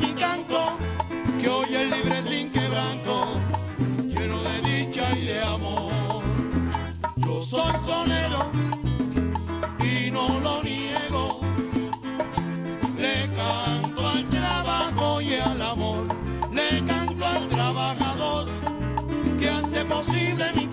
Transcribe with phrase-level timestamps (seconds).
[0.00, 0.76] mi canto.
[1.40, 3.26] Que hoy es libre sin quebranto,
[4.06, 5.90] lleno de dicha y de amor.
[7.16, 8.50] Yo soy sonero
[9.80, 11.40] y no lo niego.
[12.98, 16.06] Le canto al trabajo y al amor.
[16.52, 18.48] Le canto al trabajador
[19.38, 20.66] que hace posible mi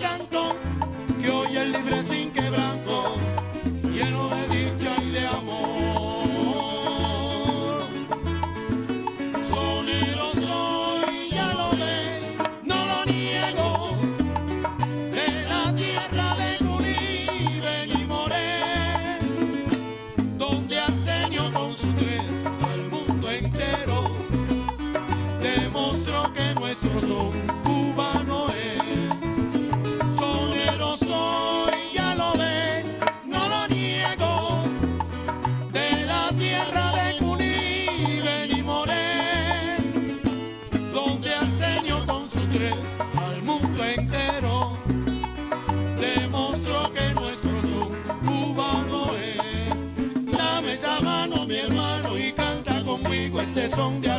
[53.78, 54.17] son de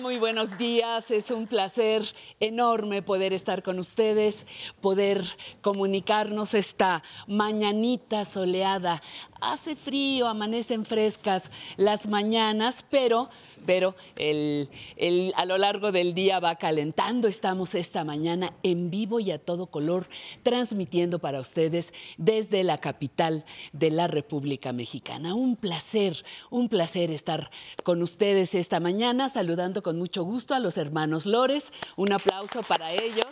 [0.00, 1.10] Muy buenos días.
[1.10, 2.02] Es un placer
[2.38, 4.46] enorme poder estar con ustedes,
[4.80, 5.22] poder
[5.60, 9.02] comunicarnos esta mañanita soleada.
[9.42, 13.28] Hace frío, amanecen frescas las mañanas, pero,
[13.66, 17.28] pero el- el- a lo largo del día va calentando.
[17.28, 20.08] Estamos esta mañana en vivo y a todo color,
[20.42, 25.34] transmitiendo para ustedes desde la capital de la República Mexicana.
[25.34, 27.50] Un placer, un placer estar
[27.82, 31.72] con ustedes esta mañana, saludando con mucho gusto a los hermanos Lores.
[31.96, 33.26] Un aplauso para ellos.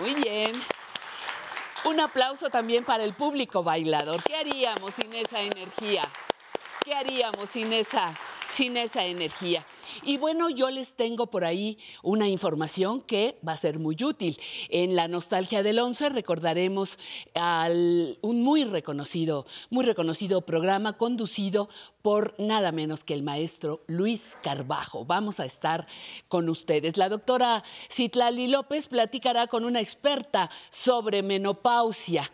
[0.00, 0.52] Muy bien.
[1.86, 4.22] Un aplauso también para el público bailador.
[4.22, 6.08] ¿Qué haríamos sin esa energía?
[6.82, 8.14] ¿Qué haríamos sin esa,
[8.48, 9.66] sin esa energía?
[10.02, 14.40] Y bueno, yo les tengo por ahí una información que va a ser muy útil.
[14.70, 16.98] En la nostalgia del 11 recordaremos
[17.34, 21.68] al, un muy reconocido, muy reconocido programa conducido
[22.00, 25.04] por nada menos que el maestro Luis Carbajo.
[25.04, 25.86] Vamos a estar
[26.28, 26.96] con ustedes.
[26.96, 32.30] La doctora Citlali López platicará con una experta sobre menopausia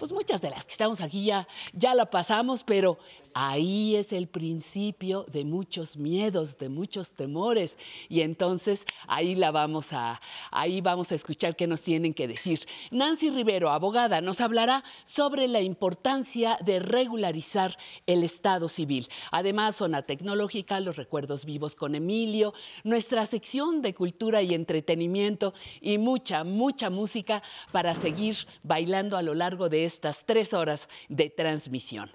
[0.00, 2.98] pues muchas de las que estamos aquí ya, ya la pasamos, pero
[3.34, 7.78] ahí es el principio de muchos miedos, de muchos temores.
[8.08, 12.60] Y entonces ahí la vamos a, ahí vamos a escuchar qué nos tienen que decir.
[12.90, 19.08] Nancy Rivero, abogada, nos hablará sobre la importancia de regularizar el estado civil.
[19.30, 22.52] Además, zona tecnológica, los recuerdos vivos con Emilio,
[22.84, 27.42] nuestra sección de cultura y entretenimiento y mucha, mucha música
[27.72, 32.10] para seguir bailando a lo largo de estas tres horas de transmisión.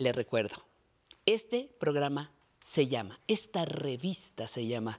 [0.00, 0.56] Les recuerdo,
[1.26, 2.30] este programa
[2.64, 4.98] se llama, esta revista se llama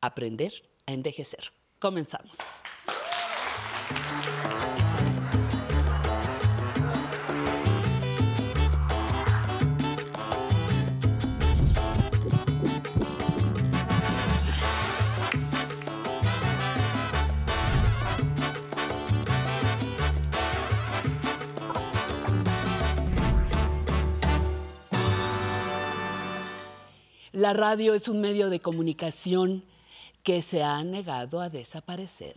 [0.00, 0.52] Aprender
[0.86, 1.50] a envejecer.
[1.80, 2.36] Comenzamos.
[27.38, 29.62] La radio es un medio de comunicación
[30.24, 32.34] que se ha negado a desaparecer.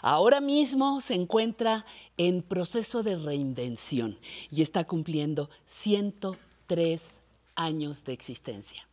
[0.00, 1.84] Ahora mismo se encuentra
[2.16, 4.16] en proceso de reinvención
[4.48, 7.20] y está cumpliendo 103
[7.56, 8.86] años de existencia.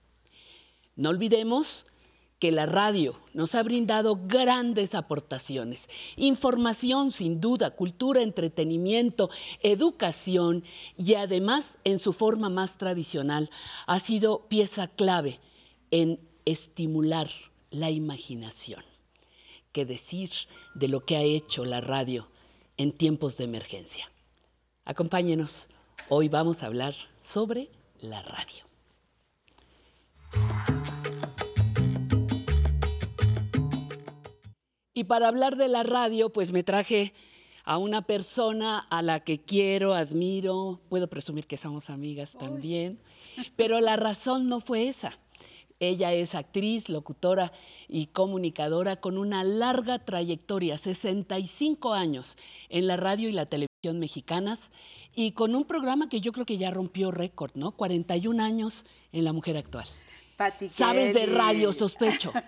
[0.95, 1.85] No olvidemos
[2.39, 9.29] que la radio nos ha brindado grandes aportaciones, información sin duda, cultura, entretenimiento,
[9.61, 10.63] educación
[10.97, 13.49] y además en su forma más tradicional
[13.87, 15.39] ha sido pieza clave
[15.91, 17.29] en estimular
[17.71, 18.83] la imaginación.
[19.71, 20.31] ¿Qué decir
[20.75, 22.29] de lo que ha hecho la radio
[22.77, 24.11] en tiempos de emergencia?
[24.85, 25.69] Acompáñenos,
[26.09, 27.69] hoy vamos a hablar sobre
[27.99, 28.65] la radio.
[34.97, 37.13] Y para hablar de la radio, pues me traje
[37.63, 42.97] a una persona a la que quiero, admiro, puedo presumir que somos amigas también,
[43.55, 45.19] pero la razón no fue esa.
[45.79, 47.53] Ella es actriz, locutora
[47.87, 52.35] y comunicadora con una larga trayectoria, 65 años
[52.69, 54.71] en la radio y la televisión mexicanas
[55.13, 57.73] y con un programa que yo creo que ya rompió récord, ¿no?
[57.73, 59.85] 41 años en La Mujer Actual.
[60.69, 62.31] Sabes de radio, sospecho.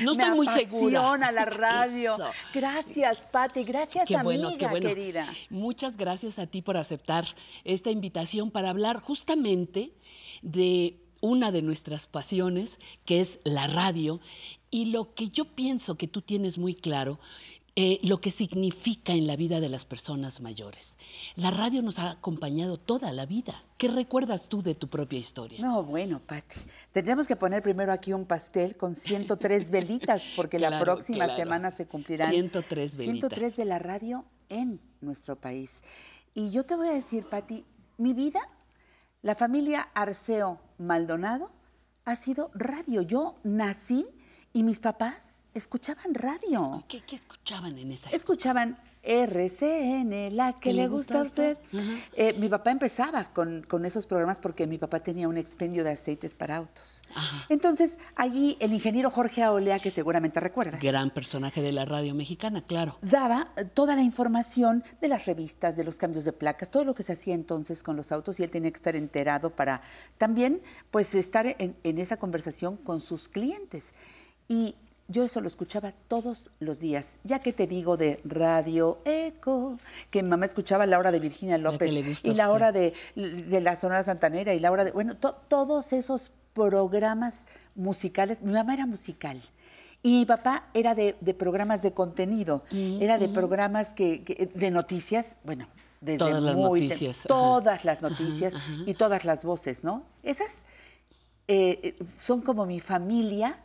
[0.00, 1.12] No estoy muy segura.
[1.12, 2.16] a la radio.
[2.54, 3.64] Gracias, Pati.
[3.64, 5.26] Gracias, amiga querida.
[5.50, 7.24] Muchas gracias a ti por aceptar
[7.64, 9.92] esta invitación para hablar justamente
[10.42, 14.20] de una de nuestras pasiones, que es la radio,
[14.70, 17.18] y lo que yo pienso que tú tienes muy claro
[17.80, 20.98] eh, lo que significa en la vida de las personas mayores.
[21.36, 23.54] La radio nos ha acompañado toda la vida.
[23.76, 25.60] ¿Qué recuerdas tú de tu propia historia?
[25.60, 26.58] No, bueno, Patti,
[26.90, 31.86] tendríamos que poner primero aquí un pastel con 103 velitas, porque la próxima semana se
[31.86, 33.30] cumplirán 103 velitas.
[33.30, 35.84] 103 de la radio en nuestro país.
[36.34, 37.64] Y yo te voy a decir, Patti,
[37.96, 38.40] mi vida,
[39.22, 41.52] la familia Arceo Maldonado,
[42.04, 43.02] ha sido radio.
[43.02, 44.04] Yo nací
[44.52, 46.84] y mis papás escuchaban radio.
[46.88, 48.16] ¿Qué, escuchaban en esa época?
[48.16, 51.56] Escuchaban RCN, la que le, gusta a usted.
[52.14, 56.34] Eh, mi papá empezaba con, esos programas porque mi papá tenía un expendio de aceites
[56.34, 57.04] para autos.
[57.48, 60.82] Entonces, allí el ingeniero Jorge Aolea, que seguramente recuerdas.
[60.82, 62.98] Gran personaje de la radio mexicana, claro.
[63.00, 67.02] Daba toda la información de las revistas, de los cambios de placas, todo lo que
[67.02, 69.80] se hacía entonces con los autos y él tenía que estar enterado para
[70.18, 70.60] también
[70.90, 73.94] pues estar en, en esa conversación con sus clientes.
[74.48, 74.74] Y
[75.08, 79.78] yo eso lo escuchaba todos los días, ya que te digo de Radio Eco,
[80.10, 81.90] que mi mamá escuchaba la hora de Virginia López
[82.22, 87.46] y la hora de, la Sonora Santanera y la hora de, bueno, todos esos programas
[87.74, 89.42] musicales, mi mamá era musical.
[90.02, 95.36] Y mi papá era de, programas de contenido, mm, era de programas que, de noticias,
[95.42, 95.68] bueno,
[96.02, 97.24] desde todas las noticias.
[97.26, 98.54] todas las noticias
[98.86, 100.04] y todas las voces, ¿no?
[100.22, 100.66] Esas
[101.48, 103.58] eh, son como mi familia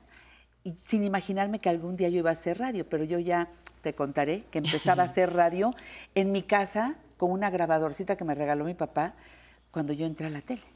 [0.63, 3.49] y sin imaginarme que algún día yo iba a hacer radio, pero yo ya
[3.81, 5.75] te contaré que empezaba a hacer radio
[6.15, 9.13] en mi casa con una grabadorcita que me regaló mi papá
[9.71, 10.72] cuando yo entré a la tele.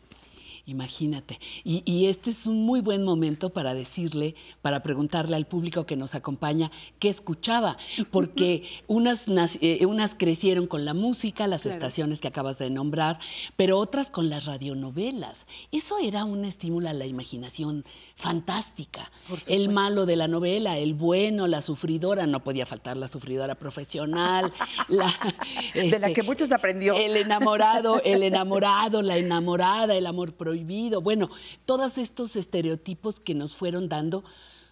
[0.68, 1.40] Imagínate.
[1.64, 6.14] Y, este es un muy buen momento para decirle, para preguntarle al público que nos
[6.14, 7.78] acompaña qué escuchaba,
[8.12, 9.30] porque unas,
[9.62, 13.18] eh, unas crecieron con la música, las estaciones que acabas de nombrar,
[13.56, 15.48] pero otras con las radionovelas.
[15.72, 17.86] Eso era un estímulo a la imaginación
[18.18, 19.10] fantástica.
[19.48, 24.52] El malo de la novela, el bueno, la sufridora, no podía faltar la sufridora profesional.
[24.90, 25.14] la,
[25.74, 26.94] de la este, que muchos aprendió.
[26.94, 30.57] El enamorado, el enamorado, la enamorada, el amor prohibido
[31.02, 31.30] bueno,
[31.66, 34.24] todos estos estereotipos que nos fueron dando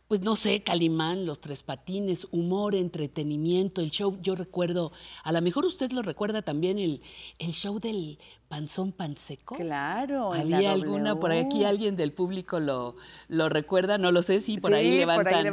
[0.07, 4.17] pues no sé, Calimán, Los Tres Patines, humor, entretenimiento, el show.
[4.21, 4.91] Yo recuerdo,
[5.23, 7.01] a lo mejor usted lo recuerda también, el,
[7.39, 9.55] el show del panzón panseco.
[9.55, 10.33] Claro.
[10.33, 12.95] ¿Había alguna, por aquí alguien del público lo,
[13.27, 13.97] lo recuerda?
[13.97, 15.43] No lo sé, sí, por, ahí, levantan,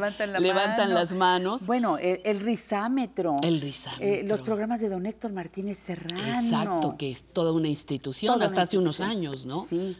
[0.40, 1.66] levantan, las manos.
[1.66, 3.36] Bueno, el, risámetro.
[3.42, 3.62] El.
[4.00, 6.42] Eh, los programas de don Héctor Martínez Serrano.
[6.42, 9.64] Exacto, que es toda una institución, hasta hace unos años, ¿no?
[9.64, 9.96] Sí.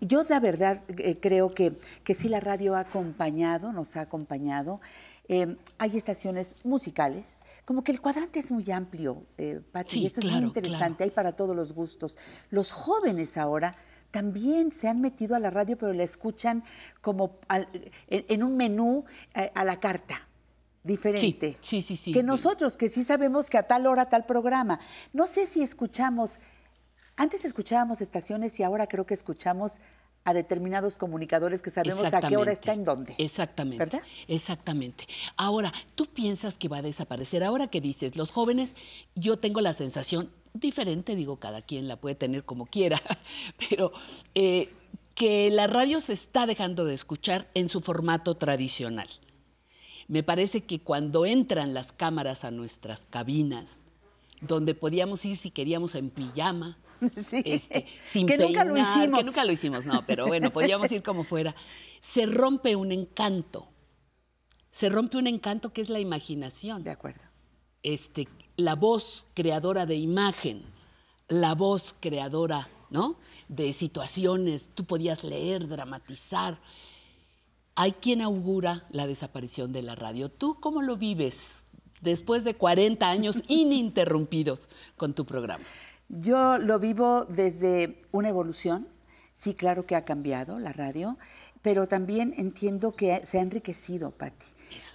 [0.00, 1.74] Yo la verdad eh, creo que,
[2.04, 3.82] que sí la radio ha acompañado, ¿no?
[3.82, 4.80] nos ha acompañado.
[5.28, 10.20] Eh, hay estaciones musicales, como que el cuadrante es muy amplio, eh, Pati, y eso
[10.20, 12.18] es muy interesante, hay para todos los gustos.
[12.50, 13.74] Los jóvenes ahora
[14.10, 16.64] también se han metido a la radio, pero la escuchan
[17.00, 17.68] como al-
[18.08, 20.28] en, en un menú eh, a la carta.
[20.84, 21.56] Diferente.
[21.60, 22.12] Sí, sí, sí, sí.
[22.12, 24.80] Que nosotros, que sí sabemos que a tal hora tal programa.
[25.12, 26.40] No sé si escuchamos,
[27.16, 29.80] antes escuchábamos estaciones y ahora creo que escuchamos
[30.24, 33.14] a determinados comunicadores que sabemos a qué hora está en dónde.
[33.18, 33.84] Exactamente.
[33.84, 34.02] ¿Verdad?
[34.28, 35.06] Exactamente.
[35.36, 37.42] Ahora, ¿tú piensas que va a desaparecer?
[37.42, 38.76] Ahora que dices, los jóvenes,
[39.14, 43.00] yo tengo la sensación diferente, digo, cada quien la puede tener como quiera,
[43.68, 43.92] pero
[44.34, 44.72] eh,
[45.14, 49.08] que la radio se está dejando de escuchar en su formato tradicional.
[50.08, 53.80] Me parece que cuando entran las cámaras a nuestras cabinas,
[54.40, 56.78] donde podíamos ir si queríamos en pijama,
[57.22, 57.42] Sí.
[57.44, 59.18] este, sin que nunca lo hicimos.
[59.18, 61.54] Que nunca lo hicimos, no, pero bueno, podíamos ir como fuera.
[62.00, 63.68] Se rompe un encanto.
[64.70, 66.82] Se rompe un encanto que es la imaginación.
[66.84, 67.20] De acuerdo.
[67.82, 70.62] Este, la voz creadora de imagen,
[71.28, 73.16] la voz creadora, ¿no?
[73.48, 76.58] De situaciones, tú podías leer, dramatizar.
[77.74, 80.28] Hay quien augura la desaparición de la radio.
[80.28, 81.66] ¿Tú cómo lo vives
[82.00, 85.64] después de 40 años ininterrumpidos con tu programa?
[86.08, 88.88] Yo lo vivo desde una evolución.
[89.34, 91.18] Sí, claro que ha cambiado la radio,
[91.62, 94.46] pero también entiendo que se ha enriquecido, Patti.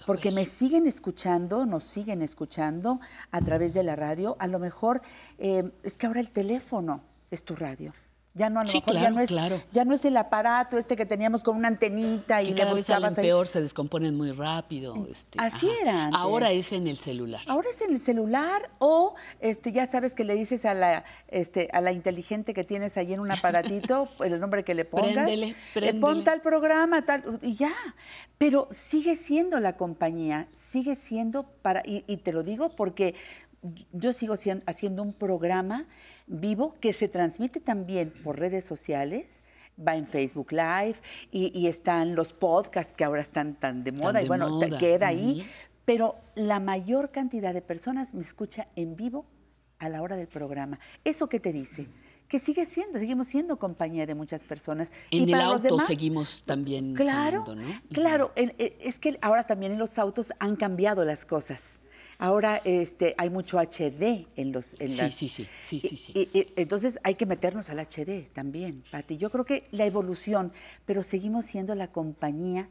[0.06, 0.34] Porque es.
[0.34, 3.00] me siguen escuchando, nos siguen escuchando
[3.30, 4.36] a través de la radio.
[4.38, 5.02] A lo mejor
[5.38, 7.92] eh, es que ahora el teléfono es tu radio.
[8.38, 9.60] Ya no, a lo Sí, mejor ya, no es, claro.
[9.72, 12.86] ya no es el aparato este que teníamos con una antenita y que cada vez
[12.86, 13.24] salen buscabas ahí.
[13.26, 15.06] peor, se descomponen muy rápido.
[15.10, 16.08] este, Así era.
[16.14, 17.40] Ahora es en el celular.
[17.48, 21.68] Ahora es en el celular o este ya sabes que le dices a la este
[21.72, 25.12] a la inteligente que tienes ahí en un aparatito el nombre que le pongas.
[25.12, 26.00] Préndele, préndele.
[26.00, 27.72] pon tal programa, tal y ya.
[28.38, 33.14] Pero sigue siendo la compañía, sigue siendo para y, y te lo digo porque
[33.92, 35.86] yo sigo sien- haciendo un programa
[36.28, 39.44] vivo que se transmite también por redes sociales.
[39.80, 40.96] Va en Facebook Live
[41.30, 44.76] y, y están los podcasts que ahora están tan de moda y de bueno, moda,
[44.78, 45.46] queda ahí
[45.84, 49.24] pero la mayor cantidad de personas me escucha en vivo
[49.78, 50.78] a la hora del programa.
[51.02, 51.86] ¿Eso qué te dice?
[52.28, 54.92] Que sigue siendo, seguimos siendo compañía de muchas personas.
[55.10, 57.80] En el para los auto demás, seguimos también Claro, saliendo, ¿no?
[57.90, 58.32] claro.
[58.36, 61.78] el- es que ahora también en los autos han cambiado las cosas.
[62.20, 64.74] Ahora este, hay mucho HD en los...
[64.80, 66.12] En Sí, las- sí, sí, sí, sí, sí.
[66.16, 69.16] y- y- entonces hay que meternos al HD también, Pati.
[69.18, 70.52] Yo creo que la evolución,
[70.84, 72.68] pero seguimos siendo la compañía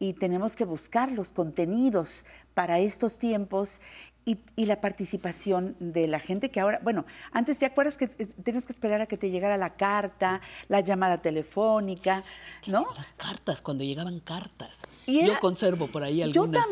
[0.00, 3.80] y tenemos que buscar los contenidos para estos tiempos
[4.24, 8.26] y, y la participación de la gente que ahora, bueno, antes te acuerdas que eh,
[8.42, 12.22] tenías que esperar a que te llegara la carta, la llamada telefónica,
[12.66, 12.86] ¿no?
[12.96, 14.82] Las cartas, cuando llegaban cartas.
[15.06, 16.66] Y Yo conservo por ahí algunas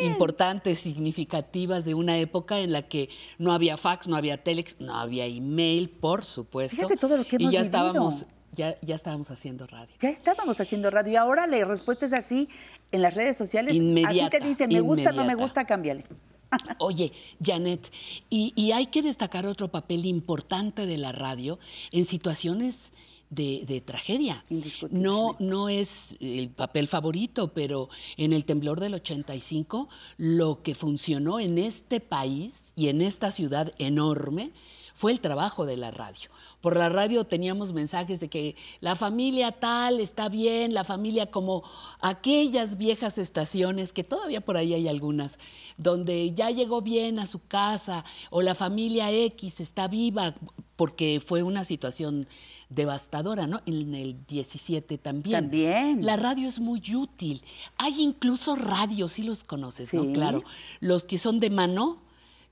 [0.00, 3.08] importantes, significativas de una época en la que
[3.38, 6.76] no había fax, no había telex, no había email, por supuesto.
[6.76, 7.78] Fíjate todo lo que y hemos ya vivido.
[7.78, 8.26] estábamos,
[8.58, 9.94] ya, ya estábamos haciendo radio.
[10.00, 12.48] Ya estábamos haciendo radio y ahora la respuesta es así
[12.90, 13.70] en las redes sociales.
[13.70, 15.42] así Inmediata, te dicen, me gusta, no me inmediata.
[15.42, 16.04] gusta, cámbiale.
[16.80, 17.12] Oye,
[17.42, 17.88] Janet,
[18.28, 21.58] y, y hay que destacar otro papel importante de la radio
[21.92, 22.92] en situaciones
[23.30, 24.42] de, de tragedia.
[24.50, 25.02] Indiscutible.
[25.02, 31.38] No, no es el papel favorito, pero en el temblor del 85, lo que funcionó
[31.38, 34.50] en este país y en esta ciudad enorme
[34.98, 36.28] fue el trabajo de la radio.
[36.60, 41.62] Por la radio teníamos mensajes de que la familia tal está bien, la familia como
[42.00, 45.38] aquellas viejas estaciones, que todavía por ahí hay algunas,
[45.76, 50.34] donde ya llegó bien a su casa o la familia X está viva,
[50.74, 52.26] porque fue una situación
[52.68, 53.60] devastadora, ¿no?
[53.66, 55.42] En el 17 también.
[55.42, 56.04] También.
[56.04, 57.44] La radio es muy útil.
[57.76, 60.02] Hay incluso radios, sí los conoces, ¿no?
[60.02, 60.12] Sí.
[60.12, 60.42] Claro.
[60.80, 62.02] Los que son de mano,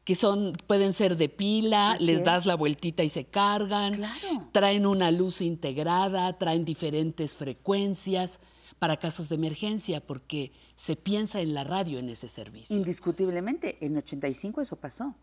[0.06, 2.24] que son, pueden ser de pila, Así les es.
[2.24, 3.94] das la vueltita y se cargan.
[3.94, 4.48] Claro.
[4.52, 8.38] Traen una luz integrada, traen diferentes frecuencias
[8.78, 12.76] para casos de emergencia, porque se piensa en la radio en ese servicio.
[12.76, 15.16] Indiscutiblemente, en 85 eso pasó.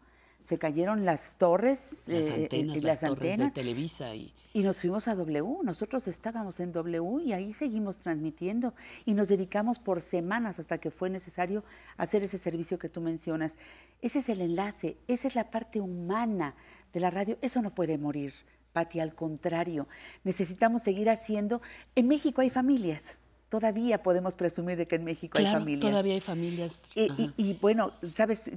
[0.43, 4.33] Se cayeron las torres, Las eh, antenas, eh, las, las torres antenas, de Televisa y
[4.53, 5.63] y nos fuimos a W.
[5.63, 10.91] Nosotros estábamos en W y ahí seguimos transmitiendo y nos dedicamos por semanas hasta que
[10.91, 11.63] fue necesario
[11.97, 13.57] hacer ese servicio que tú mencionas.
[14.01, 16.55] Ese es el enlace, esa es la parte humana
[16.93, 17.38] de la radio.
[17.41, 18.33] Eso no puede morir,
[18.73, 19.88] Pati, al contrario.
[20.23, 21.63] Necesitamos seguir haciendo.
[21.95, 23.22] En México hay familias.
[23.53, 25.91] Todavía podemos presumir de que en México claro, hay familias.
[25.91, 26.89] todavía hay familias.
[26.95, 28.50] Y, y- y, bueno, sabes,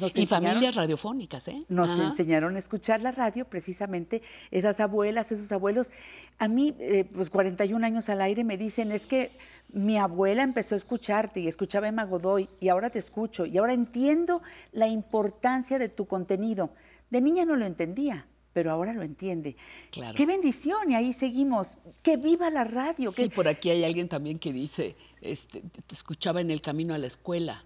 [0.00, 1.66] nos Y familias radiofónicas, ¿eh?
[1.68, 2.04] nos Ajá.
[2.06, 5.90] enseñaron a escuchar la radio, precisamente esas abuelas, esos abuelos.
[6.38, 9.32] A mí, eh, pues 41 años al aire, me dicen, es que
[9.70, 13.58] mi abuela empezó a escucharte y escuchaba a Emma Godoy y ahora te escucho y
[13.58, 14.40] ahora entiendo
[14.72, 16.70] la importancia de tu contenido.
[17.10, 18.26] De niña no lo entendía,
[18.58, 19.54] pero ahora lo entiende.
[19.92, 20.16] Claro.
[20.16, 21.78] Qué bendición, y ahí seguimos.
[22.02, 23.12] Que viva la radio.
[23.12, 26.92] Sí, que- por aquí hay alguien también que dice, este, te escuchaba en el camino
[26.92, 27.64] a la escuela.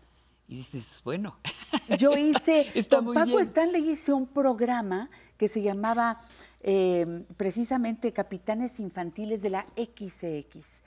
[0.49, 1.39] Y dices, bueno.
[1.99, 3.41] Yo hice, Está con muy Paco bien.
[3.41, 5.09] Stanley hice un programa
[5.39, 6.19] que se llamaba
[6.61, 10.83] eh, precisamente Capitanes Infantiles de la XX.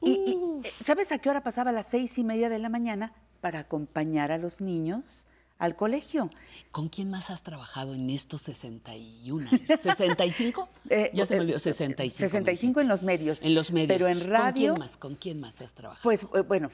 [0.00, 0.62] Y, Uh.
[0.82, 1.68] ¿Sabes a qué hora pasaba?
[1.68, 3.12] A las seis y media de la mañana
[3.42, 5.26] para acompañar a los niños
[5.58, 6.28] al colegio.
[6.70, 9.60] ¿Con quién más has trabajado en estos 61 años?
[9.68, 10.68] ¿65?
[10.90, 12.22] Eh, ya se me eh, olvidó, 65.
[12.22, 13.42] me 65 en los medios.
[13.44, 13.88] En los medios.
[13.88, 14.96] Pero en ¿Con radio, quién más?
[14.96, 16.02] ¿Con quién más has trabajado?
[16.02, 16.70] pues eh, bueno,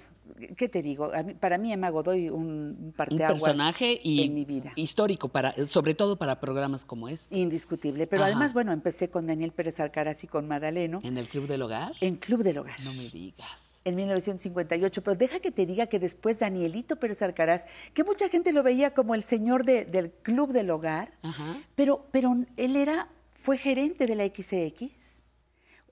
[0.57, 1.11] ¿qué te digo?
[1.25, 4.73] Mí- para mí Emma Godoy un, un un parteaguas personaje y en mi vida.
[4.77, 7.37] histórico, para, sobre todo para programas como este.
[7.39, 8.07] Indiscutible.
[8.07, 8.33] Pero Ajá.
[8.33, 11.93] además, bueno, empecé con Daniel Pérez Alcaraz y con Madaleno ¿En el Club del Hogar?
[12.01, 12.81] en Club del Hogar.
[12.81, 13.72] No me digas.
[13.85, 18.53] En 1958, pero deja que te diga que después Danielito Pérez Alcaraz, que mucha gente
[18.53, 21.57] lo veía como el señor de- del club del hogar, Ajá.
[21.75, 24.91] pero, pero él era, fue gerente de la XX,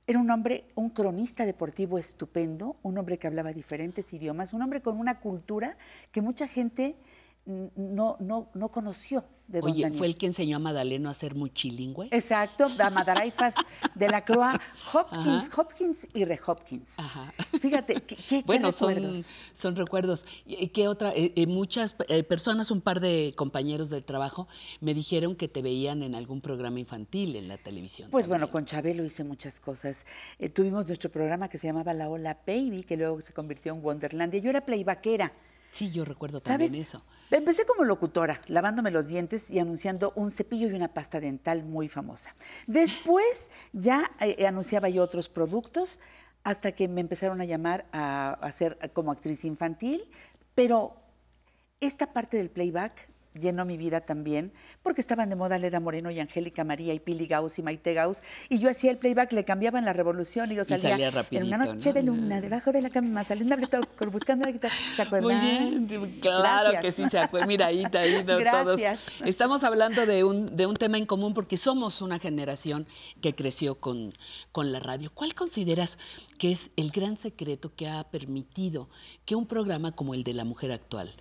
[0.06, 4.80] era un hombre, un cronista deportivo estupendo, un hombre que hablaba diferentes idiomas, un hombre
[4.82, 5.76] con una cultura
[6.10, 6.96] que mucha gente
[7.46, 9.90] no, no, no conoció de Oye.
[9.90, 12.06] ¿fue el que enseñó a Madaleno a ser multilingüe?
[12.12, 13.54] Exacto, a Madaraifas
[13.96, 14.60] de la Croa,
[14.94, 15.60] Hopkins, Ajá.
[15.62, 16.96] Hopkins y Re Hopkins.
[17.00, 17.32] Ajá.
[17.60, 19.26] Fíjate, qué, qué- Bueno, son, recuerdos.
[19.52, 20.24] son recuerdos.
[20.46, 21.10] ¿Y qué otra?
[21.16, 24.46] Eh, eh, muchas eh, personas, un par de compañeros del trabajo,
[24.80, 28.08] me dijeron que te veían en algún programa infantil en la televisión.
[28.12, 28.42] Pues también.
[28.42, 30.06] bueno, con Chabelo hice muchas cosas.
[30.38, 33.82] Eh, tuvimos nuestro programa que se llamaba La Ola Baby, que luego se convirtió en
[33.82, 34.38] Wonderlandia.
[34.40, 35.32] Yo era playbackera.
[35.72, 36.66] Sí, yo recuerdo ¿Sabes?
[36.66, 37.02] también eso.
[37.30, 41.88] Empecé como locutora, lavándome los dientes y anunciando un cepillo y una pasta dental muy
[41.88, 42.34] famosa.
[42.66, 46.00] Después ya eh, anunciaba yo otros productos
[46.42, 50.10] hasta que me empezaron a llamar a, a ser como actriz infantil,
[50.54, 50.96] pero
[51.80, 56.20] esta parte del playback llenó mi vida también, porque estaban de moda Leda Moreno y
[56.20, 59.84] Angélica María y Pili Gauss y Maite Gauss, y yo hacía el playback, le cambiaban
[59.84, 61.94] la revolución y yo salía, salía en una rapidito, noche ¿no?
[61.94, 63.56] de luna, debajo de la cama, saliendo
[64.10, 65.40] buscando la guitarra, ¿se acuerdan?
[65.40, 66.94] Muy bien, claro Gracias.
[66.94, 67.46] que sí se acuerda.
[67.46, 68.80] Mira, ahí, ahí no, todos.
[69.24, 72.86] Estamos hablando de un, de un tema en común porque somos una generación
[73.20, 74.14] que creció con,
[74.52, 75.10] con la radio.
[75.12, 75.98] ¿Cuál consideras
[76.38, 78.88] que es el gran secreto que ha permitido
[79.24, 81.12] que un programa como el de la mujer actual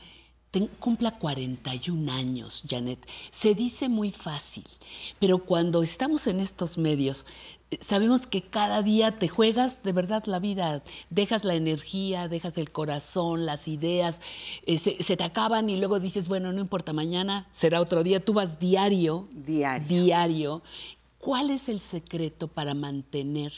[0.51, 2.99] ten- cumpla 41 años, Janet?
[3.31, 4.65] Se dice muy fácil,
[5.19, 7.25] pero cuando estamos en estos medios,
[7.71, 12.57] eh, sabemos que cada día te juegas de verdad la vida, dejas la energía, dejas
[12.57, 14.21] el corazón, las ideas,
[14.65, 18.23] eh, se, se te acaban y luego dices, bueno, no importa, mañana será otro día,
[18.23, 20.03] tú vas diario, Diario.
[20.03, 20.61] diario.
[21.19, 23.51] ¿Cuál es el secreto para mantener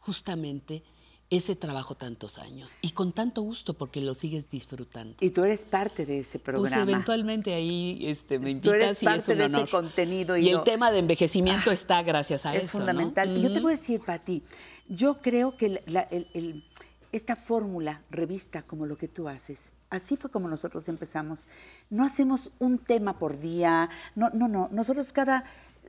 [0.00, 0.82] justamente
[1.30, 5.16] ese trabajo tantos años y con tanto gusto porque lo sigues disfrutando?
[5.20, 6.82] Y tú eres parte de ese Pues programa.
[6.82, 10.46] eventualmente ahí este, me Tú invitas eres y es parte un de ese contenido Y,
[10.46, 12.84] y el Ah, tema de envejecimiento está gracias a es eso, ¿no?
[12.84, 13.36] fundamental.
[13.36, 14.42] Y yo te voy a decir, Pati,
[14.88, 16.64] yo creo que la- la- el- el-
[17.12, 21.46] esta fórmula revista como lo que tú haces, así fue como nosotros empezamos.
[21.88, 24.68] No hacemos un tema por día, no, no, no.
[24.72, 25.44] Nosotros cada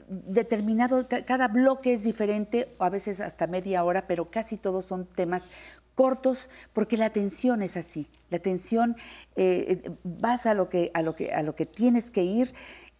[0.07, 5.05] determinado, ca- cada bloque es diferente, a veces hasta media hora, pero casi todos son
[5.05, 5.49] temas
[5.95, 8.07] cortos, porque la atención es así.
[8.29, 8.97] La atención
[9.35, 12.53] eh, eh, vas a lo que, a lo que, a lo que tienes que ir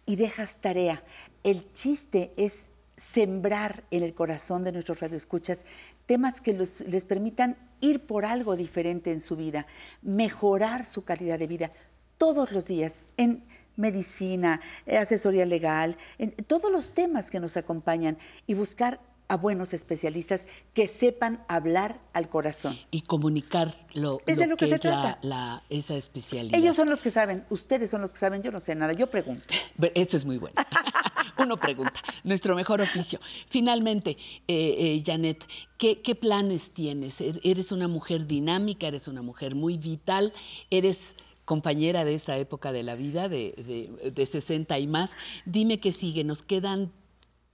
[0.06, 1.02] y dejas tarea.
[1.42, 5.66] El chiste es sembrar en el corazón de nuestros radioescuchas
[6.06, 9.66] temas que les permitan ir por algo diferente en su vida,
[10.00, 11.72] mejorar su calidad de vida
[12.16, 13.44] todos los días en
[13.76, 19.74] medicina, eh, asesoría legal, en todos los temas que nos acompañan y buscar a buenos
[19.74, 22.78] especialistas que sepan hablar al corazón.
[22.92, 25.18] Y comunicar lo, Es de lo que se es la- trata.
[25.22, 26.56] la- esa especialidad.
[26.56, 29.08] Ellos son los que saben, ustedes son los que saben, yo no sé nada, yo
[29.08, 29.44] pregunto.
[29.78, 30.54] Ve- Eso es muy bueno.
[31.38, 33.18] Uno pregunta, nuestro mejor oficio.
[33.50, 34.12] Finalmente,
[34.46, 35.44] eh, eh, Janet,
[35.76, 37.20] ¿qué, qué planes tienes?
[37.20, 40.32] Er- Eres una mujer dinámica, eres una mujer muy vital,
[40.70, 43.54] eres compañera de esta época de la vida, de,
[44.02, 45.16] de- de 60 y más.
[45.46, 46.92] Dime qué sigue, nos quedan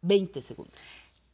[0.01, 0.75] 20 segundos.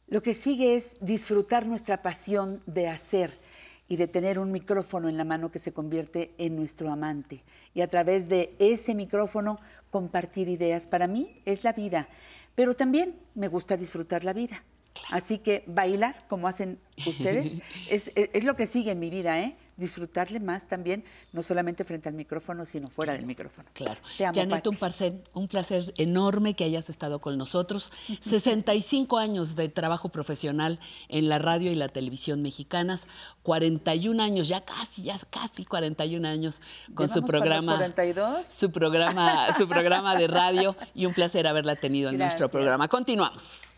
[0.07, 3.39] Lo que sigue es disfrutar nuestra pasión de hacer
[3.87, 7.43] y de tener un micrófono en la mano que se convierte en nuestro amante.
[7.73, 10.85] Y a través de ese micrófono compartir ideas.
[10.87, 12.07] Para mí es la vida,
[12.53, 14.63] pero también me gusta disfrutar la vida.
[15.11, 17.53] Así que bailar, como hacen ustedes,
[17.89, 19.55] es, es- es lo que sigue en mi vida, ¿eh?
[19.79, 23.69] Disfrutarle más también, no solamente frente al micrófono, sino fuera del micrófono.
[23.73, 23.99] Claro.
[24.17, 27.91] Te amo, Janet, un placer, un placer enorme que hayas estado con nosotros.
[28.19, 33.07] 65 años de trabajo profesional en la radio y la televisión mexicanas,
[33.43, 36.61] 41 años, ya casi, ya casi 41 años
[36.93, 37.77] con ¿Ya su programa.
[37.77, 38.47] 42?
[38.47, 42.87] Su programa, su programa de radio y un placer haberla tenido en nuestro programa.
[42.87, 43.73] Continuamos.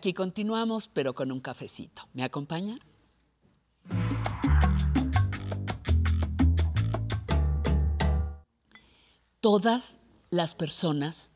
[0.00, 2.08] Aquí continuamos, pero con un cafecito.
[2.14, 2.78] ¿Me acompaña?
[9.40, 11.32] Todas las personas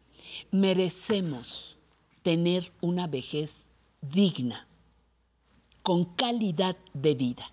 [0.51, 1.77] merecemos
[2.23, 4.67] tener una vejez digna,
[5.83, 7.45] con calidad de vida.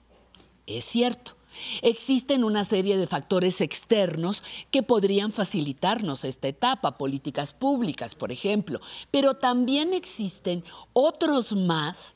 [0.65, 1.36] Es cierto,
[1.82, 8.80] existen una serie de factores externos que podrían facilitarnos esta etapa, políticas públicas, por ejemplo,
[9.12, 12.16] pero también existen otros más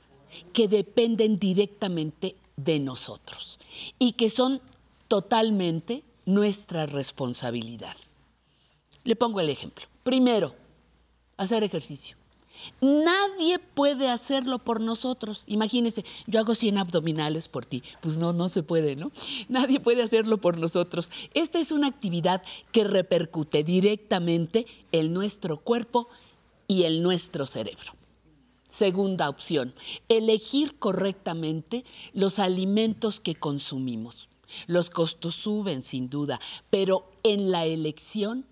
[0.53, 3.59] que dependen directamente de nosotros
[3.99, 4.61] y que son
[5.07, 7.95] totalmente nuestra responsabilidad.
[9.03, 9.85] Le pongo el ejemplo.
[10.03, 10.55] Primero,
[11.37, 12.17] hacer ejercicio.
[12.81, 15.43] Nadie puede hacerlo por nosotros.
[15.47, 17.83] Imagínese, yo hago 100 abdominales por ti.
[18.01, 19.11] Pues no, no se puede, ¿no?
[19.49, 21.11] Nadie puede hacerlo por nosotros.
[21.33, 26.07] Esta es una actividad que repercute directamente en nuestro cuerpo
[26.67, 27.93] y en nuestro cerebro.
[28.67, 29.73] Segunda opción,
[30.09, 34.27] elegir correctamente los alimentos que consumimos.
[34.67, 36.39] Los costos suben, sin duda,
[36.69, 38.45] pero en la elección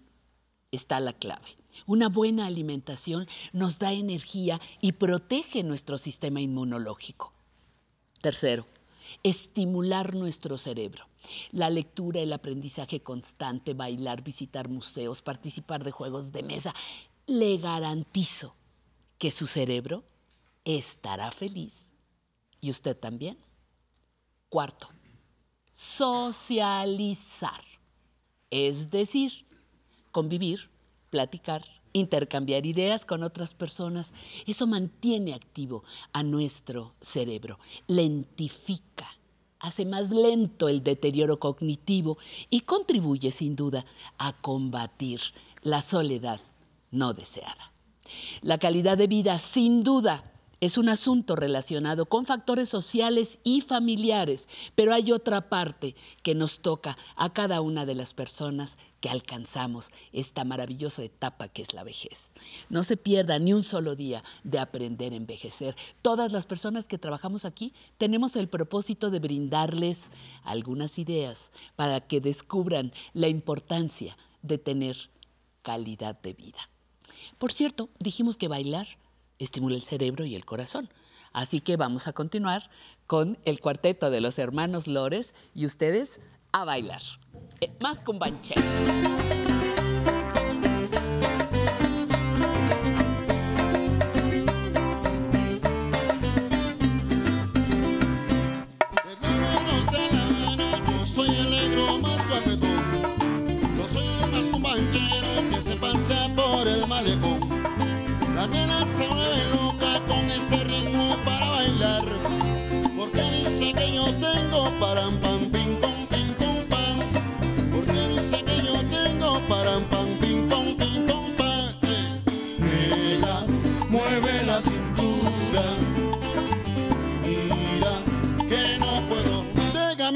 [0.71, 1.62] está la clave.
[1.85, 7.33] Una buena alimentación nos da energía y protege nuestro sistema inmunológico.
[8.21, 8.65] Tercero,
[9.23, 11.07] estimular nuestro cerebro.
[11.51, 16.73] La lectura, el aprendizaje constante, bailar, visitar museos, participar de juegos de mesa.
[17.25, 18.55] Le garantizo
[19.17, 20.03] que su cerebro
[20.65, 21.93] estará feliz.
[22.59, 23.37] ¿Y usted también?
[24.49, 24.89] Cuarto,
[25.73, 27.63] socializar.
[28.49, 29.45] Es decir,
[30.11, 30.69] convivir,
[31.13, 31.61] platicar,
[31.93, 34.15] intercambiar ideas con otras personas.
[34.47, 39.05] Eso mantiene activo a nuestro cerebro, lentifica,
[39.59, 42.17] hace más lento el deterioro cognitivo
[42.49, 43.85] y contribuye sin duda
[44.17, 45.21] a combatir
[45.61, 46.41] la soledad
[46.89, 47.71] no deseada.
[48.41, 50.32] La calidad de vida, sin duda,
[50.63, 56.61] es un asunto relacionado con factores sociales y familiares, pero hay otra parte que nos
[56.61, 61.83] toca a cada una de las personas que alcanzamos esta maravillosa etapa que es la
[61.83, 62.33] vejez.
[62.69, 65.75] No se pierda ni un solo día de aprender a envejecer.
[66.01, 70.11] Todas las personas que trabajamos aquí tenemos el propósito de brindarles
[70.45, 75.09] algunas ideas para que descubran la importancia de tener
[75.61, 76.69] calidad de vida.
[77.37, 78.87] Por cierto, dijimos que bailar
[79.43, 80.89] estimula el cerebro y el corazón.
[81.31, 82.69] Así que vamos a continuar
[83.07, 87.01] con el cuarteto de los hermanos Lores y ustedes a bailar.
[87.59, 88.61] Eh, más con banchero.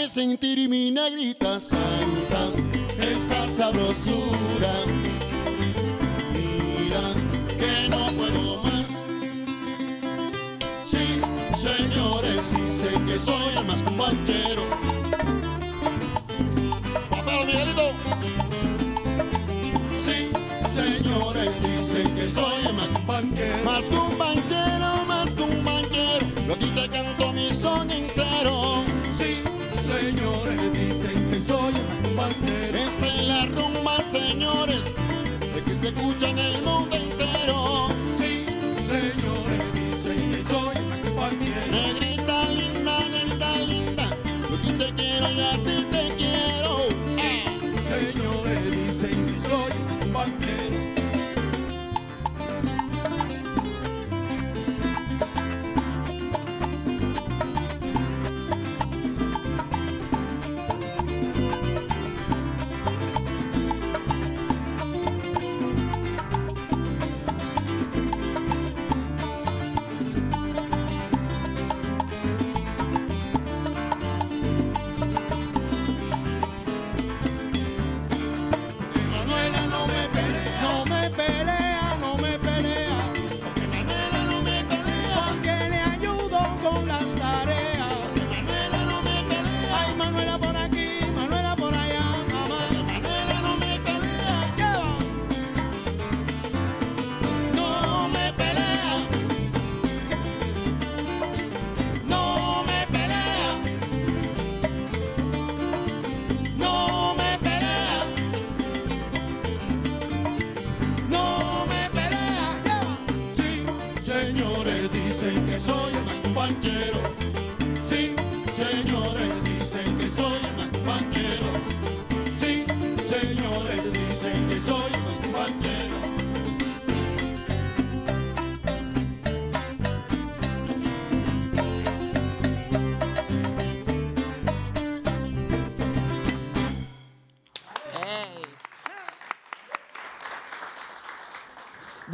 [0.07, 2.51] Déjame sentir mi negrita santa,
[2.97, 4.73] esa sabrosura.
[6.31, 7.13] Mira
[7.59, 8.87] que no puedo más.
[10.85, 11.19] Sí,
[11.57, 14.63] señores, sí sé que soy el más cumbanchero.
[17.09, 17.91] Papá Miguelito.
[20.05, 20.29] Sí,
[20.73, 23.63] señores, dicen que soy el más cumbanchero.
[23.65, 24.66] Más cumbanchero,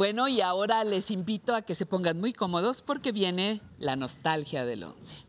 [0.04, 4.66] Bueno, y ahora les invito a que se pongan muy cómodos porque viene la nostalgia
[4.66, 5.24] del once.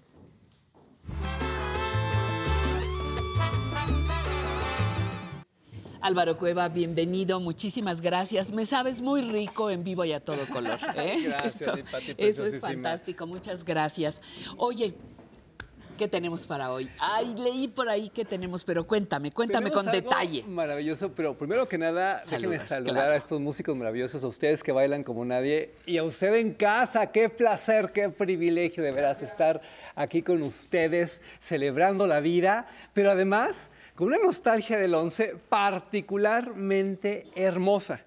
[6.02, 8.52] Álvaro Cueva, bienvenido, muchísimas gracias.
[8.52, 10.78] Me sabes muy rico en vivo y a todo color.
[10.98, 11.22] ¿eh?
[11.26, 14.22] Gracias, eso, mi Pati eso es fantástico, muchas gracias.
[14.58, 14.94] Oye,
[15.98, 16.90] ¿qué tenemos para hoy?
[17.00, 20.44] Ay, leí por ahí que tenemos, pero cuéntame, cuéntame Tenemos con algo detalle.
[20.44, 23.14] Maravilloso, pero primero que nada, déjenme Saludas, saludar claro.
[23.14, 27.12] a estos músicos maravillosos, a ustedes que bailan como nadie y a usted en casa.
[27.12, 29.62] Qué placer, qué privilegio de veras estar
[29.96, 38.02] aquí con ustedes celebrando la vida, pero además con una nostalgia del once particularmente hermosa.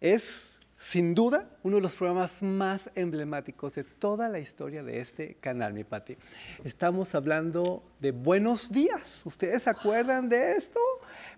[0.00, 0.55] Es,
[0.88, 5.72] sin duda, uno de los programas más emblemáticos de toda la historia de este canal,
[5.72, 6.16] mi Pati.
[6.62, 9.22] Estamos hablando de Buenos Días.
[9.24, 10.78] ¿Ustedes se acuerdan de esto?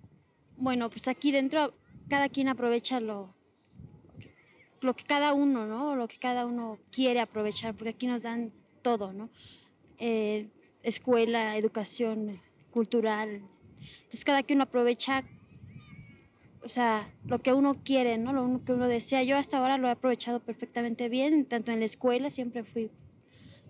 [0.56, 1.72] Bueno, pues aquí dentro
[2.08, 3.32] cada quien aprovecha lo,
[4.80, 5.96] lo que cada uno, ¿no?
[5.96, 9.28] Lo que cada uno quiere aprovechar, porque aquí nos dan todo, ¿no?
[9.98, 10.48] Eh,
[10.82, 13.42] escuela, educación cultural.
[14.02, 15.24] Entonces cada quien aprovecha,
[16.62, 18.32] o sea, lo que uno quiere, ¿no?
[18.32, 19.22] Lo que uno desea.
[19.22, 22.90] Yo hasta ahora lo he aprovechado perfectamente bien, tanto en la escuela, siempre fui,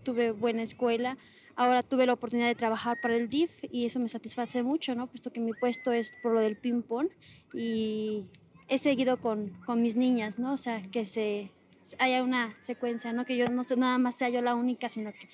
[0.02, 1.16] tuve buena escuela.
[1.56, 5.08] Ahora tuve la oportunidad de trabajar para el DIF y eso me satisface mucho, ¿no?
[5.08, 7.08] Puesto que mi puesto es por lo del ping-pong
[7.52, 8.26] y
[8.68, 10.52] he seguido con, con mis niñas, ¿no?
[10.52, 11.50] O sea, que se
[11.98, 13.24] haya una secuencia, ¿no?
[13.24, 15.28] Que yo no sé, nada más sea yo la única, sino que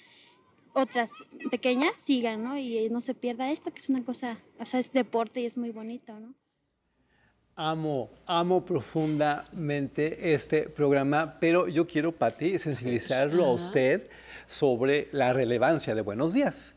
[0.73, 1.11] otras
[1.51, 2.59] pequeñas sigan, ¿no?
[2.59, 5.57] Y no se pierda esto, que es una cosa, o sea, es deporte y es
[5.57, 6.35] muy bonito, ¿no?
[7.57, 14.11] Amo, amo profundamente este programa, pero yo quiero, Pati, sensibilizarlo a usted
[14.49, 16.75] sobre la relevancia de Buenos Días.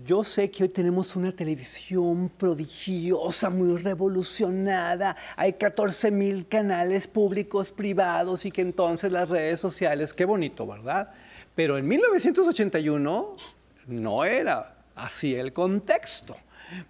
[0.00, 5.16] Yo sé que hoy tenemos una televisión prodigiosa, muy revolucionada.
[5.34, 11.10] Hay 14 mil canales públicos, privados y que entonces las redes sociales, qué bonito, ¿verdad?
[11.56, 13.36] Pero en 1981
[13.88, 16.36] no era así el contexto,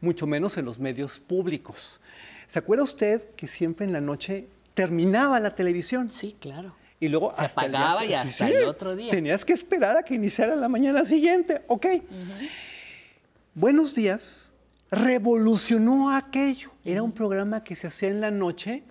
[0.03, 2.01] mucho menos en los medios públicos.
[2.47, 6.11] ¿Se acuerda usted que siempre en la noche terminaba la televisión?
[6.11, 6.77] Sí, claro.
[7.01, 9.13] Y luego Se hasta el día apagaba y hasta el otro día.
[9.13, 11.63] Tenías que esperar a que iniciara la mañana siguiente.
[11.69, 11.87] Ok.
[13.61, 14.53] Buenos días.
[14.89, 16.71] Revolucionó aquello.
[16.85, 18.85] Era un programa que se hacía en la noche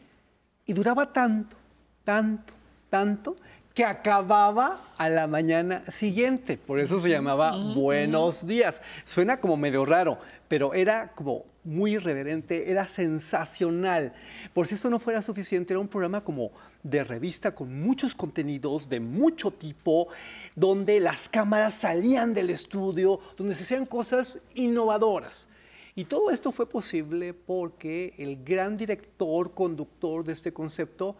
[0.65, 1.55] y duraba tanto,
[2.03, 2.53] tanto,
[2.89, 3.37] tanto
[3.73, 6.57] que acababa a la mañana siguiente.
[6.57, 8.81] Por eso se llamaba Buenos días.
[9.05, 14.11] Suena como medio raro, pero era como muy irreverente, era sensacional.
[14.53, 16.51] Por si eso no fuera suficiente, era un programa como
[16.83, 20.09] de revista con muchos contenidos de mucho tipo,
[20.57, 25.49] donde las cámaras salían del estudio, donde se hacían cosas innovadoras.
[25.93, 31.15] Y todo esto fue posible porque el gran director, conductor de este concepto,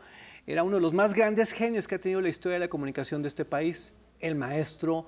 [0.48, 3.22] era uno de los más grandes genios que ha tenido la historia de la comunicación
[3.22, 5.06] de este país, el maestro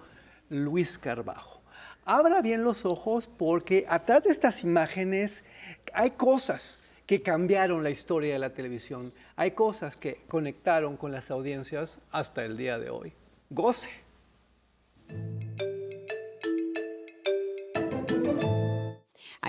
[0.49, 1.63] Luis Carbajo.
[2.05, 5.43] Abra bien los ojos porque atrás de estas imágenes
[5.91, 11.31] hay cosas que cambiaron la historia de la televisión, hay cosas que conectaron con las
[11.31, 13.13] audiencias hasta el día de hoy.
[13.49, 14.08] Goce.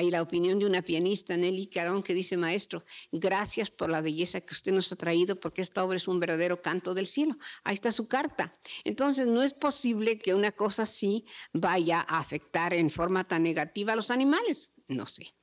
[0.01, 4.41] Hay la opinión de una pianista, Nelly Carón, que dice, maestro, gracias por la belleza
[4.41, 7.37] que usted nos ha traído, porque esta obra es un verdadero canto del cielo.
[7.65, 8.51] Ahí está su carta.
[8.85, 13.93] Entonces, no es posible que una cosa así vaya a afectar en forma tan negativa
[13.93, 14.71] a los animales.
[14.89, 15.35] No sé.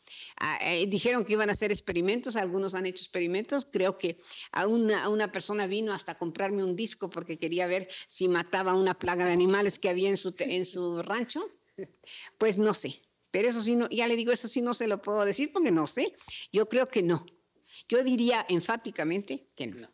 [0.61, 4.19] Eh, dijeron que iban a hacer experimentos, algunos han hecho experimentos, creo que
[4.51, 8.93] a una, una, persona vino hasta comprarme un disco porque quería ver si mataba una
[8.93, 11.49] plaga de animales que había en su, en su rancho.
[12.39, 15.01] Pues no sé, pero eso sí, no, ya le digo, eso sí no se lo
[15.01, 16.15] puedo decir porque no sé.
[16.51, 17.23] Yo creo que no.
[17.87, 19.89] Yo diría enfáticamente que no.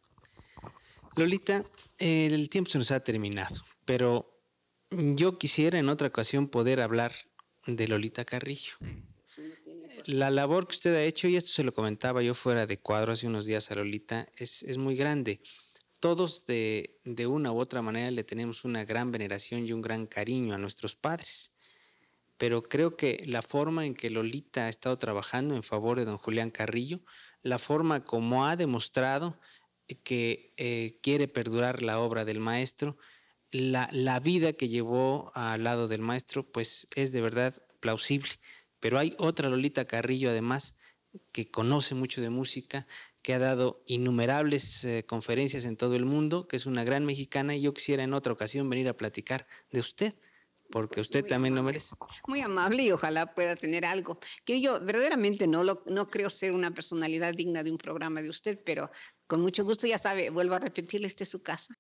[1.18, 1.66] Lolita,
[1.98, 4.42] el tiempo se nos ha terminado, pero
[4.90, 7.14] yo quisiera en otra ocasión poder hablar
[7.66, 8.78] de Lolita Carrillo
[10.06, 13.14] la labor que usted ha hecho, y esto se lo comentaba yo fuera de cuadro
[13.14, 15.42] hace unos días a Lolita, es, es muy grande.
[16.00, 20.06] Todos de, de, una u otra manera le tenemos una gran veneración y un gran
[20.06, 21.54] cariño a nuestros padres.
[22.38, 26.18] Pero creo que la forma en que Lolita ha estado trabajando en favor de don
[26.18, 27.00] Julián Carrillo,
[27.42, 29.40] la forma como ha demostrado
[30.04, 32.98] que eh, quiere perdurar la obra del maestro,
[33.52, 38.32] la, la vida que llevó al lado del maestro, pues es de verdad plausible.
[38.84, 40.76] Pero hay otra Lolita Carrillo, además,
[41.32, 42.86] que conoce mucho de música,
[43.22, 47.56] que ha dado innumerables eh, conferencias en todo el mundo, que es una gran mexicana,
[47.56, 50.14] y yo quisiera en otra ocasión venir a platicar de usted,
[50.70, 51.76] porque Pues usted también lo amable.
[51.78, 51.96] merece.
[52.28, 54.20] Muy amable y ojalá pueda tener algo.
[54.44, 58.28] Que yo verdaderamente no, lo, no creo ser una personalidad digna de un programa de
[58.28, 58.92] usted, pero
[59.28, 61.74] con mucho gusto, ya sabe, vuelvo a repetirle, este es su casa.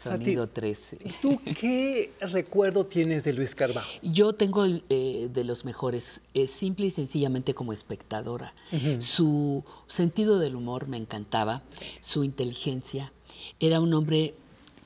[0.00, 0.98] Sonido 13.
[1.22, 3.88] ¿Tú qué recuerdo tienes de Luis Carbajo?
[4.02, 8.54] Yo tengo eh, de los mejores, eh, simple y sencillamente como espectadora.
[8.98, 11.62] Su sentido del humor me encantaba,
[12.00, 13.12] su inteligencia.
[13.58, 14.34] Era un hombre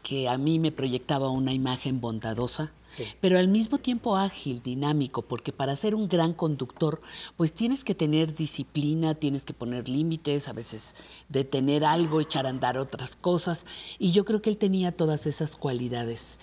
[0.04, 3.04] que a mí me proyectaba una imagen bondadosa, Sí.
[3.20, 7.00] pero al mismo tiempo ágil, dinámico, porque para ser un gran conductor,
[7.36, 10.94] pues tienes que tener disciplina, tienes que poner límites, a veces
[11.28, 13.66] detener algo, echar a andar otras cosas,
[13.98, 16.38] y yo creo que él tenía todas esas cualidades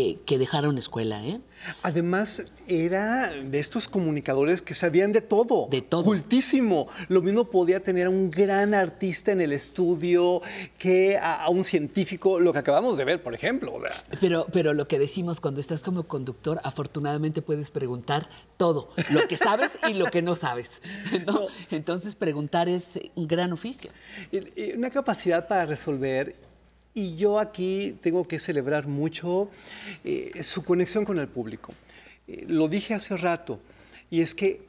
[0.00, 1.40] eh, que dejaron escuela, ¿eh?
[1.82, 5.66] Además, era de estos comunicadores que sabían de todo.
[5.68, 6.04] De todo.
[6.04, 6.86] Cultísimo.
[7.08, 10.40] Lo mismo podía tener a un gran artista en el estudio
[10.78, 13.74] que a, a un científico, lo que acabamos de ver, por ejemplo.
[13.74, 18.90] o sea, Pero, pero lo que decimos cuando estás como conductor, afortunadamente puedes preguntar todo,
[19.10, 20.80] lo que sabes y lo que no sabes.
[21.26, 21.46] ¿no?
[21.72, 23.90] Entonces preguntar es un gran oficio.
[24.30, 26.46] y- y una capacidad para resolver.
[26.98, 29.50] Y yo aquí tengo que celebrar mucho
[30.02, 31.72] eh, su conexión con el público.
[32.26, 33.60] Eh, lo dije hace rato,
[34.10, 34.66] y es que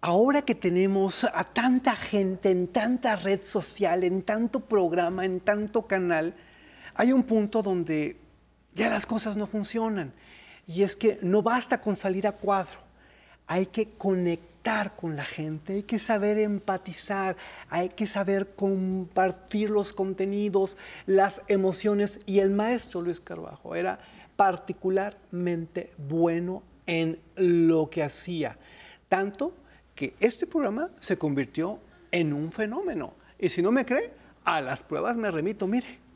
[0.00, 5.86] ahora que tenemos a tanta gente en tanta red social, en tanto programa, en tanto
[5.86, 6.32] canal,
[6.94, 8.16] hay un punto donde
[8.74, 10.14] ya las cosas no funcionan.
[10.66, 12.80] Y es que no basta con salir a cuadro,
[13.46, 14.49] hay que conectar
[14.96, 17.36] con la gente, hay que saber empatizar,
[17.70, 22.20] hay que saber compartir los contenidos, las emociones.
[22.26, 23.98] Y el maestro Luis Carbajo era
[24.36, 28.58] particularmente bueno en lo que hacía,
[29.08, 29.54] tanto
[29.94, 31.78] que este programa se convirtió
[32.10, 33.14] en un fenómeno.
[33.38, 34.12] Y si no me cree,
[34.44, 36.09] a las pruebas me remito, mire.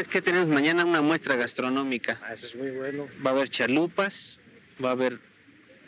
[0.00, 0.86] ¿Sabes qué tenemos mañana?
[0.86, 2.18] Una muestra gastronómica.
[2.32, 3.06] Eso es muy bueno.
[3.22, 4.40] Va a haber chalupas,
[4.82, 5.18] va a haber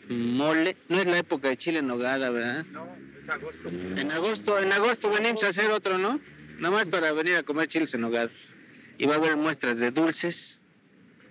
[0.07, 0.77] mole.
[0.91, 2.67] No es la época de chile en nogada, ¿verdad?
[2.73, 3.69] No, es agosto.
[3.71, 6.21] En agosto, en agosto venimos a hacer otro, ¿no?
[6.59, 8.31] Nada más para venir a comer chiles en nogada.
[8.99, 10.61] Y va a haber muestras de dulces.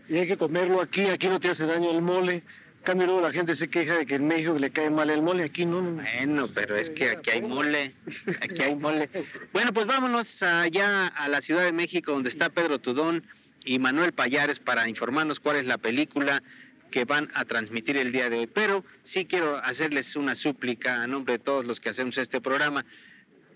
[0.09, 2.41] Y hay que comerlo aquí, aquí no te hace daño el mole.
[2.83, 5.43] Cambio, luego la gente se queja de que en México le cae mal el mole,
[5.43, 5.81] aquí no.
[5.81, 6.01] no.
[6.01, 7.93] Bueno, pero es que aquí hay mole,
[8.41, 9.09] aquí hay mole.
[9.53, 13.23] Bueno, pues vámonos allá a la Ciudad de México, donde está Pedro Tudón
[13.63, 16.41] y Manuel Payares para informarnos cuál es la película
[16.89, 18.47] que van a transmitir el día de hoy.
[18.47, 22.85] Pero sí quiero hacerles una súplica a nombre de todos los que hacemos este programa.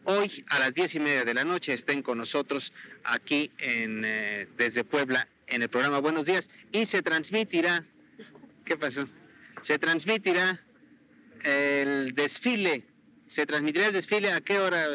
[0.03, 2.73] Hoy a las diez y media de la noche estén con nosotros
[3.03, 7.83] aquí en, eh, desde Puebla en el programa Buenos Días y se transmitirá,
[8.65, 9.07] ¿qué pasó?
[9.61, 10.61] Se transmitirá
[11.43, 12.85] el desfile,
[13.27, 14.85] se transmitirá el desfile a qué hora?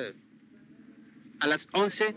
[1.40, 2.14] A las 11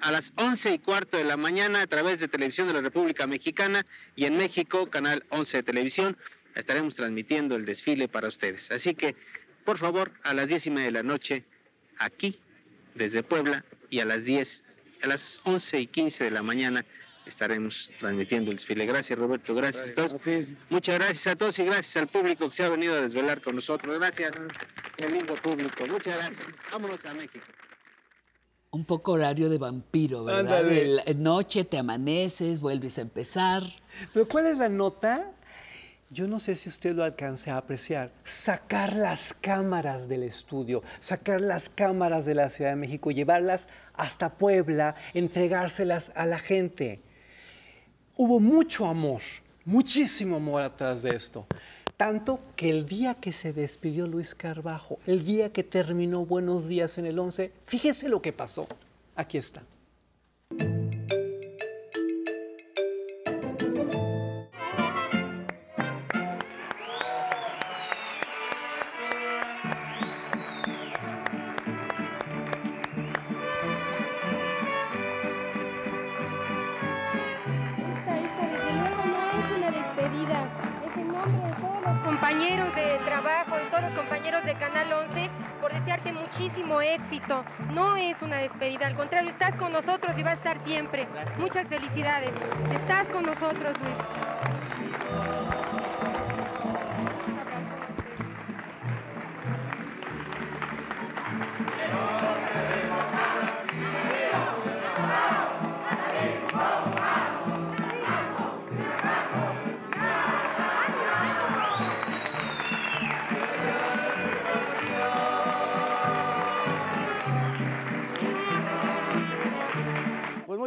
[0.00, 3.26] a las once y cuarto de la mañana a través de Televisión de la República
[3.26, 3.84] Mexicana
[4.14, 6.16] y en México, Canal 11 de Televisión,
[6.54, 8.70] estaremos transmitiendo el desfile para ustedes.
[8.70, 9.16] Así que,
[9.64, 11.44] por favor, a las diez y media de la noche,
[11.98, 12.38] aquí,
[12.94, 14.62] desde Puebla, y a las diez,
[15.02, 16.84] a las once y quince de la mañana,
[17.28, 18.86] estaremos transmitiendo el desfile.
[18.86, 19.54] Gracias, Roberto.
[19.54, 20.20] Gracias, a todos.
[20.70, 23.56] Muchas gracias a todos y gracias al público que se ha venido a desvelar con
[23.56, 23.98] nosotros.
[23.98, 24.32] Gracias,
[24.98, 25.86] el lindo público.
[25.86, 26.46] Muchas gracias.
[26.72, 27.44] Vámonos a México.
[28.70, 30.70] Un poco horario de vampiro, ¿verdad?
[30.70, 33.62] El- noche, te amaneces, vuelves a empezar.
[34.12, 35.32] Pero ¿cuál es la nota?
[36.10, 38.12] Yo no sé si usted lo alcance a apreciar.
[38.24, 44.34] Sacar las cámaras del estudio, sacar las cámaras de la Ciudad de México, llevarlas hasta
[44.34, 47.02] Puebla, entregárselas a la gente.
[48.20, 49.20] Hubo mucho amor,
[49.64, 51.46] muchísimo amor atrás de esto.
[51.96, 56.98] Tanto que el día que se despidió Luis Carbajo, el día que terminó Buenos Días
[56.98, 58.66] en el 11, fíjese lo que pasó.
[59.14, 59.62] Aquí está.
[84.48, 85.28] De Canal 11,
[85.60, 87.44] por desearte muchísimo éxito.
[87.74, 91.06] No es una despedida, al contrario, estás con nosotros y va a estar siempre.
[91.38, 92.30] Muchas felicidades.
[92.72, 94.27] Estás con nosotros, Luis.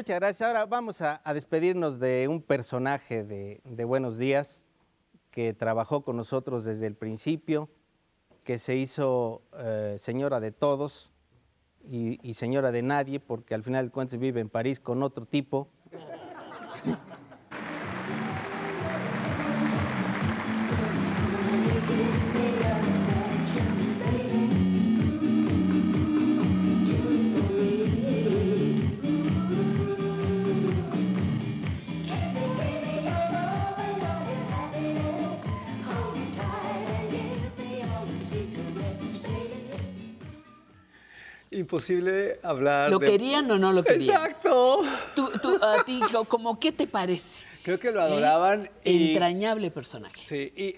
[0.02, 0.47] Muchas gracias.
[0.47, 4.64] Ahora vamos a, despedirnos de un personaje de, Buenos Días
[5.30, 7.70] que trabajó con nosotros desde el principio,
[8.43, 11.12] que se hizo eh, señora de todos
[11.84, 15.28] y, y señora de nadie, porque al final de cuentas vive en París con otro
[15.28, 15.68] tipo.
[41.62, 44.16] Imposible hablar ¿Lo de- querían o no lo querían?
[44.16, 44.82] Exacto.
[45.16, 47.45] Tú, tú, a ti, co- ¿cómo qué te parece?
[47.64, 48.70] Creo que lo adoraban.
[48.84, 50.22] y- Entrañable personaje.
[50.28, 50.76] Sí, y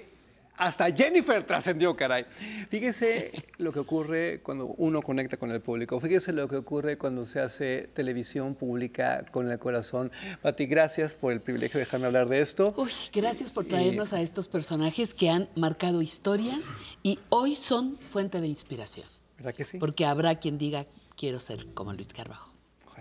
[0.56, 2.26] hasta Jennifer trascendió, caray.
[2.70, 6.00] Fíjese lo que ocurre cuando uno conecta con el público.
[6.00, 10.12] Fíjese lo que ocurre cuando se hace televisión pública con el corazón.
[10.42, 12.74] Pati, gracias por el privilegio de dejarme hablar de esto.
[12.78, 16.62] Uy, gracias por traernos a estos personajes que han marcado historia
[17.02, 19.08] y hoy son fuente de inspiración.
[19.44, 19.78] ¿Verdad que sí?
[19.78, 20.86] Porque habrá quien diga,
[21.18, 22.54] quiero ser como Luis Carbajo.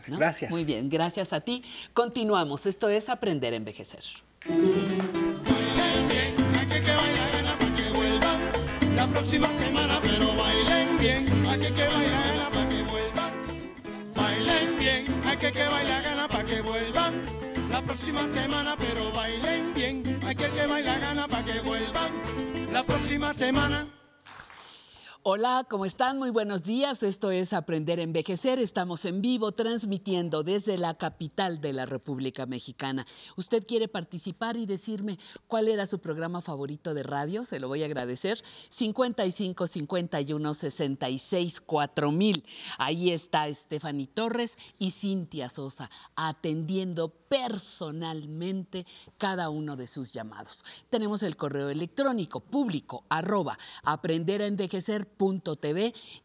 [0.08, 0.18] ¿no?
[0.18, 0.50] Gracias.
[0.50, 1.62] Muy bien, gracias a ti.
[1.94, 2.66] Continuamos.
[2.66, 4.02] Esto es Aprender a Envejecer.
[4.44, 4.50] Hay
[6.66, 8.40] que que baila gana para que vuelvan
[8.96, 11.24] la próxima semana, pero bailen bien.
[11.48, 13.32] Hay que que baila gana para que vuelvan.
[14.16, 15.04] Bailen bien.
[15.24, 17.14] Hay que que baila gana para que vuelvan
[17.70, 20.02] la próxima semana, pero bailen bien.
[20.26, 22.10] Hay que que baila gana para que vuelvan
[22.72, 23.86] la próxima semana.
[25.24, 26.18] Hola, ¿cómo están?
[26.18, 27.04] Muy buenos días.
[27.04, 28.58] Esto es Aprender a Envejecer.
[28.58, 33.06] Estamos en vivo transmitiendo desde la capital de la República Mexicana.
[33.36, 37.44] ¿Usted quiere participar y decirme cuál era su programa favorito de radio?
[37.44, 38.42] Se lo voy a agradecer.
[38.70, 42.44] 55 51 66 4000.
[42.78, 48.86] Ahí está Stephanie Torres y Cintia Sosa atendiendo personalmente
[49.18, 50.64] cada uno de sus llamados.
[50.90, 53.56] Tenemos el correo electrónico público arroba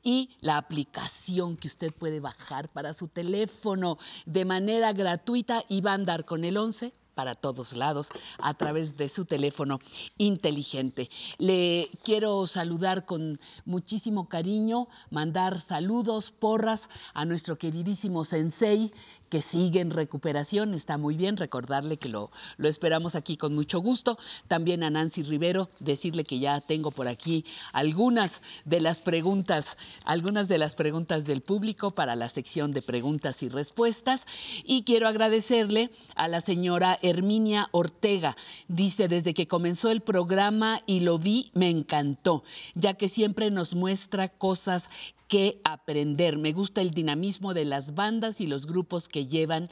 [0.04, 5.92] y la aplicación que usted puede bajar para su teléfono de manera gratuita y va
[5.92, 9.80] a andar con el 11 para todos lados a través de su teléfono
[10.20, 11.10] inteligente.
[11.40, 18.94] Le quiero saludar con muchísimo cariño, mandar saludos, porras a nuestro queridísimo sensei
[19.30, 23.80] que sigue en recuperación, está muy bien, recordarle que lo, lo esperamos aquí con mucho
[23.80, 24.18] gusto.
[24.48, 30.48] También a Nancy Rivero, decirle que ya tengo por aquí algunas de las preguntas, algunas
[30.48, 34.26] de las preguntas del público para la sección de preguntas y respuestas.
[34.64, 38.36] Y quiero agradecerle a la señora Herminia Ortega.
[38.68, 42.44] Dice, desde que comenzó el programa y lo vi, me encantó,
[42.76, 44.90] ya que siempre nos muestra cosas
[45.28, 46.38] que aprender.
[46.38, 49.68] Me gusta el dinamismo de las bandas y los grupos que llevan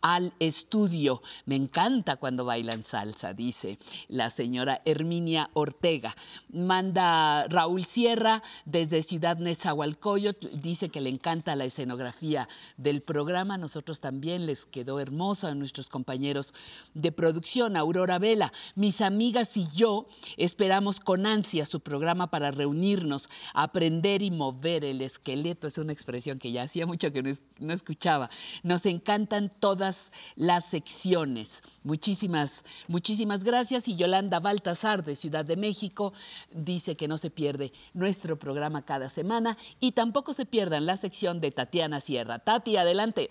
[0.00, 1.22] al estudio.
[1.46, 6.16] Me encanta cuando bailan salsa, dice la señora Herminia Ortega.
[6.52, 13.58] Manda Raúl Sierra desde Ciudad Nezahualcóyotl, dice que le encanta la escenografía del programa.
[13.58, 16.54] Nosotros también les quedó hermoso a nuestros compañeros
[16.94, 17.76] de producción.
[17.76, 20.06] Aurora Vela, mis amigas y yo
[20.36, 26.38] esperamos con ansia su programa para reunirnos, aprender y mover el esqueleto, es una expresión
[26.38, 27.22] que ya hacía mucho que
[27.58, 28.30] no, escuchaba.
[28.62, 31.62] Nos encantan todas las secciones.
[31.82, 33.88] Muchísimas, muchísimas gracias.
[33.88, 36.12] Y Yolanda Baltasar de Ciudad de México
[36.50, 41.40] dice que no se pierde nuestro programa cada semana y tampoco se pierdan la sección
[41.40, 42.38] de Tatiana Sierra.
[42.38, 43.30] Tati, adelante.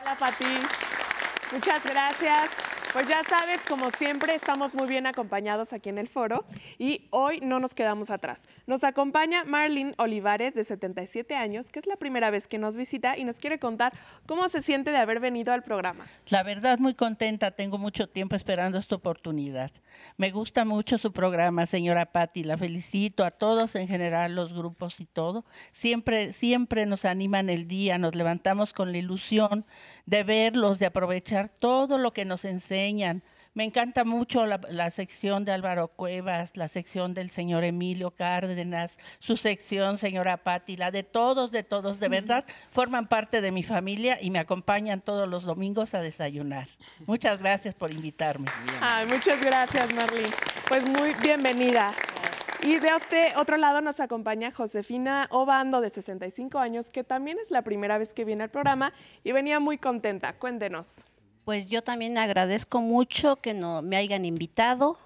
[0.00, 0.44] Hola, Pati.
[1.52, 2.77] Muchas gracias.
[2.98, 6.44] Pues ya sabes, como siempre, estamos muy bien acompañados aquí en el foro
[6.80, 8.48] y hoy no nos quedamos atrás.
[8.66, 13.16] Nos acompaña Marlene Olivares, de 77 años, que es la primera vez que nos visita
[13.16, 13.92] y nos quiere contar
[14.26, 16.08] cómo se siente de haber venido al programa.
[16.26, 17.52] La verdad, muy contenta.
[17.52, 19.70] Tengo mucho tiempo esperando esta oportunidad.
[20.16, 22.42] Me gusta mucho su programa, señora Patti.
[22.42, 25.44] La felicito a todos en general, los grupos y todo.
[25.70, 29.66] Siempre, siempre nos animan el día, nos levantamos con la ilusión
[30.08, 33.22] de verlos, de aprovechar todo lo que nos enseñan.
[33.52, 39.36] Me encanta mucho la, sección de Álvaro Cuevas, la sección del señor Emilio Cárdenas, su
[39.36, 44.18] sección, señora Patti, la de todos, de todos, de verdad, forman parte de mi familia
[44.20, 46.68] y me acompañan todos los domingos a desayunar.
[47.06, 48.46] Muchas gracias por invitarme.
[48.80, 50.30] Ay, muchas gracias, Marlene.
[50.68, 51.92] Pues muy bienvenida.
[52.62, 57.50] Y de este otro lado nos acompaña Josefina Obando, de 65 años, que también es
[57.50, 58.92] la primera vez que viene al programa
[59.22, 60.32] y venía muy contenta.
[60.32, 61.04] Cuéntenos.
[61.44, 64.98] Pues yo también agradezco mucho que no, me hayan invitado.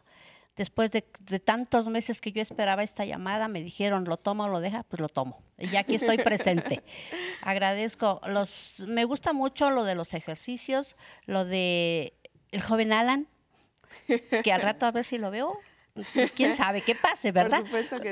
[0.57, 1.03] Después de,
[1.41, 4.83] tantos meses que yo esperaba esta llamada, me dijeron, ¿lo toma o lo deja?
[4.85, 5.43] Pues lo tomo.
[5.59, 6.83] Y aquí estoy presente.
[7.43, 8.21] Agradezco.
[8.27, 10.97] Los, me gusta mucho lo de los ejercicios,
[11.27, 12.15] lo de
[12.51, 13.29] el joven Alan,
[14.43, 15.59] que al rato a ver si lo veo,
[16.15, 17.65] pues quién sabe qué pase, ¿verdad?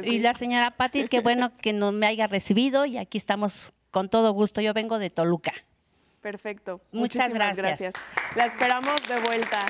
[0.05, 4.09] Y la señora Patti, qué bueno que no me haya recibido y aquí estamos con
[4.09, 4.61] todo gusto.
[4.61, 5.53] Yo vengo de Toluca.
[6.21, 6.81] Perfecto.
[6.93, 7.57] Muchas gracias.
[7.57, 7.95] gracias.
[8.37, 9.67] La esperamos de vuelta.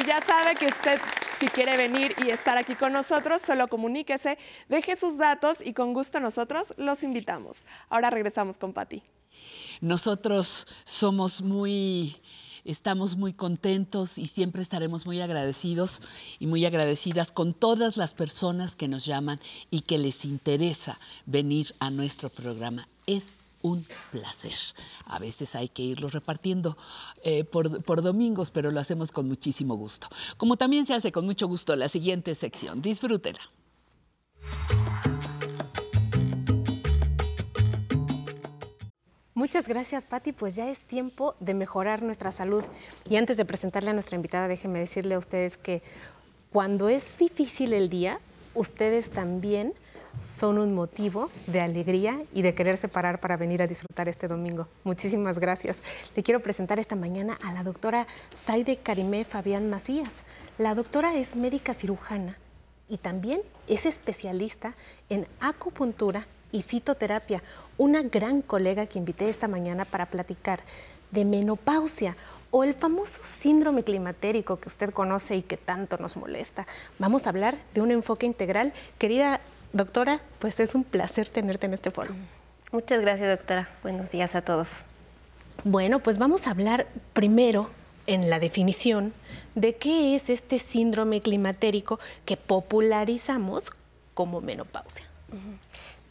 [0.00, 0.98] Y ya sabe que usted,
[1.38, 5.92] si quiere venir y estar aquí con nosotros, solo comuníquese, deje sus datos y con
[5.92, 7.64] gusto nosotros los invitamos.
[7.88, 9.02] Ahora regresamos con Patti.
[9.80, 12.16] Nosotros somos muy
[12.64, 16.00] Estamos muy contentos y siempre estaremos muy agradecidos
[16.38, 19.40] y muy agradecidas con todas las personas que nos llaman
[19.70, 22.88] y que les interesa venir a nuestro programa.
[23.06, 24.54] Es un placer.
[25.06, 26.76] A veces hay que irlo repartiendo
[27.24, 30.08] eh, por, por, domingos, pero lo hacemos con muchísimo gusto.
[30.36, 32.80] Como también se hace con mucho gusto la siguiente sección.
[32.80, 33.40] Disfrútela.
[39.42, 40.30] Muchas gracias, Patti.
[40.30, 42.64] Pues ya es tiempo de mejorar nuestra salud.
[43.10, 45.82] Y antes de presentarle a nuestra invitada, déjenme decirle a ustedes que
[46.52, 48.20] cuando es difícil el día,
[48.54, 49.74] ustedes también
[50.22, 54.68] son un motivo de alegría y de querer separar para venir a disfrutar este domingo.
[54.84, 55.80] Muchísimas gracias.
[56.14, 60.22] Le quiero presentar esta mañana a la doctora Saide Karimé Fabián Macías.
[60.56, 62.38] La doctora es médica cirujana
[62.88, 64.76] y también es especialista
[65.08, 67.42] en acupuntura y fitoterapia,
[67.78, 70.60] una gran colega que invité esta mañana para platicar
[71.10, 72.16] de menopausia
[72.50, 76.66] o el famoso síndrome climatérico que usted conoce y que tanto nos molesta.
[76.98, 78.72] Vamos a hablar de un enfoque integral.
[78.98, 79.40] Querida
[79.72, 82.14] doctora, pues es un placer tenerte en este foro.
[82.70, 83.70] Muchas gracias, doctora.
[83.82, 84.68] Buenos días a todos.
[85.64, 87.70] Bueno, pues vamos a hablar primero
[88.06, 89.12] en la definición
[89.54, 93.70] de qué es este síndrome climatérico que popularizamos
[94.14, 95.06] como menopausia.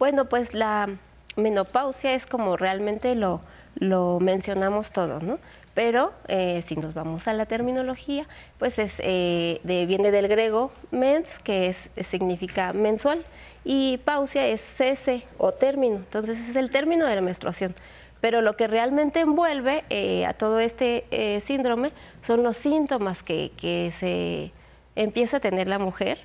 [0.01, 0.89] Bueno, pues la
[1.35, 3.39] menopausia es como realmente lo,
[3.75, 5.37] lo mencionamos todos, ¿no?
[5.75, 8.25] Pero eh, si nos vamos a la terminología,
[8.57, 13.23] pues es, eh, viene del griego mens, que significa mensual,
[13.63, 15.97] y pausia es cese o término.
[15.97, 17.75] Entonces es el término de la menstruación.
[18.21, 21.05] Pero lo que realmente envuelve eh, a todo este
[21.45, 21.91] síndrome
[22.25, 24.51] son los síntomas que, que, se
[24.95, 26.17] empieza a tener la mujer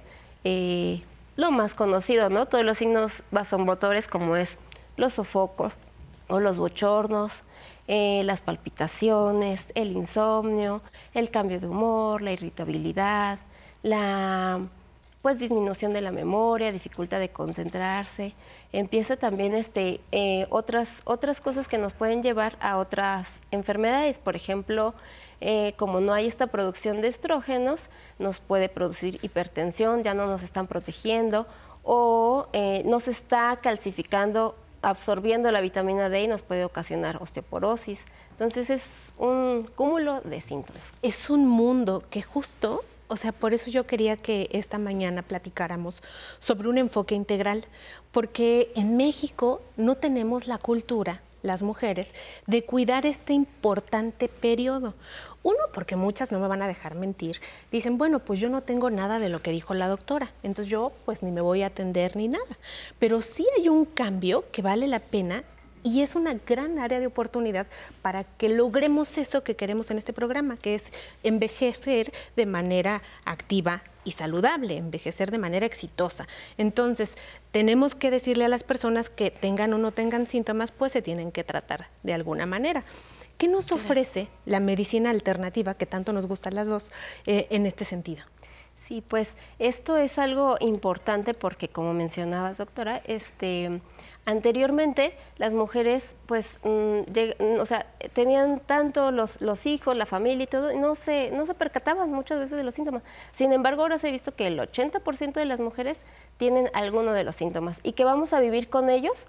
[1.37, 2.47] lo más conocido, ¿no?
[2.47, 4.59] Todos los signos vasomotores como es
[4.97, 5.75] los sofocos
[6.29, 7.33] o los bochornos,
[7.89, 10.83] eh, las palpitaciones, el insomnio,
[11.15, 13.39] el cambio de humor, la irritabilidad,
[13.83, 14.61] la
[15.23, 18.33] pues disminución de la memoria, dificultad de concentrarse.
[18.73, 24.21] Empieza también este, eh, otras, otras cosas que nos pueden llevar a otras enfermedades.
[24.21, 24.95] Por ejemplo,
[25.41, 30.43] eh, como no hay esta producción de estrógenos, nos puede producir hipertensión, ya no nos
[30.43, 31.47] están protegiendo
[31.83, 38.07] o eh, no se está calcificando, absorbiendo la vitamina D y nos puede ocasionar osteoporosis.
[38.33, 40.93] Entonces es un cúmulo de síntomas.
[41.03, 46.03] Es un mundo que justo o sea, por eso yo quería que esta mañana platicáramos
[46.41, 47.65] sobre un enfoque integral,
[48.11, 52.11] porque en México no tenemos la cultura, las mujeres,
[52.47, 54.95] de cuidar este importante periodo.
[55.43, 58.91] Uno, porque muchas no me van a dejar mentir, dicen, bueno, pues yo no tengo
[58.91, 62.17] nada de lo que dijo la doctora, entonces yo pues ni me voy a atender
[62.17, 62.59] ni nada.
[62.99, 65.45] Pero sí hay un cambio que vale la pena
[65.87, 67.69] y es una gran área de oportunidad
[68.03, 70.91] para que logremos eso que queremos en este programa, que es
[71.23, 76.27] envejecer de manera activa y saludable, envejecer de manera exitosa.
[76.59, 77.15] Entonces,
[77.53, 81.31] tenemos que decirle a las personas que tengan o no tengan síntomas, pues se tienen
[81.31, 82.85] que tratar de alguna manera.
[83.39, 86.91] ¿Qué nos ofrece la medicina alternativa, que tanto nos gustan las dos,
[87.27, 88.25] eh, en este sentido?
[88.87, 93.81] Sí, pues esto es algo importante porque, como mencionabas, doctora, este,
[94.29, 100.43] Anteriormente, las mujeres, pues, mm, mm, o sea, tenían tanto los, los, hijos, la familia
[100.43, 103.05] y todo, y no se, no se percataban muchas veces de los síntomas.
[103.31, 106.03] Sin embargo, ahora se ha visto que el 80% de las mujeres
[106.39, 109.29] tienen alguno de los síntomas y que vamos a vivir con ellos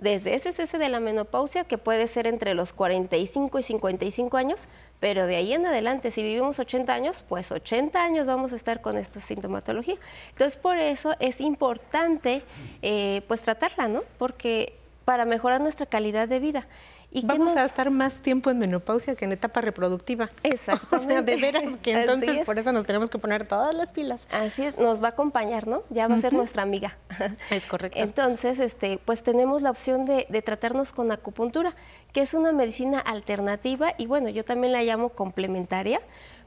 [0.00, 4.66] desde ese cese de la menopausia, que puede ser entre los 45 y 55 años,
[4.98, 8.80] pero de ahí en adelante, si vivimos 80 años, pues 80 años vamos a estar
[8.80, 9.96] con esta sintomatología.
[10.30, 12.42] Entonces, por eso es importante
[12.82, 14.02] eh, pues tratarla, ¿no?
[14.18, 14.74] Porque
[15.04, 16.66] para mejorar nuestra calidad de vida.
[17.12, 20.30] ¿Y Vamos a estar más tiempo en menopausia que en etapa reproductiva.
[20.44, 20.96] Exacto.
[20.96, 24.28] o sea, de veras que entonces por eso nos tenemos que poner todas las pilas.
[24.30, 25.82] Así es, nos va a acompañar, ¿no?
[25.90, 26.96] Ya va a ser nuestra amiga.
[27.50, 27.98] Es correcto.
[27.98, 31.74] Entonces, este, pues tenemos la opción de, tratarnos con acupuntura,
[32.12, 36.00] que es una medicina alternativa y bueno, yo también la llamo complementaria,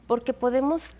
[0.08, 0.96] porque podemos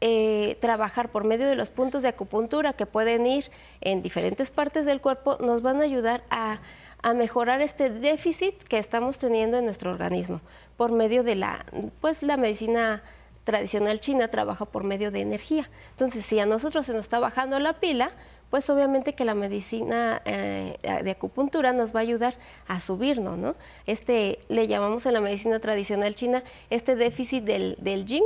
[0.00, 3.50] eh, trabajar por medio de los puntos de acupuntura que pueden ir
[3.80, 6.60] en diferentes partes del cuerpo, nos van a ayudar a
[7.06, 10.40] a mejorar este déficit que estamos teniendo en nuestro organismo
[10.76, 11.64] por medio de la,
[12.00, 13.00] pues la medicina
[13.44, 15.70] tradicional china trabaja por medio de energía.
[15.90, 18.10] Entonces, si a nosotros se nos está bajando la pila,
[18.50, 22.34] pues obviamente que la medicina eh, de acupuntura nos va a ayudar
[22.66, 23.54] a subirnos, ¿no?
[23.86, 28.24] Este le llamamos en la medicina tradicional china este déficit del, del yin,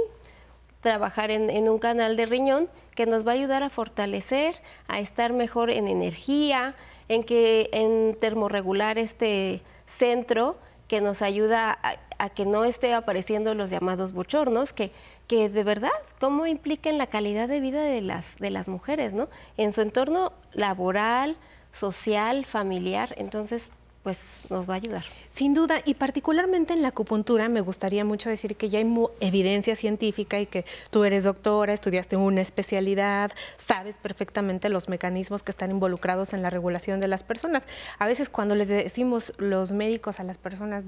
[0.80, 4.54] trabajar en, en, un canal de riñón que nos va a ayudar a fortalecer,
[4.88, 6.74] a estar mejor en energía,
[7.10, 10.56] en que en termorregular este centro
[10.86, 11.76] que nos ayuda
[12.18, 14.92] a, que no esté apareciendo los llamados bochornos, que,
[15.26, 15.90] que de verdad,
[16.20, 19.28] cómo implican la calidad de vida de las, de las mujeres, ¿no?
[19.56, 21.36] En su entorno laboral,
[21.72, 23.12] social, familiar.
[23.18, 23.70] Entonces,
[24.02, 25.04] pues nos va a ayudar.
[25.28, 28.86] Sin duda, y particularmente en la acupuntura me gustaría mucho decir que ya hay
[29.20, 35.50] evidencia científica y que tú eres doctora, estudiaste una especialidad, sabes perfectamente los mecanismos que
[35.50, 37.66] están involucrados en la regulación de las personas.
[37.98, 40.84] A veces cuando les decimos los médicos a las personas,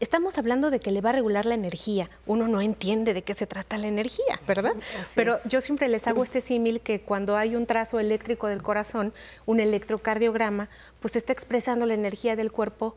[0.00, 2.10] estamos hablando de que le va a regular la energía.
[2.26, 4.74] Uno no entiende de qué se trata la energía, ¿verdad?
[5.14, 9.12] Pero yo siempre les hago este símil que cuando hay un trazo eléctrico del corazón,
[9.46, 10.68] un electrocardiograma,
[11.00, 12.96] pues está expresando la energía del cuerpo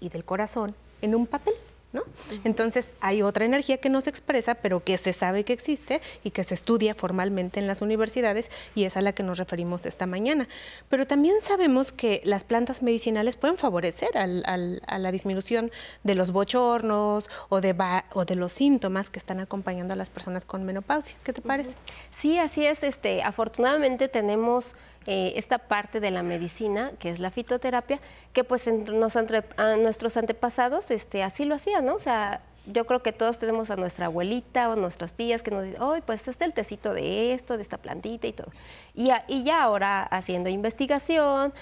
[0.00, 1.54] y del corazón en un papel.
[2.44, 6.30] Entonces hay otra energía que no se expresa, pero que se sabe que existe y
[6.30, 10.06] que se estudia formalmente en las universidades y es a la que nos referimos esta
[10.06, 10.48] mañana.
[10.88, 14.26] Pero también sabemos que las plantas medicinales pueden favorecer a
[14.98, 15.70] la disminución
[16.04, 17.74] de los bochornos o de,
[18.12, 21.16] o de los síntomas que están acompañando a las personas con menopausia.
[21.22, 21.76] ¿Qué te parece?
[22.10, 22.82] Sí, así es.
[22.82, 24.74] Este, afortunadamente tenemos
[25.06, 28.00] eh, esta parte de la medicina, que es la fitoterapia,
[28.32, 31.94] que pues nos, a nuestros antepasados este, así lo hacían, ¿no?
[31.94, 35.64] O sea, yo creo que todos tenemos a nuestra abuelita o nuestras tías que nos
[35.64, 38.50] dicen, hoy pues este el tecito de esto, de esta plantita y todo.
[38.94, 39.10] Y,
[39.44, 41.52] ya ahora haciendo investigación,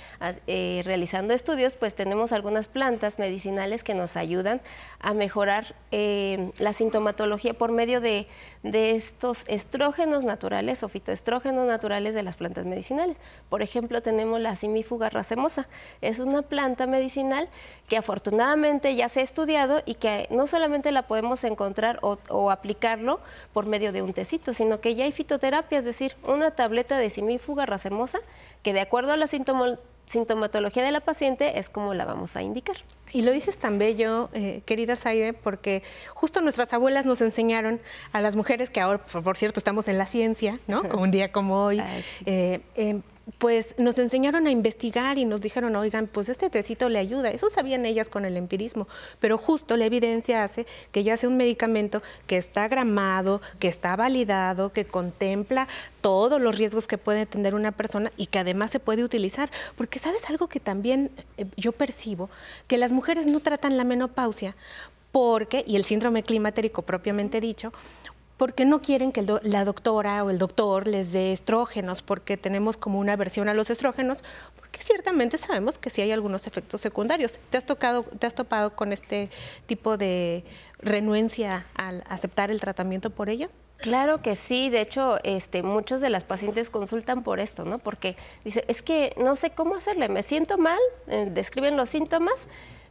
[0.47, 4.61] eh, realizando estudios, pues tenemos algunas plantas medicinales que nos ayudan
[5.01, 8.29] a mejorar eh, la sintomatología por medio de,
[8.63, 13.19] estos estrógenos naturales o fitoestrógenos naturales de las plantas medicinales.
[13.51, 15.69] Por ejemplo, tenemos la simifuga racemosa.
[16.01, 17.49] Es una planta medicinal
[17.89, 22.51] que afortunadamente ya se ha estudiado y que no solamente la podemos encontrar o, o
[22.51, 23.21] aplicarlo
[23.53, 27.11] por medio de un tecito, sino que ya hay fitoterapia, es decir, una tableta de
[27.39, 28.21] fuga racemosa,
[28.63, 32.77] que de acuerdo a la sintomatología de la paciente es como la vamos a indicar.
[33.13, 35.83] Y lo dices tan bello, eh, querida Saide, porque
[36.15, 37.81] justo nuestras abuelas nos enseñaron
[38.13, 40.83] a las mujeres que ahora, por, por cierto, estamos en la ciencia, ¿no?
[40.89, 41.83] Como un día como hoy,
[42.27, 43.01] eh, eh,
[43.39, 47.31] pues nos enseñaron a investigar y nos dijeron, oigan, pues este tecito le ayuda.
[47.31, 48.87] Eso sabían ellas con el empirismo,
[49.19, 53.97] pero justo la evidencia hace que ya sea un medicamento que está gramado, que está
[53.97, 55.69] validado, que contempla
[56.01, 59.51] todos los riesgos que puede tener una persona y que además se puede utilizar.
[59.77, 62.29] Porque sabes algo que también eh, yo percibo,
[62.67, 64.55] que las mujeres no tratan la menopausia
[65.15, 67.73] porque, y el síndrome climatérico propiamente dicho,
[68.37, 72.77] porque no quieren que do- la doctora o el doctor les dé estrógenos, porque tenemos
[72.77, 74.25] como una aversión a los estrógenos,
[74.57, 77.39] porque ciertamente sabemos que sí hay algunos efectos secundarios.
[77.51, 79.31] ¿Te has, tocado, te has topado con este
[79.67, 80.45] tipo de
[80.79, 83.49] renuencia al aceptar el tratamiento por ello?
[83.79, 87.79] Claro que sí, de hecho, este, muchos de las pacientes consultan por esto, ¿no?
[87.79, 90.79] Porque dice, es que no sé cómo hacerle, me siento mal,
[91.09, 92.35] eh, describen los síntomas,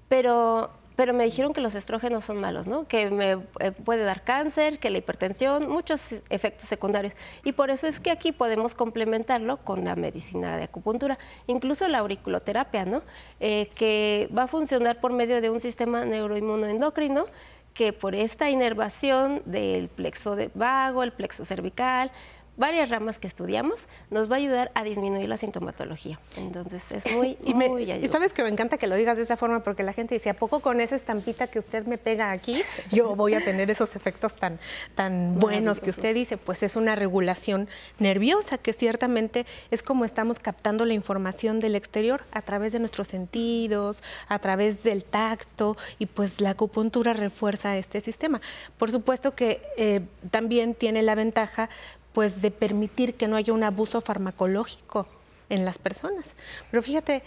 [0.10, 2.88] pero, pero me dijeron que los estrógenos son malos, ¿no?
[2.88, 7.14] Que me eh, puede dar cáncer, que la hipertensión, muchos efectos secundarios.
[7.44, 11.18] Y por eso es que aquí podemos complementarlo con la medicina de acupuntura,
[11.48, 13.02] incluso la auriculoterapia, ¿no?
[13.40, 17.26] Eh, que va a funcionar por medio de un sistema neuroinmunoendocrino
[17.74, 22.12] que por esta inervación del plexo de vago, el plexo cervical,
[22.56, 26.20] varias ramas que estudiamos, nos va a ayudar a disminuir la sintomatología.
[26.38, 29.24] Entonces es muy, Y, me- muy y sabes que me encanta que lo digas de
[29.24, 32.32] esa forma porque la gente dice, ¿a poco con esa estampita que usted me pega
[32.32, 34.60] aquí, yo voy a tener esos efectos tan,
[34.96, 36.38] tan buenos que usted dice?
[36.38, 37.68] Pues es una regulación
[38.00, 43.08] nerviosa que ciertamente es como estamos captando la información del exterior a través de nuestros
[43.08, 48.42] sentidos, a través del tacto y pues la acupuntura refuerza este sistema.
[48.78, 50.02] Por supuesto que eh,
[50.32, 51.70] también tiene la ventaja
[52.14, 55.08] pues de permitir que no haya un abuso farmacológico
[55.50, 56.36] en las personas.
[56.72, 57.24] Pero fíjate,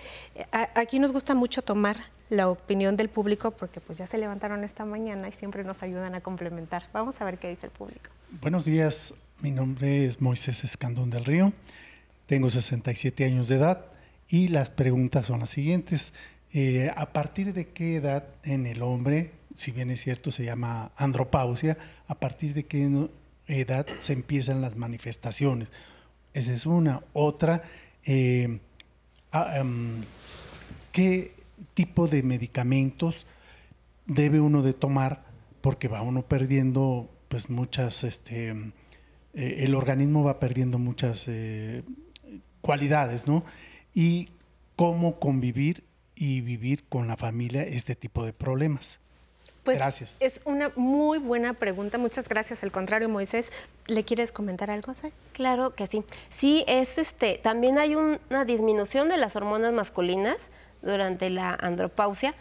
[0.75, 1.97] aquí nos gusta mucho tomar
[2.29, 6.15] la opinión del público porque pues ya se levantaron esta mañana y siempre nos ayudan
[6.15, 6.89] a complementar.
[6.93, 8.11] Vamos a ver qué dice el público.
[8.41, 11.53] Buenos días, mi nombre es Moisés Escandón del Río,
[12.27, 13.87] tengo 67 años de edad
[14.29, 16.13] y las preguntas son las siguientes.
[16.53, 20.91] Eh, ¿A partir de qué edad en el hombre, si bien es cierto se llama
[20.97, 21.79] andropausia,
[22.09, 22.89] a partir de qué
[23.47, 25.69] edad se empiezan las manifestaciones?
[26.35, 27.03] Esa es una.
[27.13, 27.63] Otra,
[28.05, 28.61] eh,
[29.33, 30.03] ah, em,
[30.93, 31.33] ¿qué
[31.75, 33.27] tipo de medicamentos
[34.07, 35.25] debe uno de tomar
[35.61, 38.51] porque va uno perdiendo pues muchas este
[39.35, 41.83] eh, el organismo va perdiendo muchas eh,
[42.61, 43.45] cualidades no
[43.95, 44.29] y
[44.77, 45.85] cómo convivir
[46.15, 49.01] y vivir con la familia este tipo de problemas
[49.67, 51.99] Pues gracias es una muy buena pregunta.
[51.99, 52.63] Muchas gracias.
[52.63, 53.53] Al contrario, Moisés,
[53.89, 54.95] ¿le quieres comentar algo?
[55.33, 56.03] Claro que sí.
[56.31, 60.37] Sí, es este, también hay un- una disminución de las hormonas masculinas
[60.83, 62.35] durante la andropausia,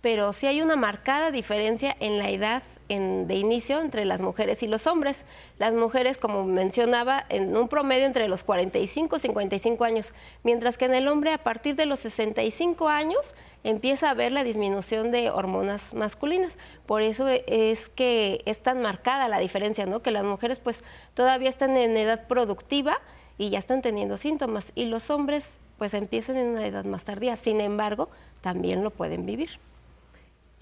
[0.00, 4.62] pero sí hay una marcada diferencia en la edad en- de inicio entre las mujeres
[4.62, 5.24] y los hombres.
[5.58, 10.12] Las mujeres, como mencionaba, en un promedio entre los 45 y 55 años,
[10.42, 13.34] mientras que en el hombre a partir de los 65 años
[13.64, 16.56] empieza a haber la disminución de hormonas masculinas.
[16.86, 20.00] Por eso es que es tan marcada la diferencia, ¿no?
[20.00, 20.82] Que las mujeres pues
[21.14, 22.98] todavía están en edad productiva
[23.38, 27.36] y ya están teniendo síntomas y los hombres pues empiezan en una edad más tardía.
[27.36, 28.10] Sin embargo,
[28.42, 29.58] también lo pueden vivir.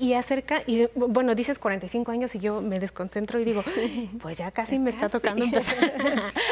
[0.01, 3.65] Y acerca, y bueno, dices 45 años y yo me desconcentro y digo,
[4.23, 5.93] pues ya casi me está tocando empezar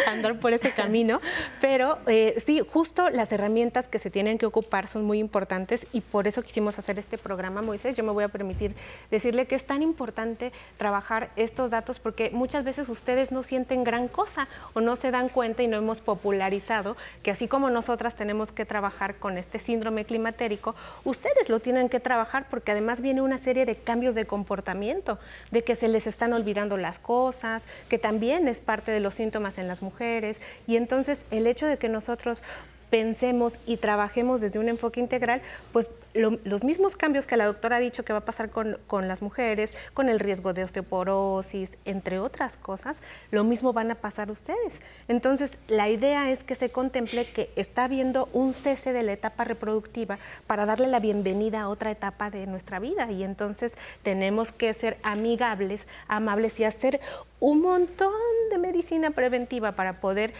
[0.04, 1.20] a andar por ese camino.
[1.60, 6.00] Pero eh, sí, justo las herramientas que se tienen que ocupar son muy importantes y
[6.00, 7.94] por eso quisimos hacer este programa, Moisés.
[7.94, 8.74] Yo me voy a permitir
[9.12, 14.08] decirle que es tan importante trabajar estos datos porque muchas veces ustedes no sienten gran
[14.08, 18.50] cosa o no se dan cuenta y no hemos popularizado que así como nosotras tenemos
[18.50, 20.74] que trabajar con este síndrome climatérico,
[21.04, 25.18] ustedes lo tienen que trabajar porque además viene una serie de cambios de comportamiento,
[25.50, 29.58] de que se les están olvidando las cosas, que también es parte de los síntomas
[29.58, 30.38] en las mujeres.
[30.66, 32.42] Y entonces el hecho de que nosotros
[32.90, 37.76] pensemos y trabajemos desde un enfoque integral, pues lo- los mismos cambios que la doctora
[37.76, 41.70] ha dicho que va a pasar con, con las mujeres, con el riesgo de osteoporosis,
[41.84, 42.98] entre otras cosas,
[43.30, 44.80] lo mismo van a pasar ustedes.
[45.08, 49.44] Entonces, la idea es que se contemple que está habiendo un cese de la etapa
[49.44, 53.10] reproductiva para darle la bienvenida a otra etapa de nuestra vida.
[53.10, 53.72] Y entonces
[54.02, 57.00] tenemos que ser amigables, amables y hacer
[57.40, 58.12] un montón
[58.50, 60.32] de medicina preventiva para poder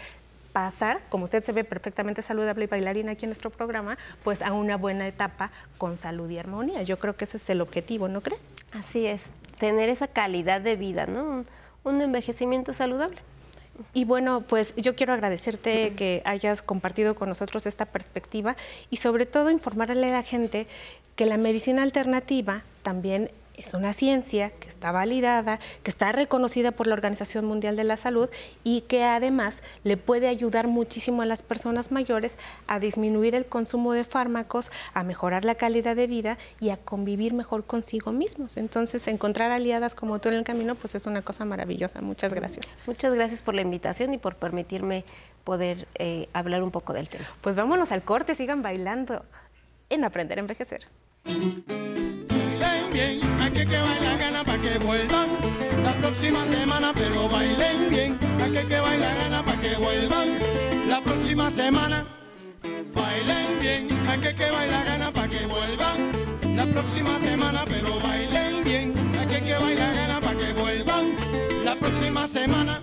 [0.57, 4.53] pasar, como usted se ve perfectamente saludable y bailarina aquí en nuestro programa, pues a
[4.53, 6.81] una buena etapa con salud y armonía.
[6.81, 8.49] Yo creo que ese es el objetivo, ¿no crees?
[8.71, 9.25] Así es,
[9.59, 11.23] tener esa calidad de vida, ¿no?
[11.23, 11.47] Un,
[11.83, 13.19] un envejecimiento saludable.
[13.93, 18.55] Y bueno, pues yo quiero agradecerte que hayas compartido con nosotros esta perspectiva
[18.89, 20.65] y sobre todo informarle a la gente
[21.15, 26.87] que la medicina alternativa también es una ciencia que está validada, que está reconocida por
[26.87, 28.29] la Organización Mundial de la Salud
[28.63, 32.37] y que además le puede ayudar muchísimo a las personas mayores
[32.67, 37.33] a disminuir el consumo de fármacos, a mejorar la calidad de vida y a convivir
[37.33, 38.57] mejor consigo mismos.
[38.57, 42.01] Entonces, encontrar aliadas como tú en el camino, pues es una cosa maravillosa.
[42.01, 42.67] Muchas gracias.
[42.85, 45.03] Muchas gracias por la invitación y por permitirme
[45.43, 47.25] poder eh, hablar un poco del tema.
[47.41, 49.25] Pues vámonos al corte, sigan bailando
[49.89, 50.87] en Aprender a Envejecer.
[54.79, 55.27] Vuelvan
[55.83, 60.27] la próxima semana, pero bailen bien, aquí que bailan gana para que vuelvan
[60.87, 62.05] la próxima semana.
[62.93, 68.93] Bailen bien, aquí que bailan gana para que vuelvan la próxima semana, pero bailen bien,
[69.19, 71.15] aquí que bailan gana para que vuelvan
[71.63, 72.81] la próxima semana.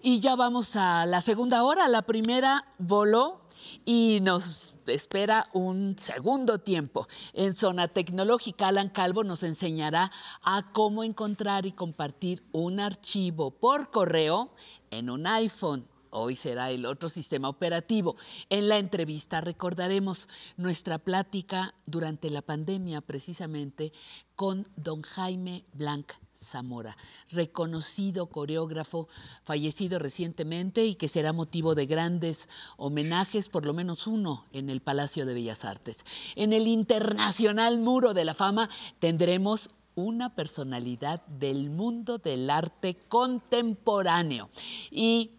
[0.00, 1.88] Y ya vamos a la segunda hora.
[1.88, 3.40] La primera voló
[3.84, 7.06] y nos espera un segundo tiempo.
[7.32, 10.10] En Zona Tecnológica, Alan Calvo nos enseñará
[10.42, 14.50] a cómo encontrar y compartir un archivo por correo
[14.90, 15.93] en un iPhone.
[16.16, 18.14] Hoy será el otro sistema operativo.
[18.48, 23.92] En la entrevista recordaremos nuestra plática durante la pandemia precisamente
[24.36, 26.96] con don Jaime Blanc Zamora,
[27.30, 29.08] reconocido coreógrafo
[29.42, 34.80] fallecido recientemente y que será motivo de grandes homenajes, por lo menos uno en el
[34.80, 36.04] Palacio de Bellas Artes.
[36.36, 44.48] En el Internacional Muro de la Fama tendremos una personalidad del mundo del arte contemporáneo
[44.92, 45.32] y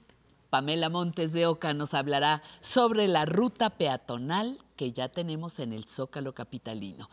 [0.49, 5.85] Pamela Montes de Oca nos hablará sobre la ruta peatonal que ya tenemos en el
[5.85, 7.09] Zócalo Capitalino.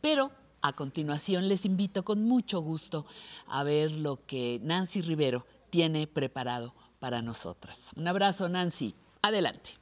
[0.00, 0.30] Pero
[0.62, 3.06] a continuación les invito con mucho gusto
[3.46, 7.90] a ver lo que Nancy Rivero tiene preparado para nosotras.
[7.96, 8.94] Un abrazo, Nancy.
[9.20, 9.72] Adelante.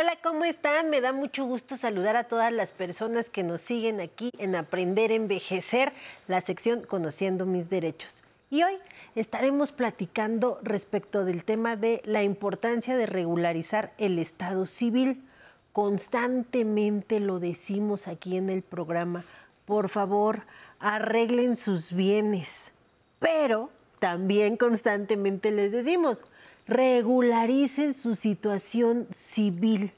[0.00, 0.90] Hola, ¿cómo están?
[0.90, 5.10] Me da mucho gusto saludar a todas las personas que nos siguen aquí en Aprender
[5.10, 5.92] a Envejecer,
[6.28, 8.22] la sección Conociendo mis derechos.
[8.48, 8.74] Y hoy
[9.16, 15.24] estaremos platicando respecto del tema de la importancia de regularizar el estado civil.
[15.72, 19.24] Constantemente lo decimos aquí en el programa.
[19.64, 20.42] Por favor,
[20.78, 22.70] arreglen sus bienes.
[23.18, 26.22] Pero también constantemente les decimos,
[26.68, 29.92] regularicen su situación civil.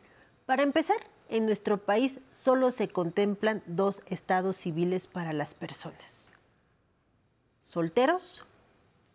[0.46, 0.96] Para empezar,
[1.28, 6.30] en nuestro país solo se contemplan dos estados civiles para las personas,
[7.64, 8.44] solteros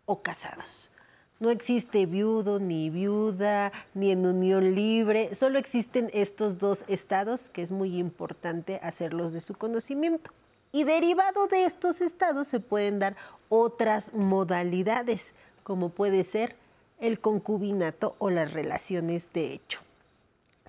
[0.04, 0.90] o casados.
[1.38, 7.60] No existe viudo ni viuda, ni en unión libre, solo existen estos dos estados que
[7.60, 10.30] es muy importante hacerlos de su conocimiento.
[10.72, 13.16] Y derivado de estos estados se pueden dar
[13.48, 16.56] otras modalidades, como puede ser
[17.00, 19.80] el concubinato o las relaciones de hecho.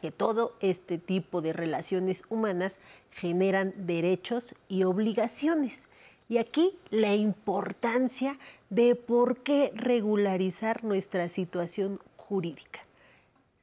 [0.01, 2.79] Que todo este tipo de relaciones humanas
[3.11, 5.89] generan derechos y obligaciones.
[6.29, 8.37] Y aquí la importancia
[8.69, 12.81] de por qué regularizar nuestra situación jurídica.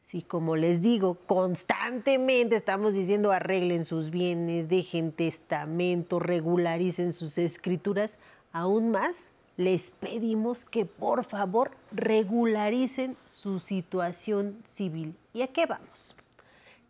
[0.08, 8.16] Si como les digo, constantemente estamos diciendo arreglen sus bienes, dejen testamento, regularicen sus escrituras,
[8.52, 15.16] aún más les pedimos que por favor regularicen su situación civil.
[15.32, 16.16] ¿Y a qué vamos?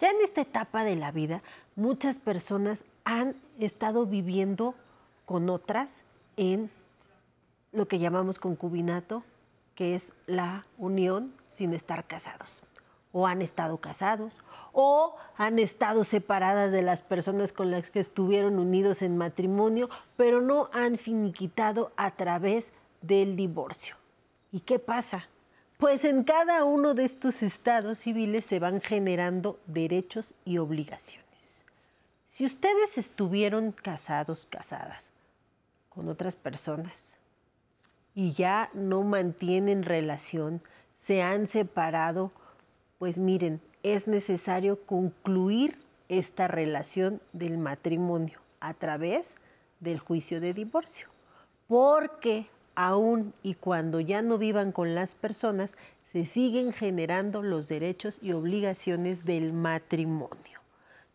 [0.01, 1.43] Ya en esta etapa de la vida,
[1.77, 4.75] muchas personas han estado viviendo
[5.27, 6.03] con otras
[6.37, 6.71] en
[7.73, 9.25] lo que llamamos concubinato,
[9.75, 12.63] que es la unión sin estar casados.
[13.13, 14.43] O han estado casados,
[14.75, 20.41] o han estado separadas de las personas con las que estuvieron unidos en matrimonio, pero
[20.41, 23.97] no han finiquitado a través del divorcio.
[24.53, 25.29] ¿Y qué pasa?
[25.79, 31.65] Pues en cada uno de estos estados civiles se van generando derechos y obligaciones.
[32.29, 35.11] Si ustedes estuvieron casados, casadas
[35.89, 37.15] con otras personas
[38.15, 40.63] y ya no mantienen relación,
[40.97, 42.33] se han separado,
[42.99, 45.79] pues miren, es necesario concluir
[46.09, 49.37] esta relación del matrimonio a través
[49.79, 51.09] del juicio de divorcio,
[51.69, 55.77] porque aún y cuando ya no vivan con las personas,
[56.11, 60.54] se siguen generando los derechos y obligaciones del matrimonio.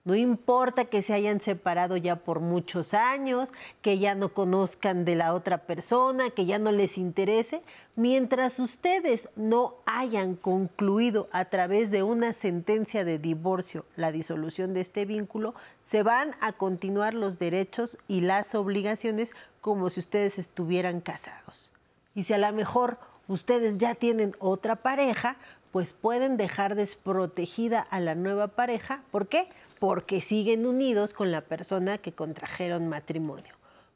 [0.10, 3.53] No importa que se hayan separado ya por muchos años,
[3.84, 7.62] que ya no conozcan de la otra persona, que ya no les interese,
[7.95, 14.82] mientras ustedes no hayan concluido a través de una sentencia de divorcio la disolución de
[14.82, 15.53] este vínculo,
[15.86, 21.72] se van a continuar los derechos y las obligaciones como si ustedes estuvieran casados.
[22.16, 22.97] Y si a lo mejor
[23.28, 25.38] ustedes ya tienen otra pareja,
[25.72, 29.03] pues pueden dejar desprotegida a la nueva pareja.
[29.12, 29.49] ¿Por qué?
[29.80, 33.55] Porque siguen unidos con la persona que contrajeron matrimonio.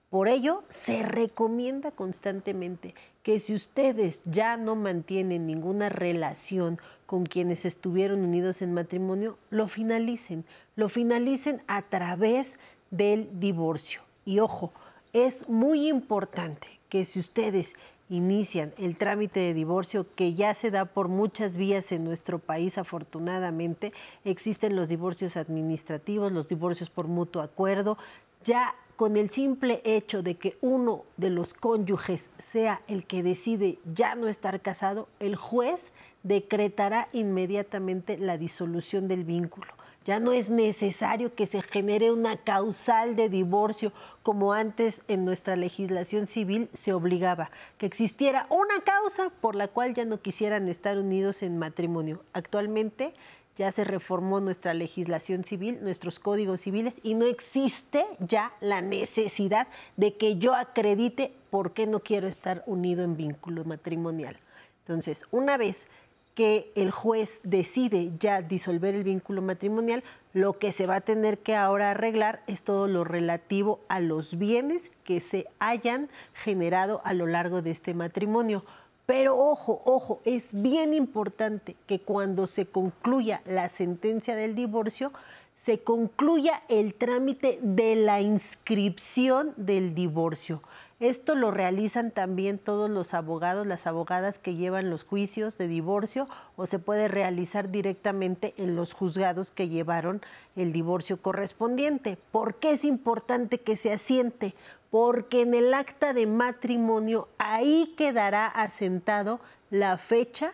[0.09, 6.77] Por ello, se recomienda constantemente que si ustedes ya no mantienen ninguna relación
[7.07, 10.45] con quienes estuvieron unidos en matrimonio, lo finalicen.
[10.75, 12.59] Lo finalicen a través
[12.91, 14.01] del divorcio.
[14.23, 14.71] Y ojo,
[15.13, 17.73] es muy importante que si ustedes
[18.13, 22.77] inician el trámite de divorcio que ya se da por muchas vías en nuestro país,
[22.77, 23.91] afortunadamente,
[24.23, 27.97] existen los divorcios administrativos, los divorcios por mutuo acuerdo,
[28.43, 33.79] ya con el simple hecho de que uno de los cónyuges sea el que decide
[33.95, 35.91] ya no estar casado, el juez
[36.21, 39.73] decretará inmediatamente la disolución del vínculo.
[40.05, 45.55] Ya no es necesario que se genere una causal de divorcio como antes en nuestra
[45.55, 50.97] legislación civil se obligaba, que existiera una causa por la cual ya no quisieran estar
[50.97, 52.21] unidos en matrimonio.
[52.33, 53.13] Actualmente
[53.57, 59.67] ya se reformó nuestra legislación civil, nuestros códigos civiles, y no existe ya la necesidad
[59.95, 64.37] de que yo acredite por qué no quiero estar unido en vínculo matrimonial.
[64.85, 65.87] Entonces, una vez
[66.35, 70.03] que el juez decide ya disolver el vínculo matrimonial,
[70.33, 74.37] lo que se va a tener que ahora arreglar es todo lo relativo a los
[74.37, 78.65] bienes que se hayan generado a lo largo de este matrimonio.
[79.05, 85.11] Pero ojo, ojo, es bien importante que cuando se concluya la sentencia del divorcio,
[85.55, 90.63] se concluya el trámite de la inscripción del divorcio.
[91.03, 96.29] Esto lo realizan también todos los abogados, las abogadas que llevan los juicios de divorcio
[96.55, 100.21] o se puede realizar directamente en los juzgados que llevaron
[100.55, 102.17] el divorcio correspondiente.
[102.31, 104.55] ¿Por qué es importante que se asiente?
[104.91, 109.39] porque en el acta de matrimonio ahí quedará asentado
[109.71, 110.53] la fecha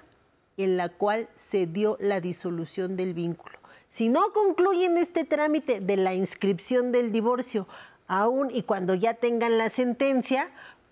[0.55, 3.59] en la cual se dio la disolución del vínculo.
[3.91, 7.67] Si no concluyen este trámite de la inscripción del divorcio,
[8.09, 10.49] aún y cuando ya tengan la sentencia,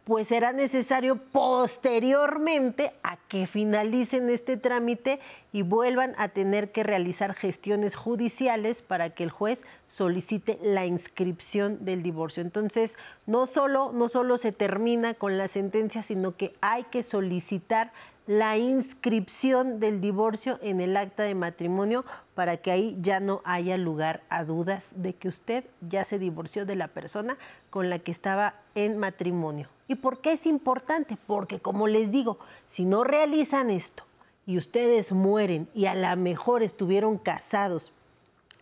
[0.07, 5.19] pues será necesario posteriormente a que finalicen este trámite
[5.51, 11.83] y vuelvan a tener que realizar gestiones judiciales para que el juez solicite la inscripción
[11.83, 12.41] del divorcio.
[12.41, 12.95] Entonces,
[13.25, 17.91] no solo, no solo se termina con la sentencia, sino que hay que solicitar
[18.27, 22.03] la inscripción del divorcio en el acta de matrimonio
[22.35, 26.65] para que ahí ya no haya lugar a dudas de que usted ya se divorció
[26.65, 27.37] de la persona
[27.69, 29.69] con la que estaba en matrimonio.
[29.87, 31.17] ¿Y por qué es importante?
[31.25, 34.03] Porque como les digo, si no realizan esto
[34.45, 37.93] y ustedes mueren y a lo mejor estuvieron casados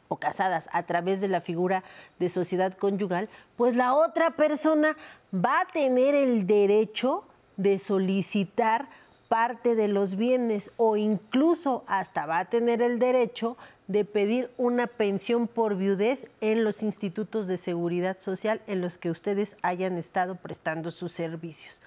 [0.10, 1.84] o casadas a través de la figura
[2.20, 4.96] de sociedad conyugal, pues la otra persona
[5.34, 7.24] va a tener el derecho
[7.58, 8.88] de solicitar
[9.36, 13.58] parte de los bienes o incluso hasta va a tener el derecho
[13.90, 19.12] de pedir una pensión por viudez en los institutos de seguridad social en los que
[19.12, 21.82] ustedes hayan estado prestando sus servicios.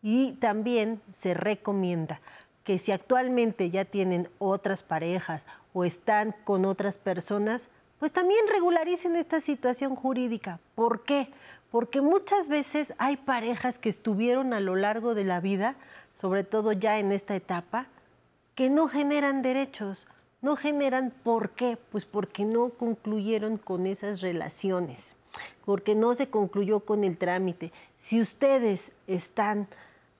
[0.00, 2.20] Y también se recomienda
[2.62, 9.16] que si actualmente ya tienen otras parejas o están con otras personas, pues también regularicen
[9.16, 10.60] esta situación jurídica.
[10.76, 11.30] ¿Por qué?
[11.72, 15.74] Porque muchas veces hay parejas que estuvieron a lo largo de la vida,
[16.14, 17.86] sobre todo ya en esta etapa,
[18.54, 20.06] que no generan derechos.
[20.40, 21.78] No generan, ¿por qué?
[21.90, 25.16] Pues porque no concluyeron con esas relaciones,
[25.64, 27.72] porque no se concluyó con el trámite.
[27.96, 29.68] Si ustedes están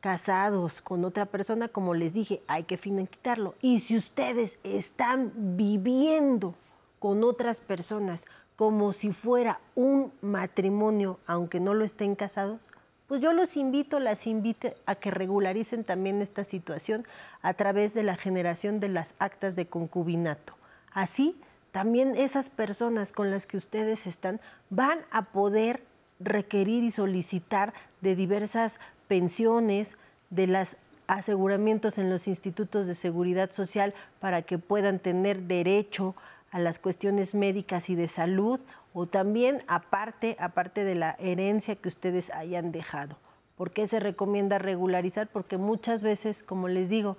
[0.03, 3.55] casados con otra persona, como les dije, hay que quitarlo.
[3.62, 6.55] Y si ustedes están viviendo
[6.99, 8.26] con otras personas
[8.57, 12.61] como si fuera un matrimonio, aunque no lo estén casados,
[13.07, 17.07] pues yo los invito, las invito a que regularicen también esta situación
[17.42, 20.55] a través de la generación de las actas de concubinato.
[20.92, 21.36] Así,
[21.72, 24.40] también esas personas con las que ustedes están
[24.70, 25.82] van a poder
[26.20, 28.78] requerir y solicitar de diversas
[29.09, 29.96] pensiones,
[30.30, 30.76] de los
[31.07, 37.34] aseguramientos en los institutos de seguridad social para que puedan tener derecho a las cuestiones
[37.34, 38.61] médicas y de salud
[38.92, 43.16] o también aparte, aparte de la herencia que ustedes hayan dejado.
[43.57, 45.28] ¿Por qué se recomienda regularizar?
[45.28, 47.16] Porque muchas veces, como les digo,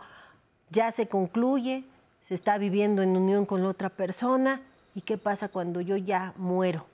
[0.70, 1.84] ya se concluye,
[2.28, 4.62] se está viviendo en unión con otra persona
[4.96, 6.86] y qué pasa cuando yo ya muero.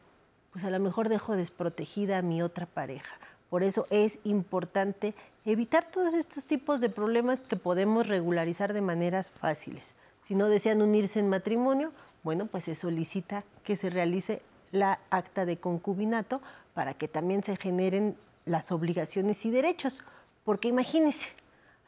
[0.51, 3.15] Pues a lo mejor dejo desprotegida a mi otra pareja.
[3.49, 5.13] Por eso es importante
[5.45, 9.93] evitar todos estos tipos de problemas que podemos regularizar de maneras fáciles.
[10.23, 11.91] Si no desean unirse en matrimonio,
[12.23, 14.41] bueno, pues se solicita que se realice
[14.71, 16.41] la acta de concubinato
[16.73, 18.15] para que también se generen
[18.45, 20.03] las obligaciones y derechos.
[20.43, 21.27] Porque imagínese,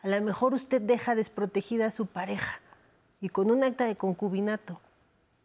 [0.03, 2.59] a lo mejor usted deja desprotegida a su pareja
[3.19, 4.79] y con un acta de concubinato,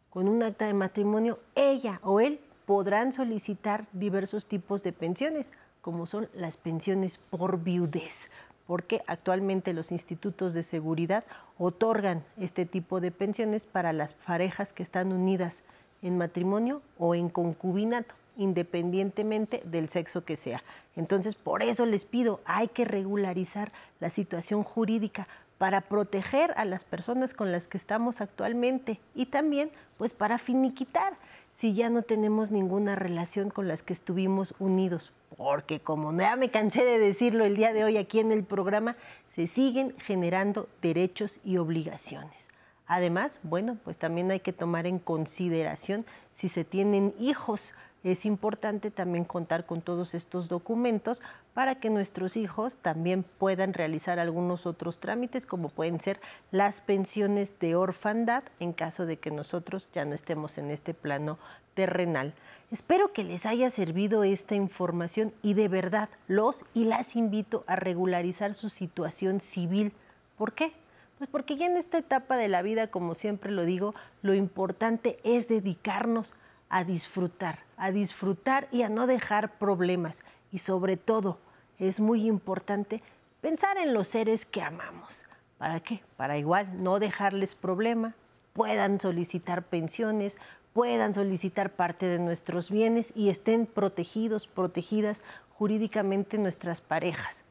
[0.09, 6.05] con un acta de matrimonio, ella o él podrán solicitar diversos tipos de pensiones, como
[6.05, 8.29] son las pensiones por viudez,
[8.67, 11.23] porque actualmente los institutos de seguridad
[11.57, 15.63] otorgan este tipo de pensiones para las parejas que están unidas
[16.01, 20.63] en matrimonio o en concubinato, independientemente del sexo que sea.
[20.95, 26.83] Entonces, por eso les pido, hay que regularizar la situación jurídica para proteger a las
[26.83, 31.17] personas con las que estamos actualmente y también pues para finiquitar
[31.57, 35.11] si ya no tenemos ninguna relación con las que estuvimos unidos.
[35.35, 38.95] Porque como ya me cansé de decirlo el día de hoy aquí en el programa,
[39.29, 42.47] se siguen generando derechos y obligaciones.
[42.85, 47.73] Además, bueno, pues también hay que tomar en consideración si se tienen hijos.
[48.03, 51.23] Es importante también contar con todos estos documentos
[51.57, 56.19] para que nuestros hijos también puedan realizar algunos otros trámites, como pueden ser
[56.51, 61.39] las pensiones de orfandad en caso de que nosotros ya no estemos en este plano
[61.73, 62.35] terrenal.
[62.69, 67.75] Espero que les haya servido esta información y de verdad los y las invito a
[67.75, 69.93] regularizar su situación civil.
[70.37, 70.73] ¿Por qué?
[71.17, 75.17] Pues porque ya en esta etapa de la vida, como siempre lo digo, lo importante
[75.23, 76.35] es dedicarnos
[76.69, 80.21] a disfrutar, a disfrutar y a no dejar problemas.
[80.51, 81.39] Y sobre todo,
[81.79, 83.01] es muy importante
[83.41, 85.25] pensar en los seres que amamos.
[85.57, 86.01] ¿Para qué?
[86.17, 88.13] Para igual no dejarles problema,
[88.53, 90.37] puedan solicitar pensiones,
[90.73, 95.23] puedan solicitar parte de nuestros bienes y estén protegidos, protegidas
[95.57, 97.43] jurídicamente nuestras parejas.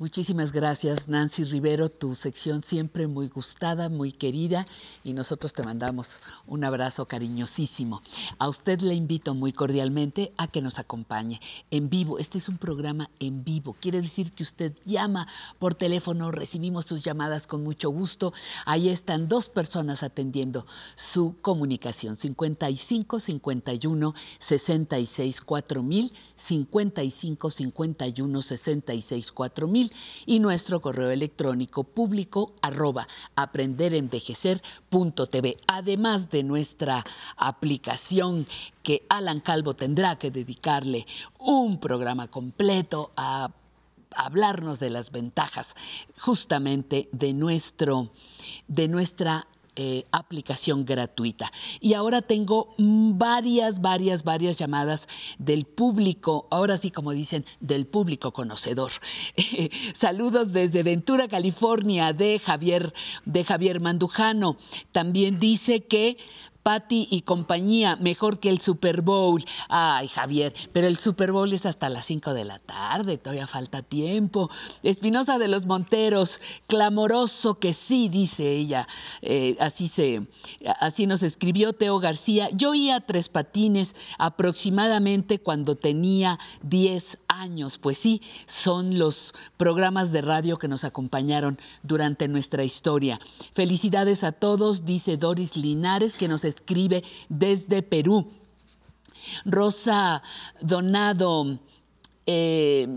[0.00, 1.88] Muchísimas gracias, Nancy Rivero.
[1.88, 4.66] Tu sección siempre muy gustada, muy querida
[5.04, 8.02] y nosotros te mandamos un abrazo cariñosísimo.
[8.38, 11.40] A usted le invito muy cordialmente a que nos acompañe
[11.70, 12.18] en vivo.
[12.18, 13.76] Este es un programa en vivo.
[13.78, 15.28] Quiere decir que usted llama
[15.60, 18.32] por teléfono, recibimos sus llamadas con mucho gusto.
[18.66, 20.66] Ahí están dos personas atendiendo
[20.96, 29.83] su comunicación: 55 51 66 4000, 55 51 66 4000
[30.26, 33.06] y nuestro correo electrónico público arroba
[33.36, 35.58] aprenderenvejecer.tv.
[35.66, 37.04] Además de nuestra
[37.36, 38.46] aplicación
[38.82, 41.06] que Alan Calvo tendrá que dedicarle
[41.38, 43.50] un programa completo a
[44.16, 45.74] hablarnos de las ventajas
[46.18, 48.10] justamente de nuestro
[48.68, 49.46] de nuestra
[49.76, 51.50] eh, aplicación gratuita.
[51.80, 55.08] Y ahora tengo varias, varias, varias llamadas
[55.38, 58.92] del público, ahora sí como dicen, del público conocedor.
[59.94, 62.94] saludos desde Ventura, California, de Javier,
[63.24, 64.56] de Javier Mandujano.
[64.92, 66.18] También dice que
[66.64, 69.44] Patty y compañía, mejor que el Super Bowl.
[69.68, 73.82] Ay, Javier, pero el Super Bowl es hasta las 5 de la tarde, todavía falta
[73.82, 74.50] tiempo.
[74.82, 78.88] Espinosa de los Monteros, clamoroso que sí, dice ella.
[79.20, 80.26] Eh, así, se,
[80.80, 82.48] así nos escribió Teo García.
[82.54, 87.78] Yo oía Tres Patines aproximadamente cuando tenía 10 años.
[87.78, 93.20] Pues sí, son los programas de radio que nos acompañaron durante nuestra historia.
[93.52, 98.30] Felicidades a todos, dice Doris Linares, que nos escribe desde Perú.
[99.44, 100.22] Rosa
[100.60, 101.58] Donado
[102.26, 102.88] eh,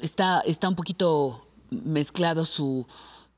[0.00, 2.86] está, está un poquito mezclado su,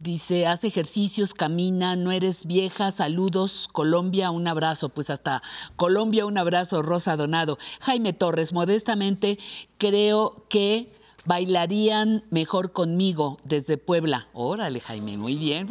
[0.01, 4.91] Dice, hace ejercicios, camina, no eres vieja, saludos, Colombia, un abrazo.
[4.91, 5.43] Pues hasta
[5.75, 7.59] Colombia, un abrazo, Rosa Donado.
[7.81, 9.41] Jaime Torres, modestamente,
[9.77, 10.89] creo que
[11.25, 14.29] bailarían mejor conmigo desde Puebla.
[14.35, 15.69] Órale, Jaime, muy bien.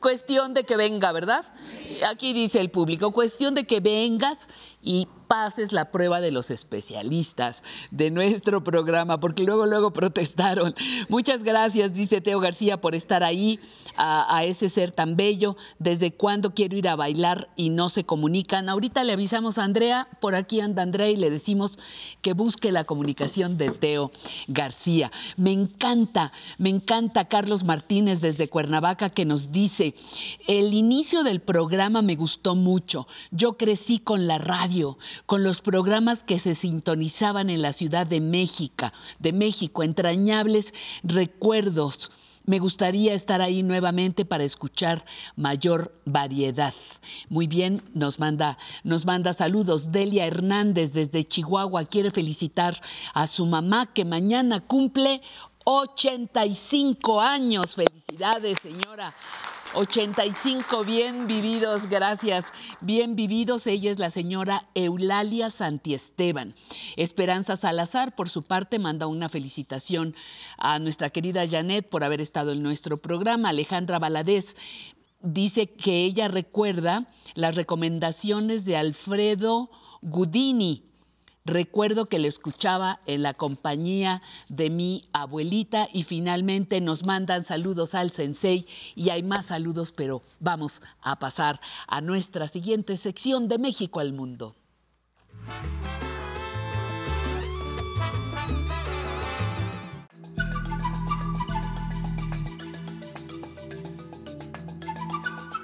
[0.00, 1.46] Cuestión de que venga, ¿verdad?
[2.10, 4.48] Aquí dice el público, cuestión de que vengas
[4.82, 10.74] y pases la prueba de los especialistas de nuestro programa, porque luego, luego protestaron.
[11.08, 13.60] Muchas gracias, dice Teo García, por estar ahí,
[13.96, 15.56] a, ese ser tan bello.
[15.78, 18.68] ¿Desde cuándo quiero ir a bailar y no se comunican?
[18.68, 21.78] Ahorita le avisamos a Andrea, por aquí anda Andrea y le decimos
[22.22, 24.10] que busque la comunicación de Teo
[24.48, 25.10] García.
[25.36, 29.94] Me encanta, me encanta Carlos Martínez desde Cuernavaca que nos dice,
[30.46, 33.06] el inicio del programa me gustó mucho.
[33.30, 38.20] Yo crecí con la radio con los programas que se sintonizaban en la Ciudad de
[38.20, 42.10] México, de México, entrañables recuerdos.
[42.46, 46.74] Me gustaría estar ahí nuevamente para escuchar mayor variedad.
[47.28, 49.90] Muy bien, nos manda, nos manda saludos.
[49.90, 52.80] Delia Hernández desde Chihuahua quiere felicitar
[53.14, 55.22] a su mamá que mañana cumple
[55.64, 57.74] 85 años.
[57.74, 59.12] Felicidades, señora.
[59.76, 62.46] 85 bien vividos, gracias.
[62.80, 66.54] Bien vividos, ella es la señora Eulalia Santiesteban.
[66.96, 70.14] Esperanza Salazar, por su parte, manda una felicitación
[70.56, 73.50] a nuestra querida Janet por haber estado en nuestro programa.
[73.50, 74.56] Alejandra Valadez
[75.20, 79.70] dice que ella recuerda las recomendaciones de Alfredo
[80.00, 80.84] Gudini
[81.46, 87.94] Recuerdo que lo escuchaba en la compañía de mi abuelita y finalmente nos mandan saludos
[87.94, 88.66] al sensei
[88.96, 94.12] y hay más saludos, pero vamos a pasar a nuestra siguiente sección de México al
[94.12, 94.56] Mundo.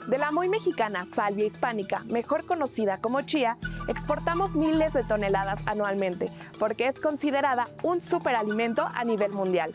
[0.06, 3.56] De la muy mexicana salvia hispánica, mejor conocida como chía,
[3.88, 9.74] exportamos miles de toneladas anualmente, porque es considerada un superalimento a nivel mundial.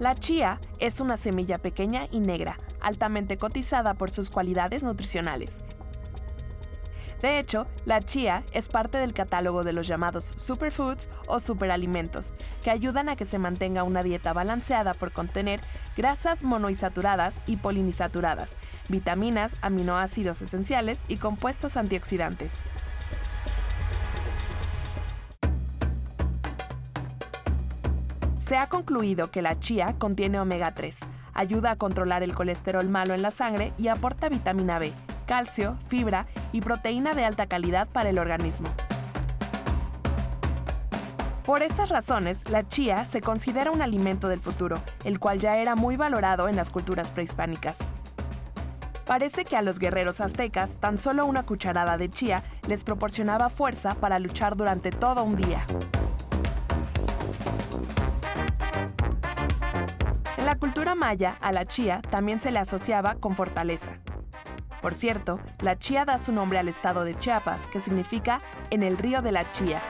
[0.00, 5.58] La chía es una semilla pequeña y negra, altamente cotizada por sus cualidades nutricionales.
[7.24, 12.70] De hecho, la chía es parte del catálogo de los llamados superfoods o superalimentos, que
[12.70, 15.60] ayudan a que se mantenga una dieta balanceada por contener
[15.96, 18.58] grasas monoinsaturadas y poliinsaturadas,
[18.90, 22.52] vitaminas, aminoácidos esenciales y compuestos antioxidantes.
[28.36, 30.98] Se ha concluido que la chía contiene omega 3,
[31.34, 34.92] ayuda a controlar el colesterol malo en la sangre y aporta vitamina B,
[35.26, 38.68] calcio, fibra y proteína de alta calidad para el organismo.
[41.44, 45.74] Por estas razones, la chía se considera un alimento del futuro, el cual ya era
[45.74, 47.76] muy valorado en las culturas prehispánicas.
[49.06, 53.94] Parece que a los guerreros aztecas tan solo una cucharada de chía les proporcionaba fuerza
[53.96, 55.66] para luchar durante todo un día.
[60.54, 63.90] La cultura maya, a la chía también se le asociaba con fortaleza.
[64.82, 68.38] Por cierto, la chía da su nombre al estado de Chiapas, que significa
[68.70, 69.80] en el río de la chía.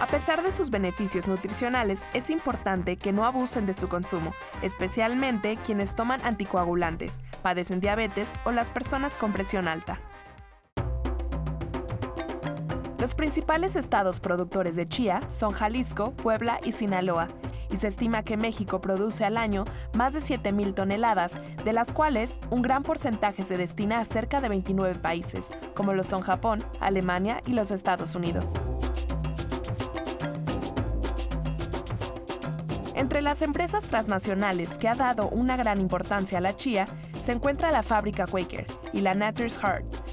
[0.00, 4.32] A pesar de sus beneficios nutricionales, es importante que no abusen de su consumo,
[4.62, 10.00] especialmente quienes toman anticoagulantes, padecen diabetes o las personas con presión alta.
[13.00, 17.28] Los principales estados productores de chía son Jalisco, Puebla y Sinaloa,
[17.70, 19.64] y se estima que México produce al año
[19.94, 21.32] más de 7.000 toneladas,
[21.64, 26.04] de las cuales un gran porcentaje se destina a cerca de 29 países, como lo
[26.04, 28.52] son Japón, Alemania y los Estados Unidos.
[32.94, 36.84] Entre las empresas transnacionales que ha dado una gran importancia a la chía
[37.24, 40.09] se encuentra la fábrica Quaker y la Natures Heart.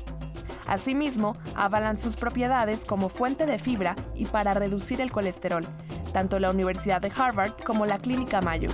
[0.68, 5.66] Asimismo, avalan sus propiedades como fuente de fibra y para reducir el colesterol,
[6.12, 8.70] tanto la Universidad de Harvard como la Clínica Mayo.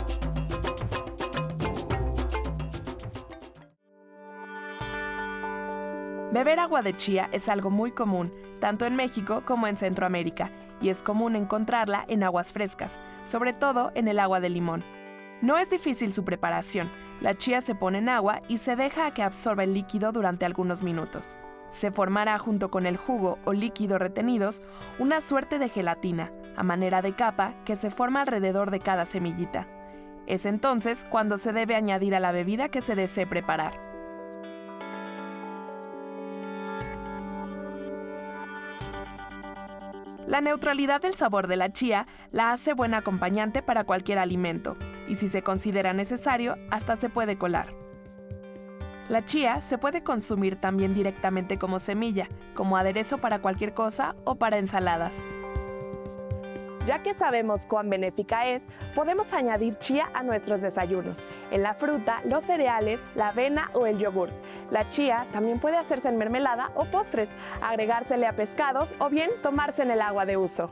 [6.31, 10.49] Beber agua de chía es algo muy común, tanto en México como en Centroamérica,
[10.81, 14.83] y es común encontrarla en aguas frescas, sobre todo en el agua de limón.
[15.43, 16.91] No es difícil su preparación.
[17.21, 20.45] La chía se pone en agua y se deja a que absorba el líquido durante
[20.45, 21.37] algunos minutos.
[21.73, 24.61] Se formará junto con el jugo o líquido retenidos
[24.99, 29.67] una suerte de gelatina, a manera de capa, que se forma alrededor de cada semillita.
[30.27, 33.73] Es entonces cuando se debe añadir a la bebida que se desee preparar.
[40.27, 44.77] La neutralidad del sabor de la chía la hace buen acompañante para cualquier alimento,
[45.07, 47.73] y si se considera necesario, hasta se puede colar.
[49.09, 54.35] La chía se puede consumir también directamente como semilla, como aderezo para cualquier cosa o
[54.35, 55.17] para ensaladas.
[56.87, 58.61] Ya que sabemos cuán benéfica es,
[58.95, 63.97] podemos añadir chía a nuestros desayunos, en la fruta, los cereales, la avena o el
[63.97, 64.29] yogur.
[64.71, 67.29] La chía también puede hacerse en mermelada o postres,
[67.61, 70.71] agregársele a pescados o bien tomarse en el agua de uso.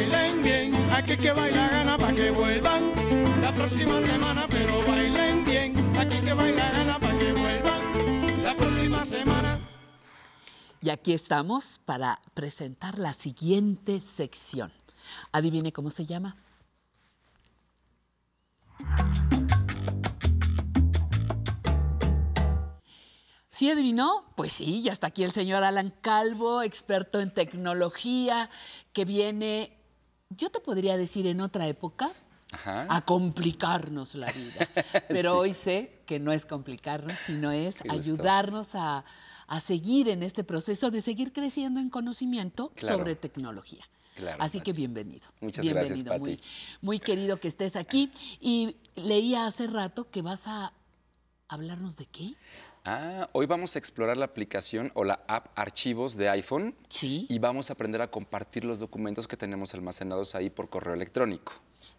[0.00, 2.90] Bailen bien, aquí que baila gana para que vuelvan
[3.42, 9.02] la próxima semana, pero bailen bien, aquí que baila gana para que vuelvan la próxima
[9.04, 9.58] semana.
[10.80, 14.72] Y aquí estamos para presentar la siguiente sección.
[15.32, 16.34] Adivine cómo se llama.
[23.50, 24.32] ¿Sí adivinó?
[24.34, 28.48] Pues sí, ya está aquí el señor Alan Calvo, experto en tecnología,
[28.94, 29.76] que viene,
[30.30, 32.10] yo te podría decir en otra época,
[32.52, 32.86] Ajá.
[32.88, 34.68] a complicarnos la vida.
[35.08, 35.36] Pero Sí.
[35.38, 39.04] hoy sé que no es complicarnos, sino es Qué ayudarnos a,
[39.46, 42.98] a seguir en este proceso de seguir creciendo en conocimiento Claro.
[42.98, 43.84] sobre tecnología.
[44.16, 45.26] Claro, Así que bienvenido.
[45.40, 46.20] Muchas bienvenido, gracias, Pati.
[46.20, 46.40] Muy,
[46.82, 48.10] muy querido que estés aquí.
[48.40, 50.72] Y leía hace rato que vas a
[51.48, 52.34] hablarnos de qué.
[52.84, 56.74] Ah, hoy vamos a explorar la aplicación o la app Archivos de iPhone.
[56.88, 57.26] Sí.
[57.28, 61.52] Y vamos a aprender a compartir los documentos que tenemos almacenados ahí por correo electrónico.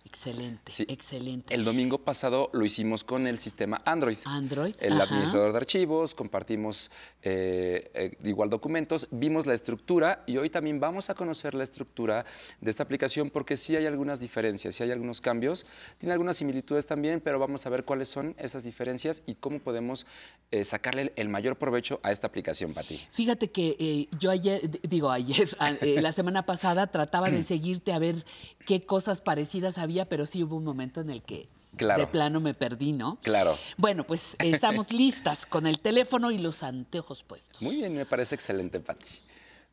[0.03, 0.85] Excelente, Sí.
[0.89, 1.55] excelente.
[1.55, 4.17] El domingo pasado lo hicimos con el sistema Android.
[4.25, 4.75] Android.
[4.81, 5.03] El ajá.
[5.03, 6.91] administrador de archivos, compartimos
[7.23, 12.25] eh, eh, igual documentos, vimos la estructura y hoy también vamos a conocer la estructura
[12.59, 15.65] de esta aplicación porque sí hay algunas diferencias, sí hay algunos cambios,
[15.97, 20.05] tiene algunas similitudes también, pero vamos a ver cuáles son esas diferencias y cómo podemos
[20.51, 22.99] eh, sacarle el mayor provecho a esta aplicación, Pati.
[23.11, 28.25] Fíjate que yo ayer, digo ayer, la semana pasada trataba de seguirte a ver
[28.65, 31.47] qué cosas parecidas había, pero sí hubo un momento en el que
[31.77, 32.01] Claro.
[32.01, 33.17] de plano me perdí, ¿no?
[33.23, 33.57] Claro.
[33.77, 37.61] Bueno, pues estamos listas con el teléfono y los anteojos puestos.
[37.61, 39.07] Muy bien, me parece excelente, Pati.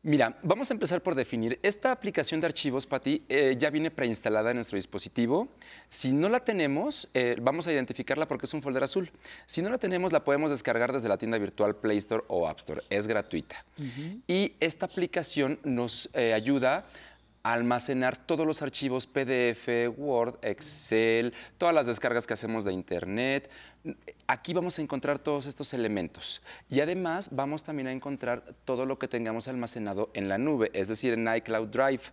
[0.01, 1.59] Mira, vamos a empezar por definir.
[1.61, 5.49] Esta aplicación de archivos, Pati, eh, ya viene preinstalada en nuestro dispositivo.
[5.89, 9.11] Si no la tenemos, eh, vamos a identificarla porque es un folder azul.
[9.45, 12.59] Si no la tenemos, la podemos descargar desde la tienda virtual Play Store o App
[12.59, 12.81] Store.
[12.89, 13.65] Es gratuita.
[14.25, 16.85] Y esta aplicación nos eh, ayuda a
[17.53, 19.67] almacenar todos los archivos PDF,
[19.97, 23.49] Word, Excel, todas las descargas que hacemos de Internet.
[24.27, 26.41] Aquí vamos a encontrar todos estos elementos.
[26.69, 30.87] Y además vamos también a encontrar todo lo que tengamos almacenado en la nube, es
[30.87, 32.03] decir, en iCloud Drive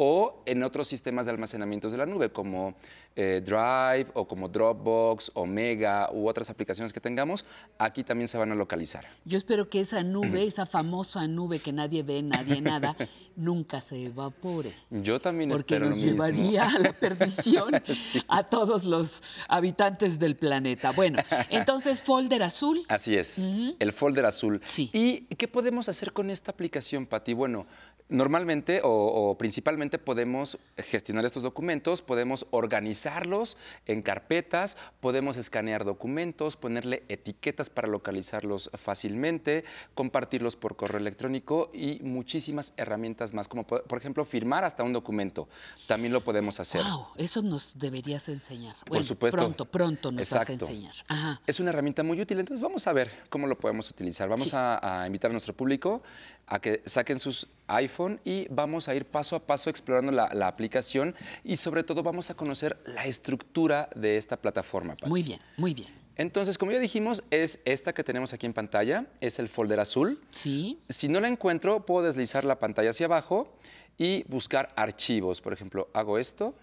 [0.00, 2.76] o en otros sistemas de almacenamientos de la nube como
[3.16, 7.44] eh, Drive o como Dropbox, Omega u otras aplicaciones que tengamos,
[7.78, 9.08] aquí también se van a localizar.
[9.24, 12.96] Yo espero que esa nube, esa famosa nube que nadie ve, nadie nada,
[13.36, 14.72] nunca se evapore.
[14.90, 16.12] Yo también Porque espero nos lo mismo.
[16.26, 18.22] llevaría a la perdición Sí.
[18.28, 20.92] a todos los habitantes del planeta.
[20.92, 21.18] Bueno,
[21.50, 22.82] entonces folder azul.
[22.86, 23.44] Así es,
[23.80, 24.60] el folder azul.
[24.76, 27.32] ¿Y qué podemos hacer con esta aplicación, Pati?
[27.34, 27.66] Bueno,
[28.10, 33.56] normalmente o, o principalmente podemos gestionar estos documentos, podemos organizarlos
[33.86, 42.00] en carpetas, podemos escanear documentos, ponerle etiquetas para localizarlos fácilmente, compartirlos por correo electrónico y
[42.02, 45.48] muchísimas herramientas más, como por ejemplo firmar hasta un documento.
[45.86, 46.82] También lo podemos hacer.
[46.82, 48.74] Wow, eso nos deberías enseñar.
[48.80, 49.36] Por Bueno, supuesto.
[49.38, 50.92] Pronto, pronto nos vas a enseñar.
[51.06, 51.40] Ajá.
[51.46, 54.28] Es una herramienta muy útil, entonces vamos a ver cómo lo podemos utilizar.
[54.28, 54.56] Vamos Sí.
[54.56, 56.02] a, a invitar a nuestro público
[56.48, 60.48] a que saquen sus iPhone y vamos a ir paso a paso explorando la, la
[60.48, 61.14] aplicación
[61.44, 64.96] y sobre todo vamos a conocer la estructura de esta plataforma.
[65.06, 65.88] Muy bien, muy bien.
[66.16, 70.20] Entonces, como ya dijimos, es esta que tenemos aquí en pantalla, es el folder azul.
[70.30, 70.80] Sí.
[70.88, 73.56] Si no la encuentro, puedo deslizar la pantalla hacia abajo
[73.96, 75.40] y buscar archivos.
[75.40, 76.56] Por ejemplo, hago esto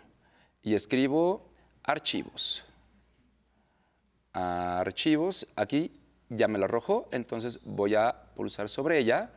[0.62, 1.50] y escribo
[1.84, 2.66] archivos.
[4.34, 9.32] Archivos, aquí ya me lo arrojó, entonces voy a pulsar sobre ella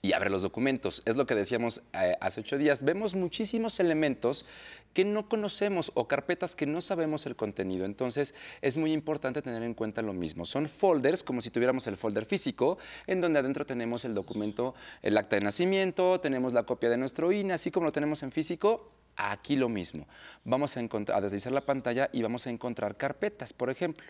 [0.00, 1.02] y abre los documentos.
[1.06, 2.84] Es lo que decíamos eh, hace ocho días.
[2.84, 4.46] Vemos muchísimos elementos
[4.94, 7.84] que no conocemos o carpetas que no sabemos el contenido.
[7.84, 10.44] Entonces es muy importante tener en cuenta lo mismo.
[10.44, 15.18] Son folders, como si tuviéramos el folder físico, en donde adentro tenemos el documento, el
[15.18, 18.88] acta de nacimiento, tenemos la copia de nuestro INE, así como lo tenemos en físico.
[19.16, 20.06] Aquí lo mismo.
[20.44, 24.06] Vamos a, a deslizar la pantalla y vamos a encontrar carpetas, por ejemplo.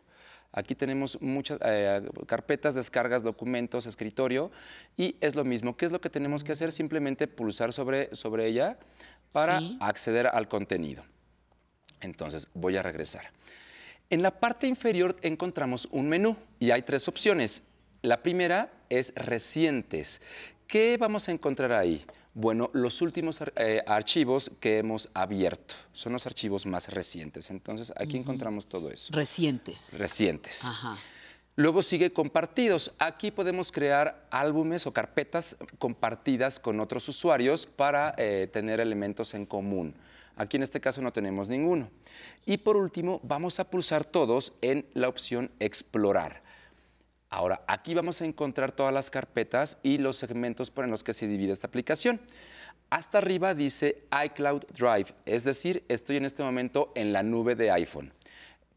[0.53, 4.51] Aquí tenemos muchas eh, carpetas, descargas, documentos, escritorio
[4.97, 5.77] y es lo mismo.
[5.77, 6.73] ¿Qué es lo que tenemos que hacer?
[6.73, 8.79] Simplemente pulsar sobre, sobre ella
[9.33, 9.77] para Sí.
[9.81, 11.05] acceder al contenido.
[12.01, 13.31] Entonces voy a regresar.
[14.11, 17.65] En la parte inferior encontramos un menú y hay tres opciones.
[18.01, 20.23] La primera es recientes.
[20.67, 22.05] ¿Qué vamos a encontrar ahí?
[22.41, 27.51] Bueno, los últimos eh, archivos que hemos abierto son los archivos más recientes.
[27.51, 29.13] Entonces aquí encontramos todo eso.
[29.13, 29.99] Recientes.
[29.99, 30.65] Recientes.
[30.65, 30.97] Ajá.
[31.57, 32.95] Luego sigue compartidos.
[33.01, 39.45] Aquí podemos crear álbumes o carpetas compartidas con otros usuarios para eh, tener elementos en
[39.45, 39.97] común.
[40.37, 41.91] Aquí en este caso no tenemos ninguno.
[42.47, 46.48] Y por último, vamos a pulsar todos en la opción Explorar.
[47.31, 51.13] Ahora, aquí vamos a encontrar todas las carpetas y los segmentos por en los que
[51.13, 52.21] se divide esta aplicación.
[52.91, 57.71] Hasta arriba dice iCloud Drive, es decir, estoy en este momento en la nube de
[57.71, 58.15] iPhone.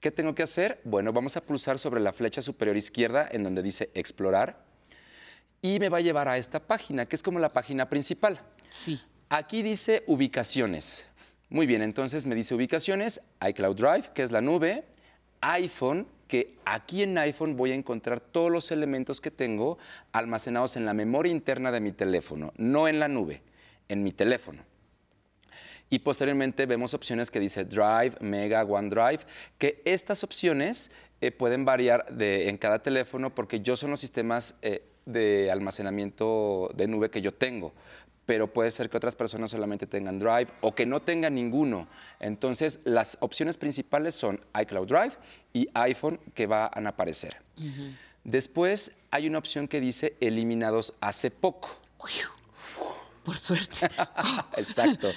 [0.02, 0.82] ¿Qué tengo que hacer?
[0.84, 4.66] Bueno, vamos a pulsar sobre la flecha superior izquierda en donde dice Explorar
[5.62, 8.42] y me va a llevar a esta página, que es como la página principal.
[8.70, 9.00] Sí.
[9.30, 11.08] Aquí dice ubicaciones.
[11.50, 14.86] Muy bien, entonces me dice ubicaciones, iCloud Drive, que es la nube,
[15.42, 19.78] iPhone, que aquí en iPhone voy a encontrar todos los elementos que tengo
[20.14, 23.42] almacenados en la memoria interna de mi teléfono, no en la nube,
[23.90, 24.64] en mi teléfono.
[25.90, 29.26] Y posteriormente vemos opciones que dice Drive, Mega, OneDrive,
[29.58, 34.86] que estas opciones eh, pueden variar en cada teléfono porque yo son los sistemas eh,
[35.06, 37.74] de almacenamiento de nube que yo tengo
[38.26, 41.88] pero puede ser que otras personas solamente tengan Drive o que no tengan ninguno.
[42.20, 45.14] Entonces, las opciones principales son iCloud Drive
[45.54, 47.38] y iPhone que van a aparecer.
[48.24, 51.70] Después hay una opción que dice eliminados hace poco.
[53.24, 53.88] Por suerte.
[54.58, 55.12] Exacto.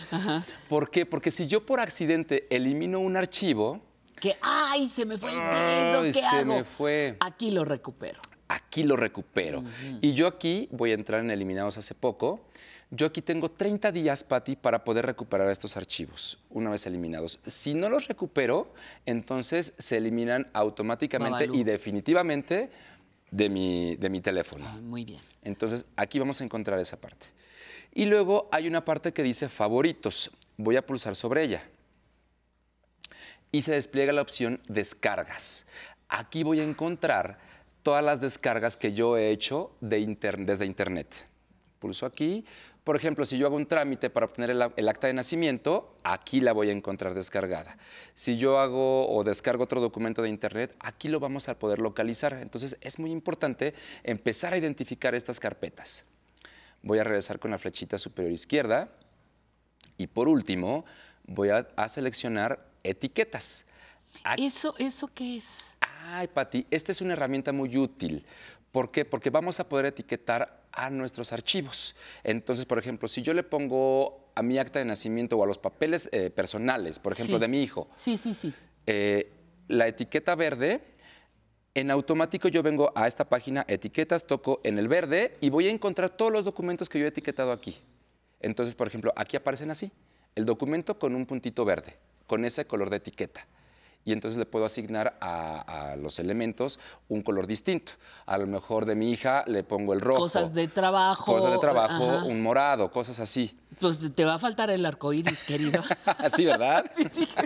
[0.69, 1.07] ¿Por qué?
[1.07, 3.81] Porque si yo por accidente elimino un archivo,
[4.21, 6.55] Que, ay, se me fue el dedo, Ay, ¿qué se hago?
[6.55, 7.17] me fue.
[7.21, 8.21] Aquí lo recupero.
[8.49, 9.65] aquí lo recupero.
[10.01, 12.45] Y yo aquí voy a entrar en eliminados hace poco.
[12.97, 17.41] Yo aquí tengo 30 días, Patti, para poder recuperar estos archivos una vez eliminados.
[17.47, 18.73] Si no los recupero,
[19.05, 21.55] entonces se eliminan automáticamente Babalú.
[21.57, 22.71] y definitivamente
[23.33, 24.65] de mi, de mi teléfono.
[24.83, 25.21] Muy bien.
[25.43, 27.27] Entonces aquí vamos a encontrar esa parte.
[27.93, 30.31] Y luego hay una parte que dice favoritos.
[30.57, 31.65] Voy a pulsar sobre ella.
[33.51, 35.67] Y se despliega la opción descargas.
[36.09, 37.39] Aquí voy a encontrar
[37.83, 41.13] todas las descargas que yo he hecho de inter- desde internet.
[41.79, 42.45] Pulso aquí.
[42.85, 46.43] Por ejemplo, si yo hago un trámite para obtener el, el acta de nacimiento, aquí
[46.43, 47.79] la voy a encontrar descargada.
[48.15, 52.35] Si yo hago o descargo otro documento de internet, aquí lo vamos a poder localizar.
[52.35, 56.05] Entonces es muy importante empezar a identificar estas carpetas.
[56.83, 58.91] Voy a regresar con la flechita superior izquierda.
[59.97, 60.85] Y por último,
[61.27, 63.65] voy a, a seleccionar etiquetas.
[64.37, 65.75] ¿Eso, ¿Eso qué es?
[65.81, 68.27] Ay, Pati, esta es una herramienta muy útil.
[68.71, 69.05] ¿Por qué?
[69.05, 71.95] Porque vamos a poder etiquetar a nuestros archivos.
[72.23, 75.59] Entonces, por ejemplo, si yo le pongo a mi acta de nacimiento o a los
[75.59, 77.41] papeles eh, personales, por ejemplo, Sí.
[77.41, 78.53] de mi hijo, Sí, sí, sí.
[78.87, 79.31] eh,
[79.69, 80.81] la etiqueta verde,
[81.75, 85.71] en automático yo vengo a esta página etiquetas, toco en el verde y voy a
[85.71, 87.77] encontrar todos los documentos que yo he etiquetado aquí.
[88.41, 89.91] Entonces, por ejemplo, aquí aparecen así,
[90.35, 91.97] el documento con un puntito verde,
[92.27, 93.47] con ese color de etiqueta.
[94.05, 96.79] Y entonces le puedo asignar a, a los elementos
[97.09, 97.93] un color distinto.
[98.27, 100.21] A lo mejor de mi hija le pongo el rojo.
[100.21, 101.25] Cosas de trabajo.
[101.25, 102.25] Cosas de trabajo, ajá.
[102.25, 103.57] un morado, cosas así.
[103.81, 105.83] Pues te va a faltar el arco iris, querido.
[106.19, 106.91] Así, ¿verdad?
[106.97, 107.37] si, sigues,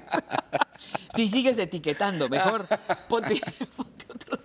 [1.14, 2.66] si sigues etiquetando, mejor
[3.08, 3.40] ponte,
[3.76, 4.40] ponte otros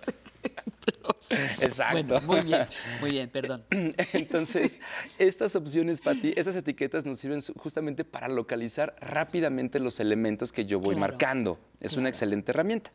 [1.60, 2.20] Exacto.
[2.20, 2.66] Bueno, muy bien,
[3.00, 3.64] muy bien, perdón.
[4.12, 4.80] Entonces,
[5.18, 10.78] estas opciones, Pati, estas etiquetas nos sirven justamente para localizar rápidamente los elementos que yo
[10.78, 11.58] voy Claro, marcando.
[11.80, 12.92] Es una excelente herramienta.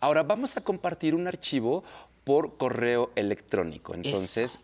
[0.00, 1.84] Ahora, vamos a compartir un archivo
[2.24, 3.94] por correo electrónico.
[3.94, 4.60] Entonces,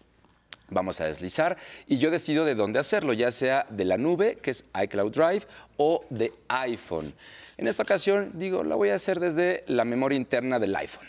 [0.70, 1.56] vamos a deslizar
[1.86, 5.46] y yo decido de dónde hacerlo, ya sea de la nube, que es iCloud Drive,
[5.76, 7.14] o de iPhone.
[7.56, 11.08] En esta ocasión, digo, la voy a hacer desde la memoria interna del iPhone.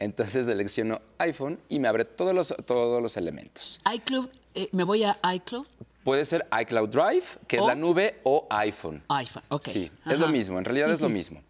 [0.00, 3.80] Entonces selecciono iPhone y me abre todos los, todos los elementos.
[3.94, 5.66] iCloud, eh, me voy a iCloud.
[6.02, 9.02] Puede ser iCloud Drive, que es la nube, o iPhone.
[9.08, 9.66] iPhone, ok.
[9.68, 10.14] Sí, Ajá.
[10.14, 11.42] es lo mismo, en realidad Sí, es lo mismo.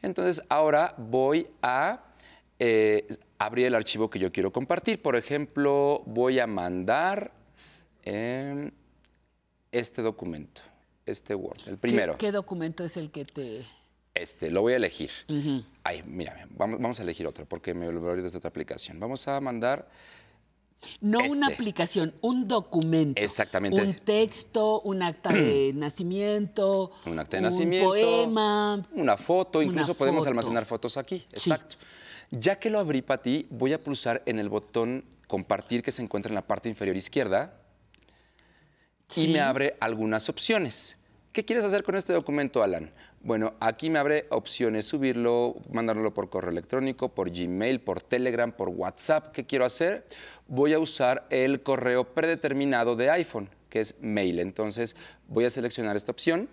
[0.00, 2.02] Entonces ahora voy a
[2.58, 3.06] eh,
[3.38, 5.02] abrir el archivo que yo quiero compartir.
[5.02, 7.30] Por ejemplo, voy a mandar
[9.70, 10.62] este documento,
[11.04, 12.16] este Word, el ¿Qué- primero.
[12.16, 13.62] ¿Qué, documento es el que te...?
[14.18, 15.10] Este, lo voy a elegir.
[15.84, 18.48] Ay, mira, vamos, vamos a elegir otro porque me lo voy a abrir desde otra
[18.50, 18.98] aplicación.
[19.00, 19.88] Vamos a mandar
[21.00, 21.54] No una Este.
[21.54, 23.20] aplicación, un documento.
[23.20, 26.92] exactamente Un texto, un acta de nacimiento.
[27.06, 28.82] un acta de un nacimiento, poema.
[28.92, 30.30] una foto, una incluso podemos foto.
[30.30, 31.24] almacenar fotos aquí.
[31.32, 31.76] Exacto.
[32.30, 36.02] Ya que lo abrí para ti, voy a pulsar en el botón compartir que se
[36.02, 37.54] encuentra en la parte inferior izquierda
[39.16, 40.97] y me abre algunas opciones.
[41.38, 42.90] ¿Qué quieres hacer con este documento, Alan?
[43.20, 48.70] Bueno, aquí me abre opciones, subirlo, mandarlo por correo electrónico, por Gmail, por Telegram, por
[48.70, 49.30] WhatsApp.
[49.30, 50.04] ¿Qué quiero hacer?
[50.48, 54.40] Voy a usar el correo predeterminado de iPhone, que es mail.
[54.40, 54.96] Entonces
[55.28, 56.48] voy a seleccionar esta opción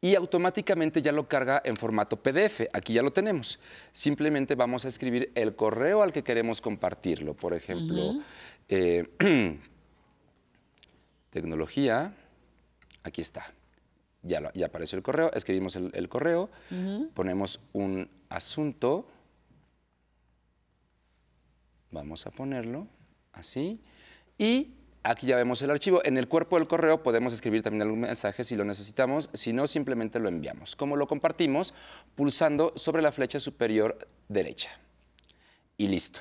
[0.00, 2.62] y automáticamente ya lo carga en formato PDF.
[2.72, 3.60] Aquí ya lo tenemos.
[3.92, 7.34] Simplemente vamos a escribir el correo al que queremos compartirlo.
[7.34, 8.14] Por ejemplo,
[8.68, 9.06] eh,
[11.30, 12.12] tecnología,
[13.04, 13.54] aquí está.
[14.28, 16.50] Ya, lo- ya apareció el correo, escribimos el, el correo,
[17.14, 19.06] ponemos un asunto,
[21.90, 22.86] vamos a ponerlo
[23.32, 23.80] así,
[24.36, 26.02] y aquí ya vemos el archivo.
[26.04, 29.66] En el cuerpo del correo podemos escribir también algún mensaje si lo necesitamos, si no,
[29.66, 30.76] simplemente lo enviamos.
[30.76, 31.72] ¿Cómo lo compartimos?
[32.14, 33.96] Pulsando sobre la flecha superior
[34.28, 34.70] derecha.
[35.78, 36.20] Y listo.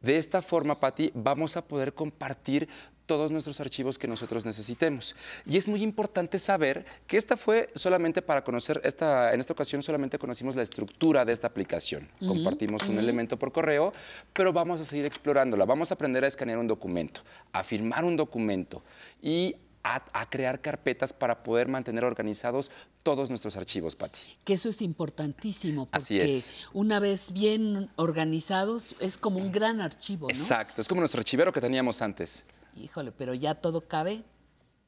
[0.00, 2.68] De esta forma, Patti, vamos a poder compartir
[3.08, 5.16] todos nuestros archivos que nosotros necesitemos.
[5.46, 9.82] Y es muy importante saber que esta fue solamente para conocer, esta, en esta ocasión
[9.82, 12.06] solamente conocimos la estructura de esta aplicación.
[12.20, 13.00] Ujú, Compartimos un ujú.
[13.00, 13.92] elemento por correo,
[14.34, 15.64] pero vamos a seguir explorándola.
[15.64, 17.22] Vamos a aprender a escanear un documento,
[17.52, 18.84] a firmar un documento
[19.22, 22.70] y a, a crear carpetas para poder mantener organizados
[23.02, 24.20] todos nuestros archivos, Patti.
[24.44, 26.52] Que eso es importantísimo, porque Así es.
[26.74, 30.30] una vez bien organizados es como un gran archivo, ¿no?
[30.30, 32.44] Exacto, es como nuestro archivero que teníamos antes,
[32.78, 34.22] Híjole, pero ya todo cabe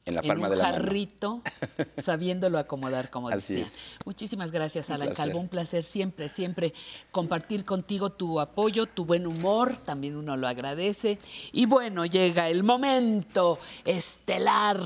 [0.07, 0.75] en la en palma un de la mano.
[0.77, 1.43] jarrito,
[1.99, 3.67] sabiéndolo acomodar, como Así decía.
[3.67, 3.99] es.
[4.07, 5.27] Muchísimas gracias, Un Alan placer.
[5.27, 5.41] Calvo.
[5.41, 6.73] Un placer siempre, siempre
[7.11, 9.77] compartir contigo tu apoyo, tu buen humor.
[9.77, 11.19] También uno lo agradece.
[11.53, 14.83] Y bueno, llega el momento estelar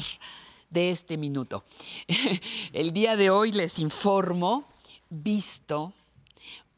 [0.71, 1.65] de este minuto.
[2.73, 4.65] El día de hoy les informo,
[5.09, 5.93] visto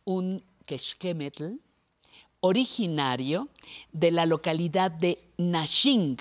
[0.05, 1.55] un quechquemetl
[2.47, 3.49] originario
[3.93, 6.17] de la localidad de Nashing,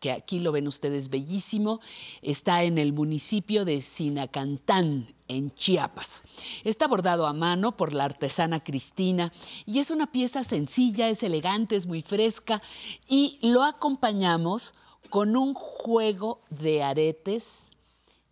[0.00, 1.80] que aquí lo ven ustedes bellísimo,
[2.22, 6.24] está en el municipio de Sinacantán, en Chiapas.
[6.64, 9.32] Está bordado a mano por la artesana Cristina
[9.64, 12.60] y es una pieza sencilla, es elegante, es muy fresca
[13.08, 14.74] y lo acompañamos
[15.08, 17.70] con un juego de aretes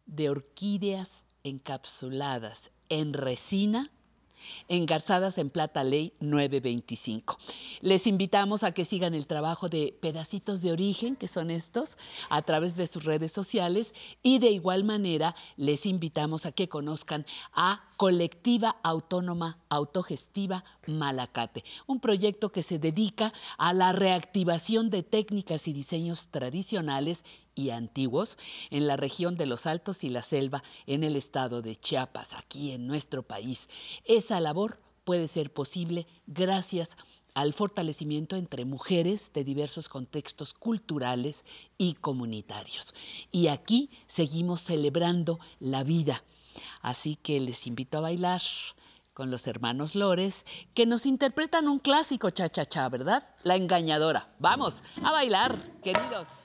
[0.07, 3.91] de orquídeas encapsuladas en resina
[4.69, 7.39] engarzadas en plata ley 925.
[7.81, 11.99] Les invitamos a que sigan el trabajo de pedacitos de origen, que son estos,
[12.29, 17.27] a través de sus redes sociales y de igual manera les invitamos a que conozcan
[17.53, 25.69] a Colectiva Autónoma Autogestiva Malacate, un proyecto que se dedica a la reactivación de técnicas
[25.69, 27.25] y diseños tradicionales
[27.61, 28.39] y antiguos
[28.71, 32.73] en la región de los Altos y la Selva en el estado de Chiapas, aquí
[32.73, 33.69] en nuestro país.
[34.05, 36.97] Esa labor puede ser posible gracias
[37.35, 41.45] al fortalecimiento entre mujeres de diversos contextos culturales
[41.79, 42.95] y comunitarios.
[43.31, 46.25] Y aquí seguimos celebrando la vida.
[46.81, 48.43] Así que les invito a bailar
[49.21, 53.23] con los hermanos Lores, que nos interpretan un clásico cha-cha-cha, ¿verdad?
[53.43, 54.35] La engañadora.
[54.39, 56.45] Vamos a bailar, queridos.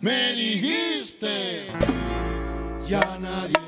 [0.00, 1.66] Me dijiste,
[2.86, 3.61] ya nadie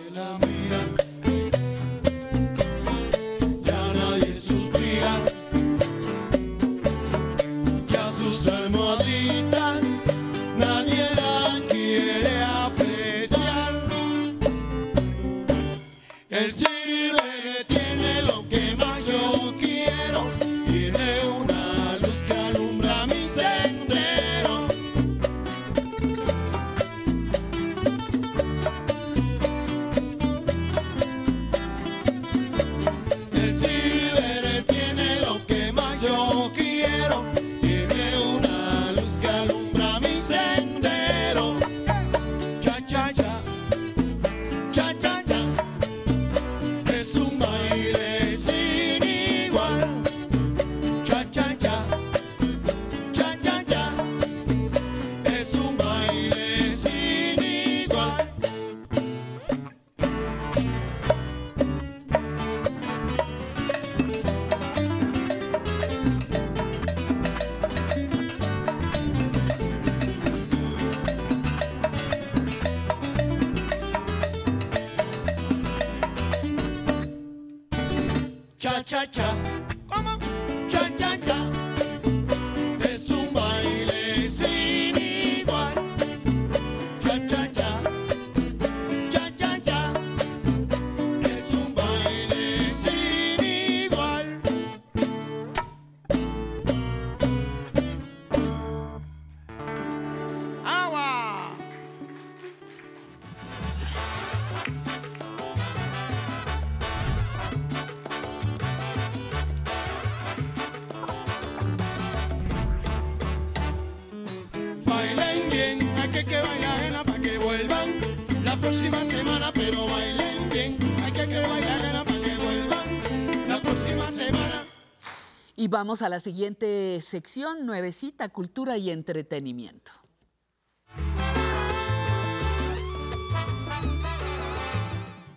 [125.75, 129.91] vamos a la siguiente sección, nuevecita, cultura y entretenimiento.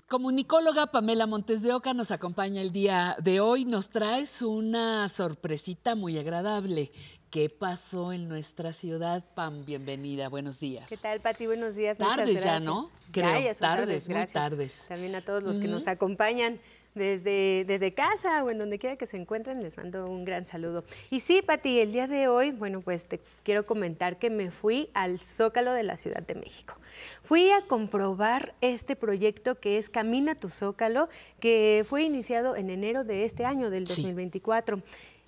[0.07, 3.65] Comunicóloga Pamela Montes de Oca nos acompaña el día de hoy.
[3.65, 6.91] Nos traes una sorpresita muy agradable.
[7.31, 9.65] ¿Qué pasó en nuestra ciudad, Pam?
[9.65, 10.88] Bienvenida, buenos días.
[10.88, 11.47] ¿Qué tal, Pati?
[11.47, 11.99] Buenos días.
[11.99, 12.64] Muchas Tardes ya, gracias.
[12.64, 12.91] ¿no?
[13.11, 14.85] Ya, Creo, ya tardes, muy tardes.
[14.88, 16.59] También a todos los que nos acompañan
[16.98, 20.84] desde, desde casa o en donde quiera que se encuentren, les mando un gran saludo.
[21.10, 24.90] Y sí, Pati, el día de hoy, bueno, pues te quiero comentar que me fui
[24.94, 26.76] al Zócalo de la Ciudad de México.
[27.24, 31.10] Fui a comprobar este proyecto que es Camina tu Zócalo,
[31.40, 34.03] que fue iniciado en enero de este año, del Sí.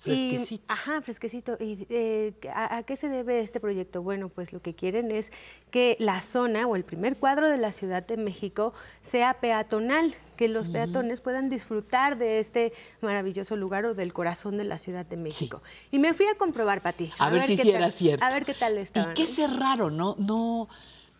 [0.04, 0.10] 2024.
[0.40, 0.54] Fresquecito.
[0.54, 1.56] Y, ajá, fresquecito.
[1.60, 4.02] ¿Y eh, ¿a, a qué se debe este proyecto?
[4.02, 5.30] Bueno, pues lo que quieren es
[5.70, 8.72] que la zona o el primer cuadro de la Ciudad de México
[9.02, 12.72] sea peatonal, que los peatones puedan disfrutar de este
[13.02, 15.62] maravilloso lugar o del corazón de la Ciudad de México.
[15.90, 17.12] Y me fui a comprobar, Pati.
[17.18, 18.24] A ver si qué sí tal- era cierto.
[18.24, 19.10] A ver qué tal estaba.
[19.10, 19.96] ¿Y qué cerraron?
[19.98, 20.68] No, no.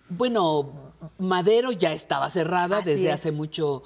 [0.09, 0.73] Bueno,
[1.19, 3.15] Madero ya estaba cerrada Así desde es.
[3.15, 3.83] hace mucho.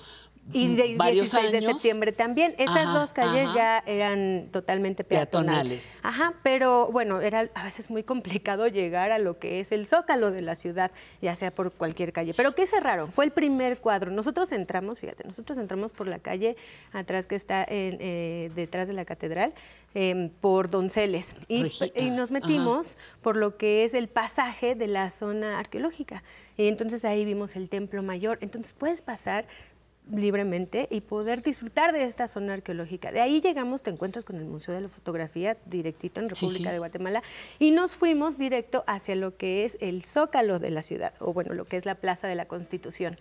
[0.53, 2.55] Y de mm, varios 16 de septiembre también.
[2.59, 3.55] Esas Ajá, dos calles ajá.
[3.55, 5.97] ya eran totalmente peatonales.
[5.97, 5.99] Peatonales.
[6.03, 10.31] Ajá, pero bueno, era a veces muy complicado llegar a lo que es el zócalo
[10.31, 10.91] de la ciudad,
[11.23, 12.35] ya sea por cualquier calle.
[12.35, 13.11] Pero ¿qué cerraron?
[13.11, 14.11] Fue el primer cuadro.
[14.11, 16.57] Nosotros entramos, fíjate, nosotros entramos por la calle
[16.93, 19.55] atrás que está en, eh, detrás de la catedral,
[19.95, 21.37] em, por Donceles.
[21.49, 22.33] Y, nos ajá.
[22.33, 26.23] metimos por lo que es el pasaje de la zona arqueológica.
[26.57, 28.39] Y entonces ahí vimos el Templo Mayor.
[28.41, 29.47] Entonces puedes pasar
[30.12, 33.10] libremente y poder disfrutar de esta zona arqueológica.
[33.10, 36.70] De ahí llegamos, te encuentras con el Museo de la Fotografía directito en Sí, República
[36.70, 36.72] sí.
[36.72, 37.22] de Guatemala
[37.59, 41.55] y nos fuimos directo hacia lo que es el zócalo de la ciudad, o bueno,
[41.55, 43.18] lo que es la Plaza de la Constitución.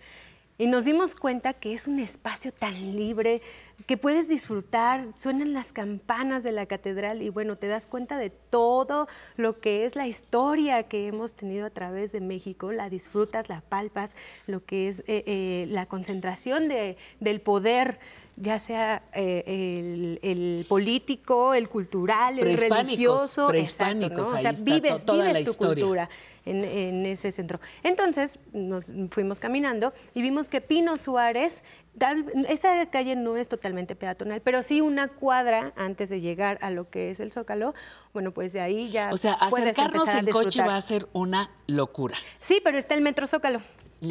[0.56, 3.42] Y nos dimos cuenta que es un espacio tan libre,
[3.86, 8.30] que puedes disfrutar, suenan las campanas de la catedral y bueno, te das cuenta de
[8.30, 13.48] todo lo que es la historia que hemos tenido a través de México, la disfrutas,
[13.48, 14.14] la palpas,
[14.46, 17.98] lo que es eh, eh, la concentración de- del poder
[18.36, 24.36] ya sea eh, el, el político, el cultural, el religioso, prehispánicos, exacto, ¿no?
[24.36, 25.84] O sea, vives, to- toda vives la tu historia.
[25.84, 26.08] cultura
[26.44, 27.60] en, en ese centro.
[27.82, 31.62] Entonces nos fuimos caminando y vimos que Pino Suárez,
[31.96, 36.70] tal- esta calle no es totalmente peatonal, pero sí una cuadra antes de llegar a
[36.70, 37.72] lo que es el Zócalo,
[38.12, 41.06] bueno, pues de ahí ya O sea, puedes acercarnos a en coche va a ser
[41.12, 42.16] una locura.
[42.40, 43.60] Sí, pero está el Metro Zócalo.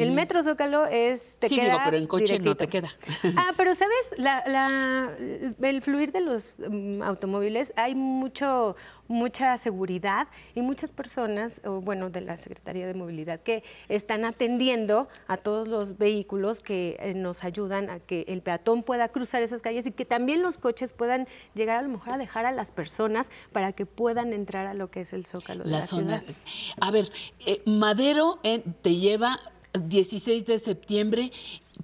[0.02, 0.12] El.
[0.14, 2.90] Metro Zócalo es, te sí, queda digo, pero en coche no te queda.
[3.38, 5.12] Ah, pero sabes, La- la-
[5.62, 8.76] el fluir de los mm, automóviles, hay mucho,
[9.08, 15.08] mucha seguridad y muchas personas, o bueno, de la Secretaría de Movilidad, que están atendiendo
[15.28, 19.62] a todos los vehículos que eh, nos ayudan a que el peatón pueda cruzar esas
[19.62, 22.72] calles y que también los coches puedan llegar a lo mejor a dejar a las
[22.72, 26.20] personas para que puedan entrar a lo que es el zócalo de la, La zona.
[26.20, 26.36] ciudad.
[26.80, 27.12] A ver,
[27.46, 29.40] eh, Madero eh, te lleva
[29.74, 31.32] 16 de septiembre,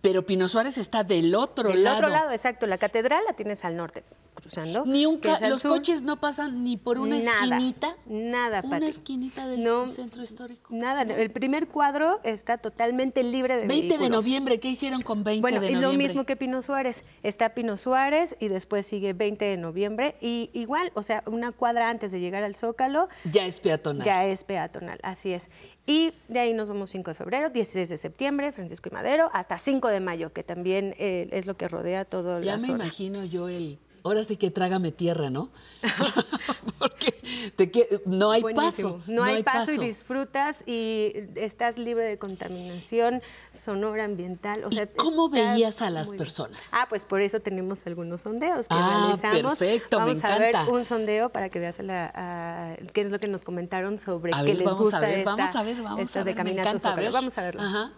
[0.02, 1.98] pero Pino Suárez está del otro Del lado.
[1.98, 2.68] otro lado, exacto.
[2.68, 4.04] La catedral la tienes al norte,
[4.36, 4.86] cruzando.
[4.86, 5.72] Ni un los sur.
[5.72, 7.96] coches no pasan ni por una Nada, esquinita.
[8.06, 8.86] Nada, Una Pati.
[8.86, 10.74] esquinita del No, centro histórico.
[10.74, 14.10] Nada, el primer cuadro está totalmente libre de 20 de vehículos.
[14.26, 15.88] noviembre, ¿qué hicieron con 20 Bueno, de noviembre?
[15.92, 17.04] lo mismo que Pino Suárez.
[17.24, 20.16] Está Pino Suárez y después sigue 20 de noviembre.
[20.22, 24.06] Y igual, o sea, una cuadra antes de llegar al Zócalo, Ya es peatonal.
[24.06, 25.50] ya es peatonal, así es.
[25.86, 29.58] Y de ahí nos vamos 5 de febrero, 16 de septiembre, Francisco y Madero, hasta
[29.58, 33.48] 5 de mayo, que también eh, es lo que rodea todo Ya me imagino yo
[33.48, 33.80] el.
[34.04, 35.50] Ahora sí que trágame tierra, ¿no?
[36.80, 38.94] Porque te que- no hay Buenísimo.
[39.00, 39.02] paso.
[39.08, 43.22] No, hay paso, y disfrutas y estás libre de contaminación
[43.54, 44.64] sonora, ambiental.
[44.64, 46.18] O sea, cómo está veías a las bien.
[46.18, 46.70] personas?
[46.72, 49.58] Ah, pues por eso tenemos algunos sondeos que Ah, realizamos.
[49.60, 50.72] perfecto, me Vamos a ver encanta.
[50.72, 54.34] un sondeo para que veas a la- a- qué es lo que nos comentaron sobre
[54.34, 56.24] A qué ver, les vamos a gusta ver, esta, vamos a ver, vamos esta a
[56.24, 57.12] de ver, me encanta, a ver.
[57.12, 57.62] Vamos a verlo.
[57.62, 57.92] Ajá.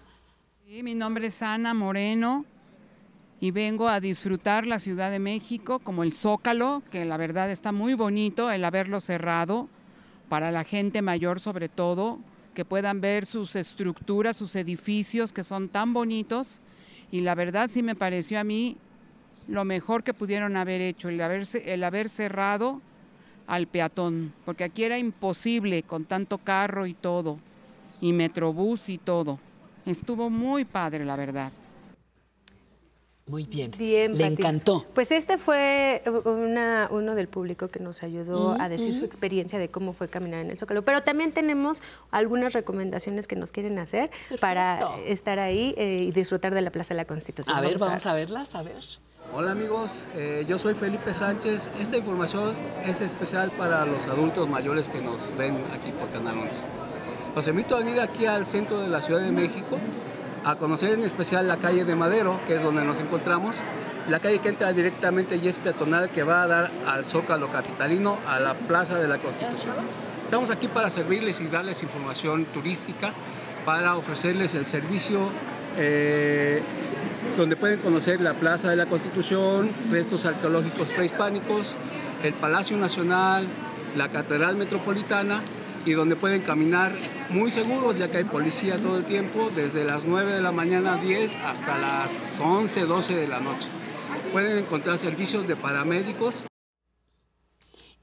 [0.72, 2.46] Sí, mi nombre es Ana Moreno
[3.42, 7.74] y vengo a disfrutar la Ciudad de México como el Zócalo, que la verdad está
[7.74, 9.68] muy bonito el haberlo cerrado
[10.30, 12.22] para la gente mayor sobre todo,
[12.54, 16.62] que puedan ver sus estructuras, sus edificios que son tan bonitos
[17.12, 18.78] y la verdad sí me pareció a mí
[19.50, 22.80] lo mejor que pudieron haber hecho, el, el haber cerrado
[23.46, 27.40] al peatón, porque aquí era imposible con tanto carro y todo,
[28.00, 29.38] y metrobús y todo.
[29.86, 31.52] Estuvo muy padre, la verdad.
[33.28, 33.72] Muy bien.
[33.78, 34.34] Bien, Le Pati.
[34.34, 34.86] encantó.
[34.94, 39.06] Pues este fue una- uno del público que nos ayudó Ujú, a decir su ujú.
[39.06, 40.82] experiencia de cómo fue caminar en el Zócalo.
[40.84, 44.10] Pero también tenemos algunas recomendaciones que nos quieren hacer
[44.42, 47.56] para estar ahí eh, y disfrutar de la Plaza de la Constitución.
[47.56, 48.82] A ver, vamos a verlas, a ver.
[49.34, 51.70] Hola amigos, eh, yo soy Felipe Sánchez.
[51.80, 52.54] Esta información
[52.86, 56.66] es especial para los adultos mayores que nos ven aquí por Canal 11.
[57.34, 59.80] Los invito a venir aquí al centro de la Ciudad de México
[60.44, 63.56] a conocer en especial la calle de Madero, que es donde nos encontramos.
[64.10, 68.18] La calle que entra directamente y es peatonal que va a dar al Zócalo Capitalino,
[68.28, 69.76] a la Plaza de la Constitución.
[70.22, 73.14] Estamos aquí para servirles y darles información turística,
[73.64, 75.30] para ofrecerles el servicio
[75.78, 76.62] eh,
[77.38, 81.78] donde pueden conocer la Plaza de la Constitución, restos arqueológicos prehispánicos,
[82.24, 83.48] el Palacio Nacional,
[83.96, 85.42] la Catedral Metropolitana
[85.86, 86.94] y donde pueden caminar
[87.30, 90.98] muy seguros ya que hay policía todo el tiempo, desde las 9 de la mañana
[90.98, 93.68] 10 hasta las 11, 12 de la noche.
[94.32, 96.46] Pueden encontrar servicios de paramédicos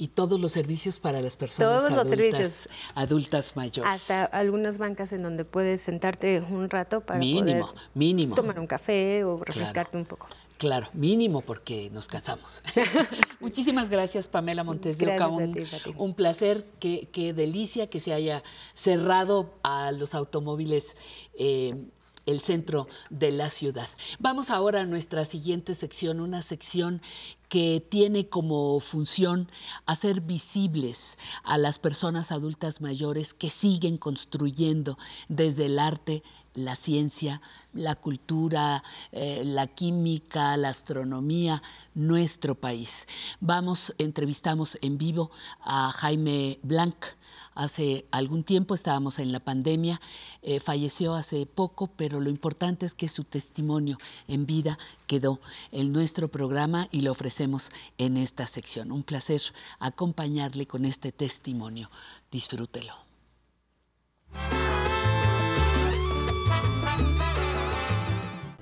[0.01, 2.69] y todos los servicios para las personas Todos los adultas, servicios.
[2.95, 3.93] adultas mayores.
[3.93, 8.35] Hasta algunas bancas en donde puedes sentarte un rato para Mínimo, poder mínimo.
[8.37, 10.29] tomar un café o refrescarte un poco.
[10.57, 12.63] Claro, mínimo porque nos cansamos.
[13.41, 15.29] Muchísimas gracias, Pamela Montes de Oca.
[15.97, 18.43] Un placer, qué, qué delicia que se haya
[18.75, 20.97] cerrado a los automóviles
[21.35, 21.75] eh,
[22.29, 23.89] el centro de la ciudad.
[24.19, 27.01] Vamos ahora a nuestra siguiente sección, una sección
[27.49, 29.51] que tiene como función
[29.87, 34.99] hacer visibles a las personas adultas mayores que siguen construyendo
[35.29, 36.23] desde el arte,
[36.53, 37.41] la ciencia,
[37.73, 38.83] la cultura,
[39.13, 41.63] eh, la química, la astronomía,
[41.95, 43.07] nuestro país.
[43.41, 45.31] Vamos, entrevistamos en vivo
[45.61, 46.97] a Jaime Blanc.
[47.59, 50.01] Hace algún tiempo estábamos en la pandemia,
[50.43, 53.99] eh, falleció hace poco, pero lo importante es que su testimonio
[54.29, 54.79] en vida
[55.09, 55.41] quedó
[55.73, 58.93] en nuestro programa y lo ofrecemos en esta sección.
[58.93, 59.43] Un placer
[59.81, 61.91] acompañarle con este testimonio.
[62.31, 62.95] Disfrútelo.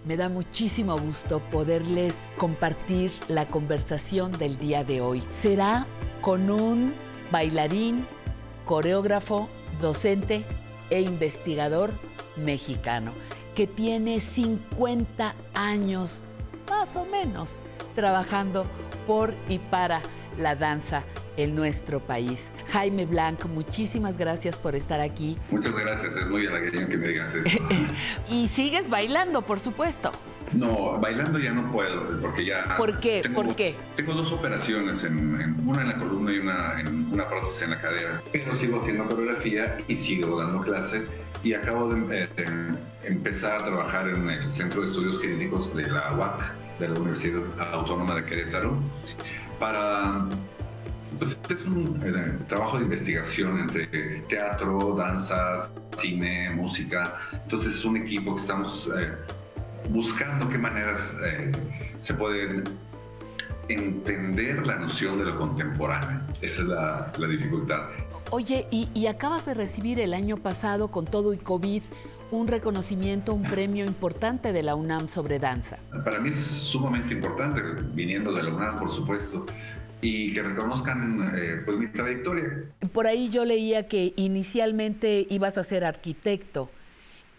[0.07, 5.23] Me da muchísimo gusto poderles compartir la conversación del día de hoy.
[5.31, 5.87] Será
[6.23, 6.95] con un
[7.31, 8.07] bailarín,
[8.67, 9.49] coreógrafo,
[9.81, 10.45] docente
[10.91, 11.93] e investigador
[12.37, 13.13] mexicano
[13.55, 16.19] que tiene 50 años
[16.69, 17.49] más o menos
[17.95, 18.67] trabajando
[19.07, 20.03] por y para
[20.39, 21.03] la danza
[21.39, 22.49] en nuestro país.
[22.71, 25.39] Jaime Blanco, muchísimas gracias por estar aquí.
[25.51, 27.59] Muchas gracias, es muy halagüeño que me digas eso.
[28.29, 30.13] Y sigues bailando, por supuesto.
[30.57, 32.77] No, bailando ya no puedo, porque ya...
[32.77, 33.21] ¿Por qué?
[33.23, 33.75] Tengo, ¿Por qué?
[33.97, 37.71] Tengo dos operaciones, en, en- una en la columna y una en una prótesis en
[37.71, 38.23] la cadera.
[38.33, 41.05] Pero sigo haciendo coreografía y sigo dando clase
[41.43, 45.89] y acabo de eh, em- empezar a trabajar en el Centro de Estudios Críticos de
[45.91, 47.43] la UAC, de la Universidad
[47.73, 48.79] Autónoma de Querétaro,
[49.59, 50.27] para
[51.19, 53.87] pues es un eh, trabajo de investigación entre
[54.29, 57.15] teatro, danzas, cine, música.
[57.33, 59.13] Entonces es un equipo que estamos eh,
[59.91, 61.53] buscando qué maneras eh,
[62.01, 62.65] se pueden
[63.69, 66.21] entender la noción de lo contemporáneo.
[66.41, 67.83] Esa es la, la dificultad.
[68.31, 71.83] Oye, y, y acabas de recibir el año pasado, con todo y COVID,
[72.33, 75.79] un reconocimiento, un premio importante de la UNAM sobre danza.
[76.05, 77.61] Para mí es sumamente importante,
[77.95, 79.47] viniendo de la UNAM, por supuesto,
[80.01, 82.65] y que reconozcan eh, pues, mi trayectoria.
[82.93, 86.69] Por ahí yo leía que inicialmente ibas a ser arquitecto.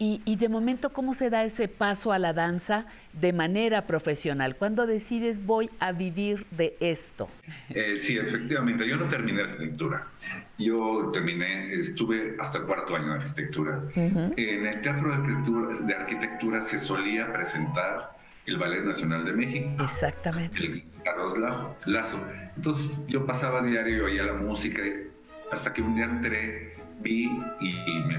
[0.00, 4.54] Y, y de momento, ¿cómo se da ese paso a la danza de manera profesional?
[4.54, 7.28] ¿Cuándo decides voy a vivir de esto?
[7.70, 10.06] Eh, sí, efectivamente, yo no terminé arquitectura.
[10.56, 13.82] Yo terminé, estuve hasta el cuarto año de arquitectura.
[13.96, 18.16] En el Teatro de Arquitectura, de Arquitectura se solía presentar
[18.46, 19.82] el Ballet Nacional de México.
[19.82, 20.56] Exactamente.
[20.64, 22.20] El Carlos La- Lazo.
[22.56, 24.80] Entonces yo pasaba diario, oía la música,
[25.50, 27.24] hasta que un día entré, vi
[27.60, 27.74] y,
[28.06, 28.18] me,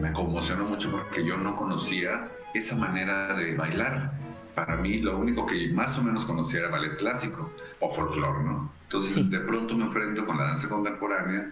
[0.00, 4.12] me conmocionó mucho porque yo no conocía esa manera de bailar.
[4.54, 7.50] Para mí lo único que más o menos conocía era ballet clásico
[7.80, 8.70] o folclore, ¿no?
[8.84, 11.50] Entonces de pronto me enfrento con la danza contemporánea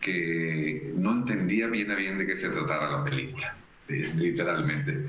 [0.00, 3.54] que no entendía bien a bien de qué se trataba la película,
[3.88, 5.06] eh, literalmente.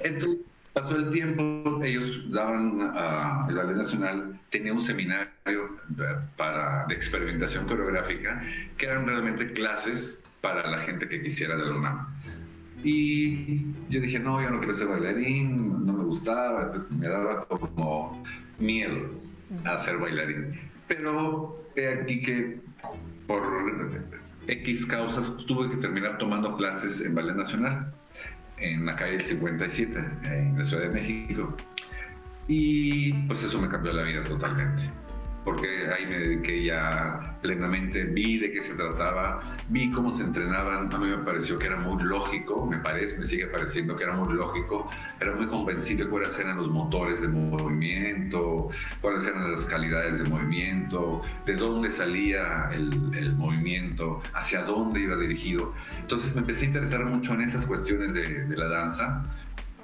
[0.00, 0.38] Entonces
[0.72, 5.26] pasó el tiempo, ellos daban, ah, el Ballet Nacional tenía un seminario
[5.88, 6.04] de-
[6.36, 8.42] para, de experimentación coreográfica
[8.76, 12.06] que eran realmente clases para la gente que quisiera de la UNAM.
[12.84, 18.22] Y yo dije, no, yo no quiero ser bailarín, no me gustaba, me daba como
[18.58, 19.10] miedo
[19.64, 20.60] a ser bailarín.
[20.88, 22.60] Pero he aquí que
[23.26, 23.42] por
[24.46, 27.92] X causas tuve que terminar tomando clases en Ballet Nacional,
[28.58, 31.56] en la calle del 57, en la Ciudad de México.
[32.48, 34.84] Y pues eso me cambió la vida totalmente.
[35.46, 40.92] Porque ahí me dediqué ya plenamente, vi de qué se trataba, vi cómo se entrenaban,
[40.92, 44.14] a mí me pareció que era muy lógico, me parece, me sigue pareciendo que era
[44.14, 44.90] muy lógico,
[45.20, 48.70] era muy convencible cuáles eran los motores de movimiento,
[49.00, 55.14] cuáles eran las calidades de movimiento, de dónde salía el, el movimiento, hacia dónde iba
[55.16, 55.72] dirigido.
[56.00, 59.22] Entonces me empecé a interesar mucho en esas cuestiones de, de la danza,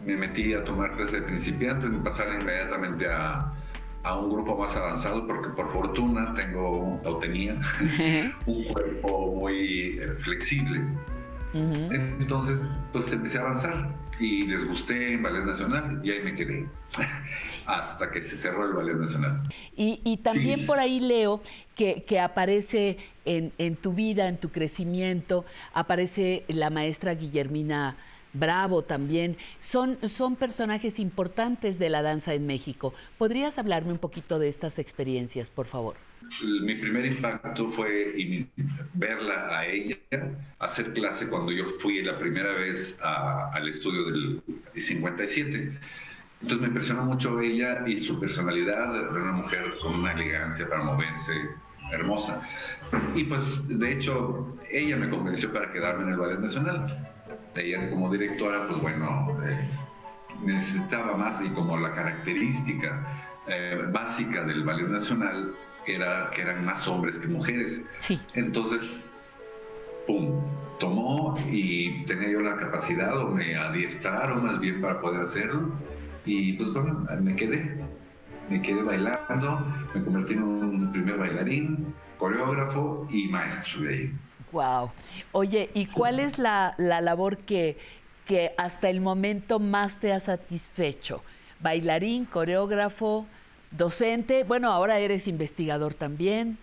[0.05, 3.53] me metí a tomar clases de principiantes, me pasaron inmediatamente a
[4.03, 7.61] a un grupo más avanzado porque por fortuna tengo o tenía
[8.47, 10.81] un cuerpo muy eh, flexible.
[11.55, 12.61] Entonces,
[12.93, 16.67] pues empecé a avanzar y les gusté en Ballet Nacional y ahí me quedé
[17.67, 19.43] hasta que se cerró el Ballet Nacional.
[19.77, 21.43] Y, también por ahí leo
[21.75, 22.97] que, que aparece
[23.27, 27.97] en, en, tu vida, en tu crecimiento, aparece la maestra Guillermina
[28.33, 32.95] Bravo también, son, son personajes importantes de la danza en México.
[33.19, 35.97] ¿Podrías hablarme un poquito de estas experiencias, por favor?
[36.63, 38.49] Mi primer impacto fue
[38.95, 39.97] verla a ella
[40.61, 44.43] hacer clase cuando yo fui la primera vez al estudio del
[44.77, 45.79] 57.
[46.43, 50.83] Entonces me impresionó mucho ella y su personalidad, de una mujer con una elegancia para
[50.83, 51.33] moverse
[51.93, 52.43] hermosa.
[53.15, 57.12] Y pues de hecho ella me convenció para quedarme en el Ballet Nacional
[57.55, 59.69] ella como directora, pues bueno, eh,
[60.45, 65.55] necesitaba más y como la característica eh, básica del Ballet Nacional
[65.87, 67.83] era que eran más hombres que mujeres.
[67.99, 68.21] Sí.
[68.35, 69.05] Entonces,
[70.07, 70.41] ¡pum!
[70.79, 75.71] Tomó y tenía yo la capacidad o me adiestraron más bien para poder hacerlo
[76.25, 77.81] y pues bueno, me quedé.
[78.51, 79.65] Me quedé bailando,
[79.95, 84.13] me convertí en un primer bailarín, coreógrafo y maestro de ahí.
[84.53, 84.93] Wow.
[85.33, 87.79] Oye, ¿y cuál es la, labor que,
[88.27, 91.23] que hasta el momento más te ha satisfecho?
[91.61, 93.27] Bailarín, coreógrafo,
[93.71, 96.59] docente, bueno, ahora eres investigador también.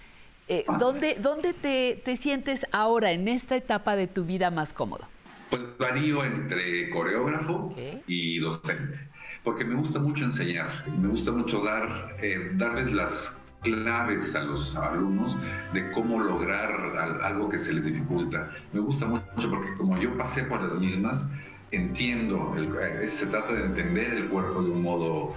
[0.48, 0.78] Eh, ah.
[0.80, 5.07] ¿Dónde, dónde te, te, sientes ahora, en esta etapa de tu vida más cómodo?
[5.49, 7.74] Pues varío entre coreógrafo
[8.06, 8.99] y docente,
[9.44, 14.76] porque me gusta mucho enseñar, me gusta mucho dar, eh, darles las claves a los
[14.76, 15.38] alumnos
[15.73, 18.49] de cómo lograr algo que se les dificulta.
[18.73, 21.27] Me gusta mucho porque como yo pasé por las mismas,
[21.72, 25.34] entiendo, eh, se trata de entender el cuerpo de un modo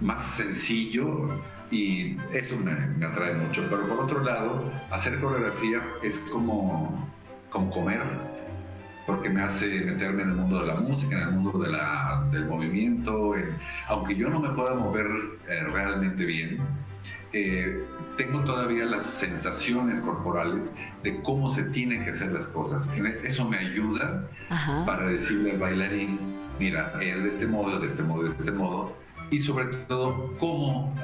[0.00, 1.28] más sencillo
[1.70, 3.64] y eso me, atrae mucho.
[3.68, 7.08] Pero por otro lado, hacer coreografía es como,
[7.50, 8.02] como comer,
[9.06, 11.58] porque me hace meterme en el mundo de la música, en el mundo
[12.30, 13.34] del movimiento.
[13.88, 15.06] aunque yo no me pueda mover
[15.48, 16.58] eh, realmente bien,
[17.36, 17.84] eh,
[18.16, 22.88] tengo todavía las sensaciones corporales de cómo se tienen que hacer las cosas.
[23.24, 24.28] Eso me ayuda
[24.86, 26.20] para decirle al bailarín,
[26.60, 28.96] mira, es de este modo, de este modo, de este modo,
[29.32, 30.94] y sobre todo cómo,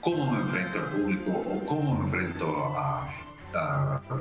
[0.00, 3.10] cómo me enfrento al público o cómo me enfrento a,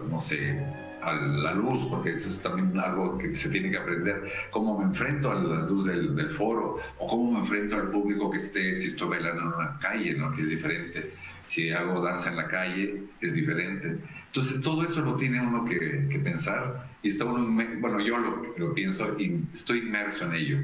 [0.09, 0.59] no sé,
[1.03, 4.85] a la luz, porque eso es también algo que se tiene que aprender, cómo me
[4.85, 8.75] enfrento a la luz del, del, foro, o cómo me enfrento al público que esté,
[8.75, 10.31] si estoy bailando en una calle, ¿no?
[10.31, 11.13] que es diferente
[11.47, 13.97] si hago danza en la calle es diferente.
[14.27, 17.47] Entonces todo eso lo tiene uno que, pensar y está uno,
[17.79, 20.57] bueno, yo lo, pienso y estoy inmerso en ello.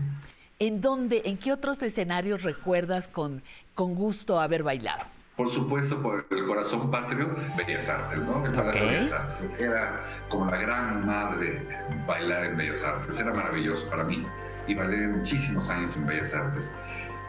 [0.59, 3.41] ¿En dónde, en qué otros escenarios recuerdas con,
[3.73, 5.03] con gusto haber bailado?
[5.35, 8.45] Por supuesto, por el corazón patrio, Bellas Artes, ¿no?
[8.45, 9.49] El Palacio Bellas Artes.
[9.59, 11.59] Era como la gran madre
[12.07, 13.19] bailar en Bellas Artes.
[13.19, 14.23] Era maravilloso para mí
[14.67, 16.71] y bailé muchísimos años en Bellas Artes.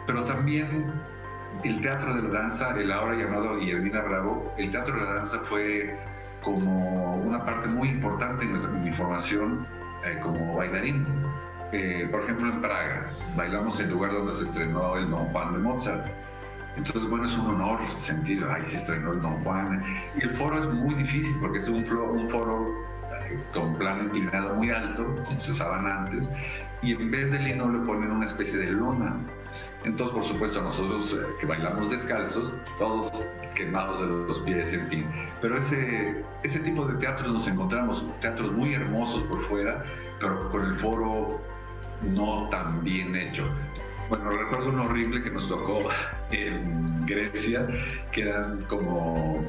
[0.05, 0.91] Pero también
[1.63, 5.39] el teatro de la danza, el ahora llamado Guillermina Bravo, el teatro de la danza
[5.45, 5.97] fue
[6.43, 9.65] como una parte muy importante en, mi formación
[10.05, 11.05] eh, como bailarín.
[11.71, 15.53] Eh, por ejemplo, en Praga, bailamos en el lugar donde se estrenó el Don Juan
[15.53, 16.05] de Mozart.
[16.77, 19.83] Entonces, bueno, es un honor sentir, ay, se estrenó el Don Juan.
[20.15, 22.67] Y el foro es muy difícil porque es un, foro
[23.25, 26.29] eh, con plano inclinado muy alto, como se usaban antes,
[26.81, 29.15] y en vez de lino le ponen una especie de lona
[29.85, 33.11] entonces, por supuesto, nosotros eh, que bailamos descalzos, todos
[33.53, 35.05] quemados de los pies, en fin.
[35.41, 39.85] Pero ese, ese tipo de teatros nos encontramos, teatros muy hermosos por fuera,
[40.19, 41.39] pero con el foro
[42.01, 43.43] no tan bien hecho.
[44.09, 45.89] Bueno, recuerdo un horrible que nos tocó
[46.31, 47.67] en Grecia,
[48.11, 49.47] que eran como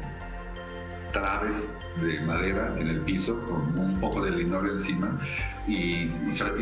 [1.12, 1.68] traves
[2.00, 5.18] de madera en el piso con un poco de linol encima
[5.66, 6.08] y,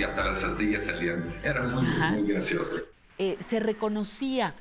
[0.05, 1.25] hasta las astillas salían.
[1.43, 2.94] Era muy, muy gracioso.
[3.19, 4.55] Eh, se reconocía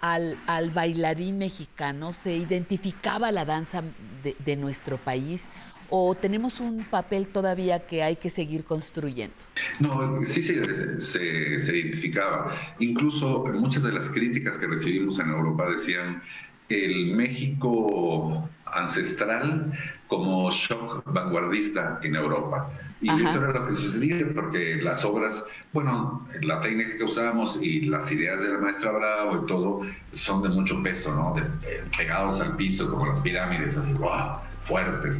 [0.00, 0.36] al,
[0.74, 3.82] bailarín mexicano, se identificaba la danza
[4.22, 5.48] de, nuestro país
[5.90, 9.34] o tenemos un papel todavía que hay que seguir construyendo?
[9.80, 12.56] No, sí se, identificaba.
[12.78, 16.22] Incluso muchas de las críticas que recibimos en Europa decían
[16.68, 19.72] el México ancestral
[20.06, 22.70] como shock vanguardista en Europa.
[23.02, 23.30] Y Ajá.
[23.30, 28.10] eso era lo que sucedía, porque las obras, bueno, la técnica que usábamos y las
[28.12, 29.80] ideas de la maestra Bravo y todo
[30.12, 31.34] son de mucho peso, ¿no?
[31.34, 34.40] De- eh, pegados al piso, como las pirámides, así, ¡guau!
[34.64, 35.18] fuertes.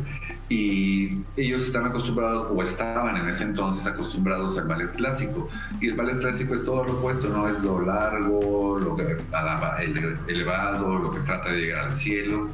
[0.50, 5.48] Y ellos están acostumbrados, o estaban en ese entonces acostumbrados al ballet clásico.
[5.80, 7.48] Y el ballet clásico es todo lo opuesto, ¿no?
[7.48, 9.16] Es lo largo, lo que,
[10.28, 12.48] elevado, lo que trata de llegar al cielo.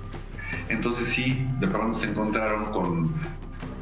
[0.69, 3.13] Entonces sí, de pronto se encontraron con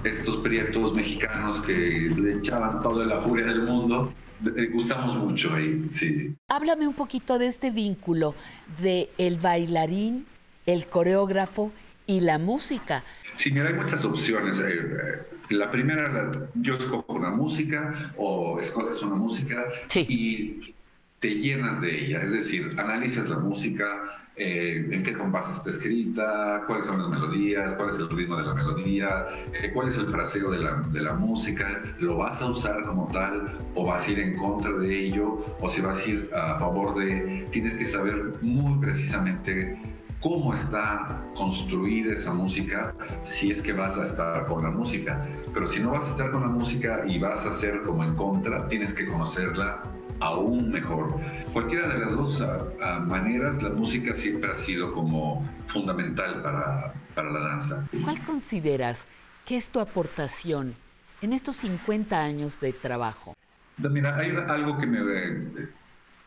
[0.04, 4.12] estos prietos mexicanos que le echaban toda la furia del mundo.
[4.56, 6.34] Eh, Gustamos mucho ahí, sí.
[6.48, 8.34] Háblame un poquito de este vínculo
[8.82, 10.26] de el bailarín,
[10.66, 11.72] el coreógrafo
[12.06, 13.02] y la música.
[13.34, 14.58] Sí, mira, hay muchas opciones.
[14.60, 19.64] Eh, eh, La primera, yo escojo una música o escoges una música
[19.96, 20.74] y
[21.20, 22.22] te llenas de ella.
[22.22, 27.74] Es decir, analizas la música, eh, en qué compás está escrita, cuáles son las melodías,
[27.74, 31.00] cuál es el ritmo de la melodía, eh, cuál es el fraseo de la, de
[31.02, 35.06] la música, lo vas a usar como tal o vas a ir en contra de
[35.06, 37.46] ello o si vas a ir a favor de...
[37.52, 39.78] Tienes que saber muy precisamente
[40.20, 45.24] cómo está construida esa música si es que vas a estar con la música.
[45.52, 48.16] Pero si no vas a estar con la música y vas a ser como en
[48.16, 49.82] contra, tienes que conocerla
[50.24, 51.20] aún mejor.
[51.52, 56.94] Cualquiera de las dos ah, ah, maneras, la música siempre ha sido como fundamental para,
[57.14, 57.86] para la danza.
[58.02, 59.06] ¿Cuál consideras
[59.44, 60.74] que es tu aportación
[61.20, 63.34] en estos 50 años de trabajo?
[63.76, 65.68] Mira, hay algo que me,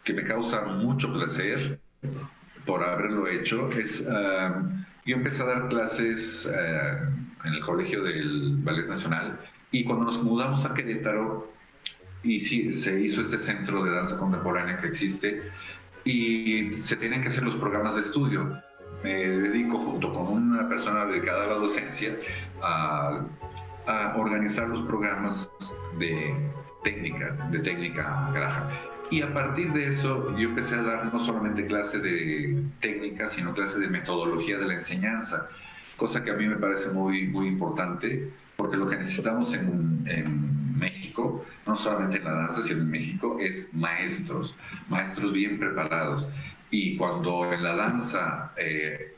[0.03, 1.79] que me causa mucho placer
[2.65, 3.69] por haberlo hecho.
[3.69, 4.63] Es, ah,
[5.05, 7.09] yo empecé a dar clases ah,
[7.45, 9.39] en el Colegio del Ballet Nacional
[9.71, 11.51] y cuando nos mudamos a Querétaro,
[12.23, 15.43] y sí, se hizo este centro de danza contemporánea que existe
[16.03, 18.61] y se tienen que hacer los programas de estudio.
[19.03, 22.15] Me dedico junto con una persona dedicada a la docencia
[22.61, 23.19] a,
[24.17, 25.49] organizar los programas
[25.97, 26.35] de
[26.83, 28.63] técnica, de técnica Graham.
[29.09, 33.53] Y a partir de eso yo empecé a dar no solamente clases de técnica, sino
[33.53, 35.47] clases de metodología de la enseñanza,
[35.95, 40.66] cosa que a mí me parece muy, muy importante, porque lo que necesitamos en, en
[40.79, 44.55] México, no solamente en la danza, sino en México, es maestros,
[44.89, 46.29] maestros bien preparados.
[46.69, 49.15] Y cuando en la danza eh,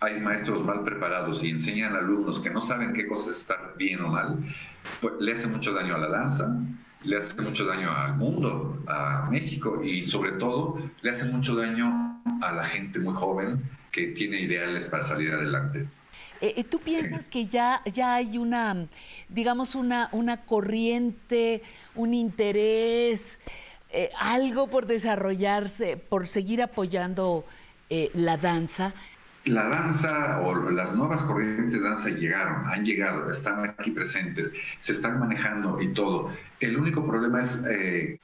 [0.00, 3.74] hay maestros mal preparados y enseñan a alumnos que no saben qué cosa es estar
[3.76, 4.38] bien o mal,
[5.00, 6.56] pues le hace mucho daño a la danza,
[7.02, 12.22] le hace mucho daño al mundo, a México y sobre todo le hace mucho daño
[12.42, 15.88] a la gente muy joven que tiene ideales para salir adelante.
[16.40, 18.86] Eh, eh, ¿Tú piensas que ya, ya hay una,
[19.28, 21.62] digamos, una, una corriente,
[21.94, 23.38] un interés,
[23.90, 27.44] eh, algo por desarrollarse, por seguir apoyando
[27.88, 28.92] la danza?
[29.44, 34.92] La danza o las nuevas corrientes de danza llegaron, han llegado, están aquí presentes, se
[34.92, 36.32] están manejando y todo.
[36.58, 37.62] El único problema es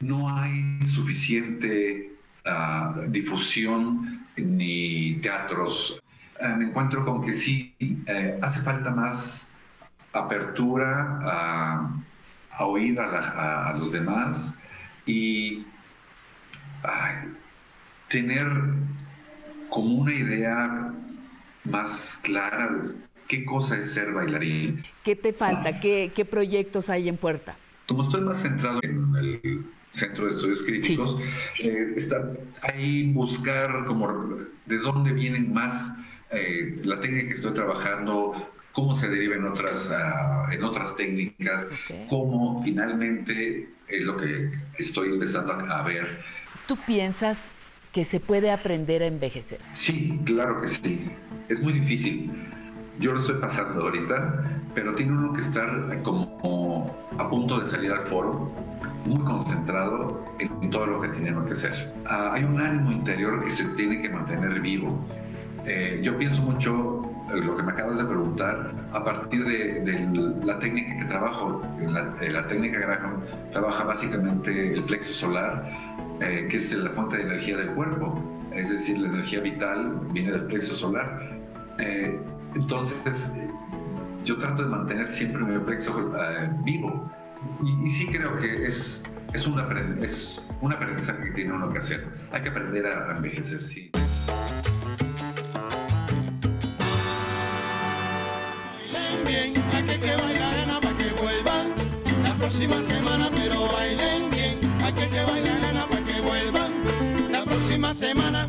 [0.01, 2.11] no hay suficiente
[2.45, 6.03] ah, difusión ni teatros.
[6.43, 7.73] Eh, me encuentro con que sí,
[8.07, 9.49] eh, hace falta más
[10.13, 11.91] apertura a,
[12.59, 14.57] a oír a, la- a- a los demás
[15.07, 15.65] y
[16.83, 17.29] ay,
[18.09, 18.47] tener
[19.71, 20.93] como una idea
[21.65, 22.91] más clara de
[23.29, 24.83] qué cosa es ser bailarín.
[25.05, 25.81] ¿Qué te falta?
[25.81, 27.57] ¿Qué, qué proyectos hay en puerta?
[27.87, 31.17] Como estoy más centrado en el Centro de Estudios Críticos,
[31.61, 32.17] eh, está
[32.63, 34.37] ahí buscar como
[34.67, 35.91] de dónde vienen más
[36.33, 41.69] eh, la técnica que estoy trabajando, cómo se deriva en otras, ah, en otras técnicas,
[42.09, 46.21] cómo finalmente es lo que estoy empezando a, a ver.
[46.67, 47.39] ¿Tú piensas
[47.93, 49.61] que se puede aprender a envejecer?
[49.75, 51.11] Sí, claro que sí.
[51.49, 52.31] Es muy difícil.
[52.99, 57.93] Yo lo estoy pasando ahorita, pero tiene uno que estar como a punto de salir
[57.93, 58.51] al foro,
[59.07, 61.93] muy concentrado en todo lo que tiene que hacer.
[62.07, 65.05] Ah, hay un ánimo interior que se tiene que mantener vivo.
[65.65, 67.03] Eh, yo pienso mucho
[67.33, 71.63] lo que me acabas de preguntar a partir de, la técnica que trabajo.
[71.81, 73.21] La, técnica Graham
[73.53, 75.65] trabaja básicamente el plexo solar,
[76.21, 78.21] eh, que es la fuente de energía del cuerpo.
[78.55, 81.39] Es decir, la energía vital viene del plexo solar.
[81.79, 82.19] Eh,
[82.55, 83.31] entonces,
[84.25, 86.13] yo trato de mantener siempre mi plexo
[86.65, 87.09] vivo.
[87.63, 89.03] Y, sí creo que es,
[89.33, 89.59] es, un
[90.03, 92.07] es un aprendizaje que tiene uno que hacer.
[92.31, 93.91] Hay que aprender a envejecer, sí.
[99.33, 101.75] Que para que vuelvan
[102.23, 108.49] la próxima semana, pero bailen bien, que para que vuelvan la próxima semana.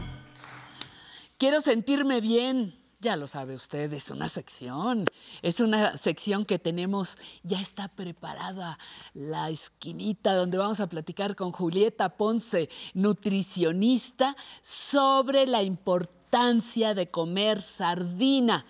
[1.38, 2.80] quiero sentirme bien.
[2.99, 5.03] Ya lo sabe usted, es una sección,
[5.41, 8.80] es una sección que tenemos, ya está preparada
[9.14, 17.61] la esquinita donde vamos a platicar con Julieta Ponce, nutricionista, sobre la importancia de comer
[17.61, 18.65] sardina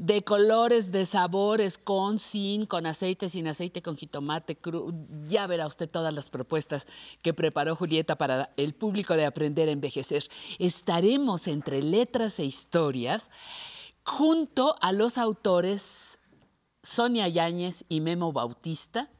[0.00, 4.94] de colores, de sabores, con, sin, con aceite, sin aceite, con jitomate, cru.
[5.26, 6.86] Ya verá usted todas las propuestas
[7.20, 10.26] que preparó Julieta para el público de Aprender a Envejecer.
[10.58, 13.30] Estaremos entre letras e historias
[14.02, 16.18] junto a los autores
[16.82, 19.10] Sonia Yáñez y Memo Bautista.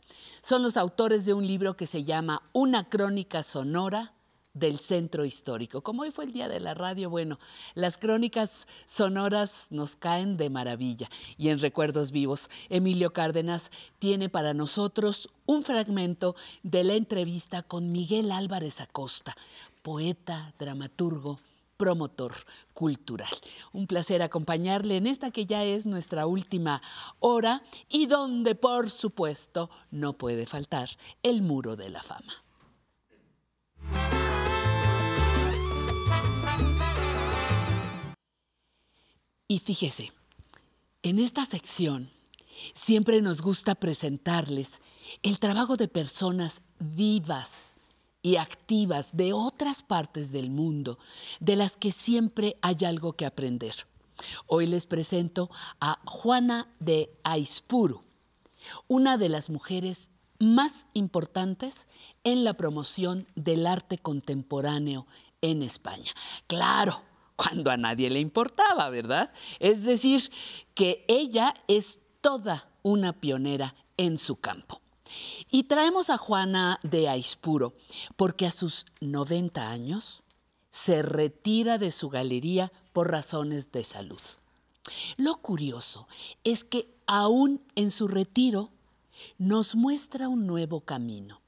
[0.40, 4.15] Son los autores de un libro que se llama Una crónica sonora
[4.55, 5.82] del centro histórico.
[5.82, 7.39] Como hoy fue el día de la radio, bueno,
[7.74, 11.09] las crónicas sonoras nos caen de maravilla.
[11.36, 17.93] Y en Recuerdos Vivos, Emilio Cárdenas tiene para nosotros un fragmento de la entrevista con
[17.93, 19.36] Miguel Álvarez Acosta,
[19.82, 21.39] poeta, dramaturgo,
[21.77, 22.35] promotor
[22.74, 23.31] cultural.
[23.72, 26.82] Un placer acompañarle en esta que ya es nuestra última
[27.20, 30.90] hora y donde, por supuesto, no puede faltar
[31.22, 32.35] el muro de la fama.
[39.51, 40.12] Y fíjese,
[41.02, 42.09] en esta sección
[42.72, 44.81] siempre nos gusta presentarles
[45.24, 47.77] el trabajo de personas vivas
[48.22, 51.01] y activas de otras partes del mundo,
[51.40, 53.74] de las que siempre hay algo que aprender.
[54.47, 55.51] Hoy les presento
[55.81, 58.02] a Juana de Aispuru,
[58.86, 61.89] una de las mujeres más importantes
[62.22, 65.09] en la promoción del arte contemporáneo
[65.40, 66.12] en España.
[66.47, 67.02] Claro,
[67.40, 69.32] cuando a nadie le importaba, ¿verdad?
[69.60, 70.30] Es decir,
[70.74, 74.82] que ella es toda una pionera en su campo.
[75.50, 77.72] Y traemos a Juana de Aispuro
[78.16, 80.22] porque a sus 90 años
[80.68, 84.20] se retira de su galería por razones de salud.
[85.16, 86.08] Lo curioso
[86.44, 88.70] es que aún en su retiro
[89.38, 91.39] nos muestra un nuevo camino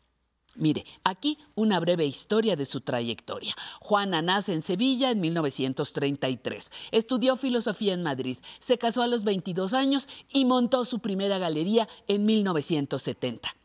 [0.54, 3.54] Mire, aquí una breve historia de su trayectoria.
[3.80, 6.70] Juana nace en Sevilla en 1933.
[6.90, 8.36] Estudió filosofía en Madrid.
[8.58, 13.56] Se casó a los 22 años y montó su primera galería en 1970.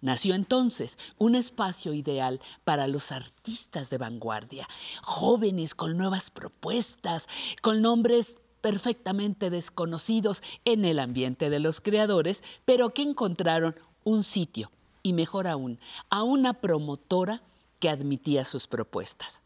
[0.00, 4.68] Nació entonces un espacio ideal para los artistas de vanguardia,
[5.02, 7.28] jóvenes con nuevas propuestas,
[7.62, 14.70] con nombres perfectamente desconocidos en el ambiente de los creadores, pero que encontraron un sitio
[15.02, 15.78] y mejor aún,
[16.10, 17.42] a una promotora
[17.80, 19.42] que admitía sus propuestas.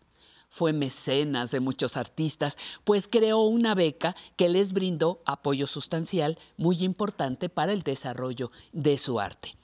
[0.48, 6.82] Fue mecenas de muchos artistas, pues creó una beca que les brindó apoyo sustancial muy
[6.84, 9.54] importante para el desarrollo de su arte.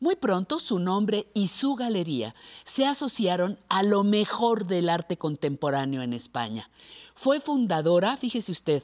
[0.00, 2.34] Muy pronto su nombre y su galería
[2.64, 6.70] se asociaron a lo mejor del arte contemporáneo en España.
[7.14, 8.82] Fue fundadora, fíjese usted,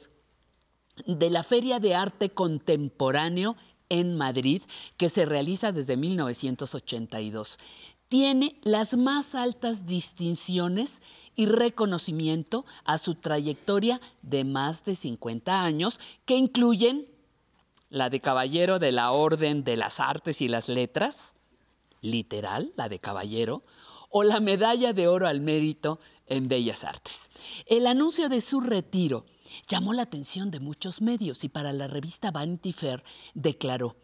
[1.05, 3.55] de la Feria de Arte Contemporáneo
[3.89, 4.61] en Madrid,
[4.97, 7.57] que se realiza desde 1982.
[8.07, 11.01] Tiene las más altas distinciones
[11.35, 17.07] y reconocimiento a su trayectoria de más de 50 años, que incluyen
[17.89, 21.35] la de Caballero de la Orden de las Artes y las Letras,
[22.01, 23.63] literal, la de Caballero,
[24.09, 27.29] o la Medalla de Oro al Mérito en Bellas Artes.
[27.65, 29.25] El anuncio de su retiro
[29.67, 33.03] llamó la atención de muchos medios y para la revista Vanity Fair
[33.33, 33.97] declaró,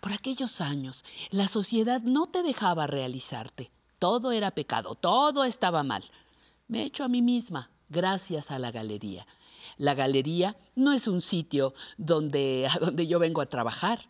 [0.00, 6.04] por aquellos años la sociedad no te dejaba realizarte, todo era pecado, todo estaba mal.
[6.68, 9.26] Me he hecho a mí misma gracias a la galería.
[9.76, 14.08] La galería no es un sitio donde, a donde yo vengo a trabajar,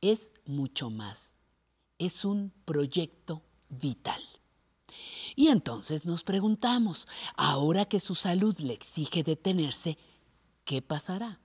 [0.00, 1.34] es mucho más.
[1.98, 4.20] Es un proyecto vital.
[5.34, 9.96] Y entonces nos preguntamos, ahora que su salud le exige detenerse,
[10.64, 11.40] ¿qué pasará?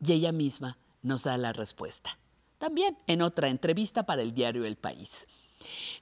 [0.00, 2.18] Y ella misma nos da la respuesta.
[2.58, 5.26] También en otra entrevista para el diario El País.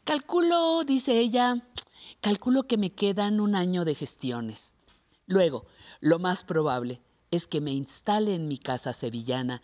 [0.04, 1.68] Calculo, dice ella,
[2.20, 4.74] calculo que me quedan un año de gestiones.
[5.26, 5.66] Luego,
[6.00, 9.62] lo más probable es que me instale en mi casa sevillana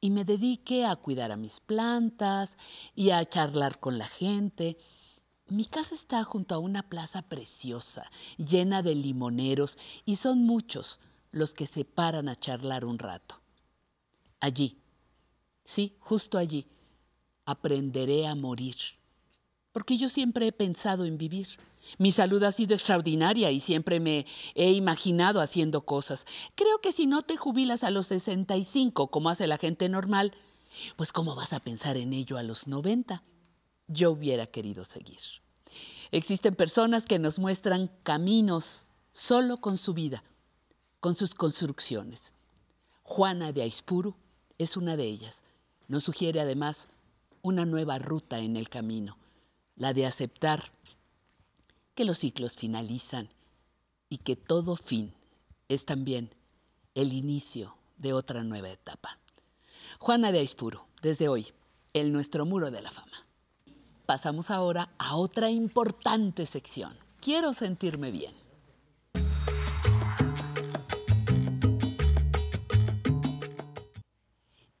[0.00, 2.56] y me dedique a cuidar a mis plantas
[2.94, 4.76] y a charlar con la gente.
[5.46, 11.54] Mi casa está junto a una plaza preciosa, llena de limoneros, y son muchos los
[11.54, 13.40] que se paran a charlar un rato.
[14.40, 14.78] Allí,
[15.64, 16.66] sí, justo allí,
[17.44, 18.76] aprenderé a morir.
[19.72, 21.48] Porque yo siempre he pensado en vivir.
[21.98, 26.26] Mi salud ha sido extraordinaria y siempre me he imaginado haciendo cosas.
[26.54, 30.32] Creo que si no te jubilas a los 65, como hace la gente normal,
[30.96, 33.22] pues ¿cómo vas a pensar en ello a los 90?
[33.86, 35.20] Yo hubiera querido seguir.
[36.10, 40.22] Existen personas que nos muestran caminos solo con su vida
[41.00, 42.34] con sus construcciones.
[43.02, 44.14] Juana de Aispuru
[44.58, 45.44] es una de ellas.
[45.86, 46.88] Nos sugiere además
[47.42, 49.16] una nueva ruta en el camino,
[49.76, 50.72] la de aceptar
[51.94, 53.30] que los ciclos finalizan
[54.08, 55.14] y que todo fin
[55.68, 56.30] es también
[56.94, 59.18] el inicio de otra nueva etapa.
[59.98, 61.52] Juana de Aispuru, desde hoy,
[61.92, 63.26] el nuestro muro de la fama.
[64.06, 66.96] Pasamos ahora a otra importante sección.
[67.20, 68.32] Quiero sentirme bien.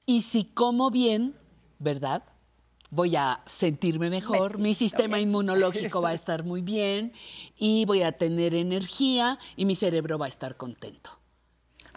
[0.08, 1.34] Y si como bien,
[1.78, 2.22] ¿verdad?
[2.88, 7.12] Voy a sentirme mejor, mi sistema inmunológico va a estar muy bien
[7.58, 11.10] y voy a tener energía y mi cerebro va a estar contento.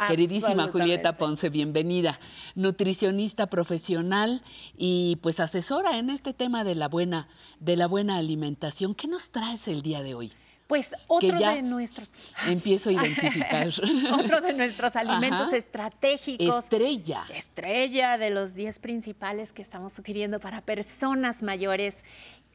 [0.10, 2.20] Queridísima Julieta Ponce, bienvenida.
[2.56, 4.42] Nutricionista profesional
[4.76, 7.30] y pues asesora en este tema de la buena,
[7.62, 8.94] de la buena alimentación.
[8.94, 10.34] ¿Qué nos traes el día de hoy?
[10.72, 12.10] Pues otro de nuestros.
[12.48, 13.68] Empiezo a identificar.
[14.14, 15.58] otro de nuestros alimentos Ajá.
[15.58, 16.64] estratégicos.
[16.64, 17.26] Estrella.
[17.36, 21.96] Estrella de los 10 principales que estamos sugiriendo para personas mayores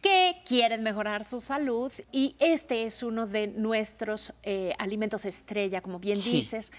[0.01, 5.98] que quieren mejorar su salud y este es uno de nuestros eh, alimentos estrella, como
[5.98, 6.38] bien Sí.
[6.38, 6.72] dices.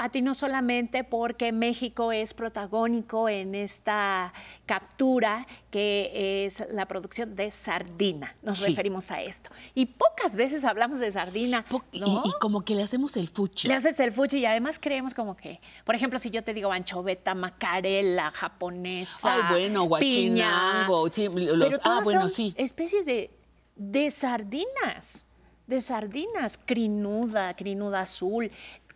[0.00, 4.32] Pati, no solamente porque México es protagónico en esta
[4.64, 8.70] captura que es la producción de sardina, nos Sí.
[8.70, 9.50] referimos a esto.
[9.74, 11.66] Y pocas veces hablamos de sardina.
[11.92, 12.22] Y, ¿no?
[12.24, 13.68] y como que le hacemos el fuchi.
[13.68, 16.72] Le haces el fuchi y además creemos como que, por ejemplo, si yo te digo
[16.72, 21.08] anchoveta, macarela, japonesa, Ay, bueno, piña, guachinango.
[21.12, 22.54] sí, los- pero ah, bueno, son sí.
[22.56, 23.30] especies de,
[23.76, 25.26] de sardinas,
[25.66, 28.50] de sardinas, crinuda, crinuda azul.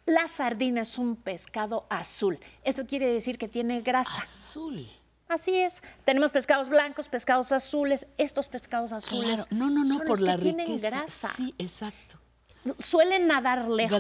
[0.06, 2.38] La sardina es un pescado azul.
[2.62, 4.20] Esto quiere decir que tiene grasa.
[4.20, 4.86] Azul.
[5.28, 5.82] Así es.
[6.04, 8.06] Tenemos pescados blancos, pescados azules.
[8.18, 9.46] Estos pescados azules Claro.
[9.50, 10.90] No, no, no, son por los la que tienen riqueza.
[10.90, 11.32] grasa.
[11.36, 12.20] Sí, exacto.
[12.78, 13.98] Suelen nadar lejos,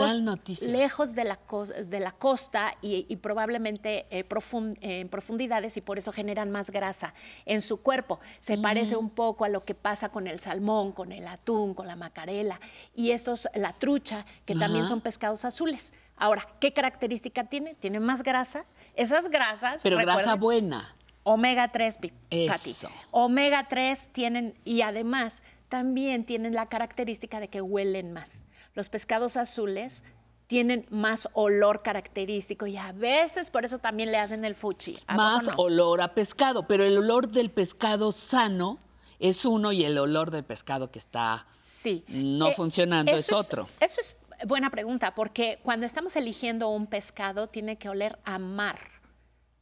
[0.70, 1.38] lejos de la,
[1.84, 6.70] de la costa y, y probablemente eh, eh, en profundidades y por eso generan más
[6.70, 7.12] grasa
[7.44, 8.20] en su cuerpo.
[8.40, 11.86] Se parece un poco a lo que pasa con el salmón, con el atún, con
[11.86, 12.58] la macarela
[12.94, 15.92] y estos, la trucha, que también son pescados azules.
[16.16, 17.74] Ahora, ¿qué característica tiene?
[17.74, 18.64] Tiene más grasa.
[18.94, 19.82] Esas grasas.
[19.82, 20.94] Pero grasa buena.
[21.24, 22.12] Omega 3, Pi-
[22.48, 22.72] Pati.
[23.10, 28.40] Omega 3 tienen, y además también tienen la característica de que huelen más.
[28.74, 30.04] Los pescados azules
[30.46, 34.96] tienen más olor característico y a veces por eso también le hacen el fuchi.
[35.06, 35.54] ¿A poco Más no?
[35.56, 38.78] olor a pescado, pero el olor del pescado sano
[39.18, 42.04] es uno y el olor del pescado que está Sí.
[42.08, 43.68] no Eh, funcionando es otro.
[43.80, 48.78] Eso es buena pregunta, porque cuando estamos eligiendo un pescado tiene que oler a mar.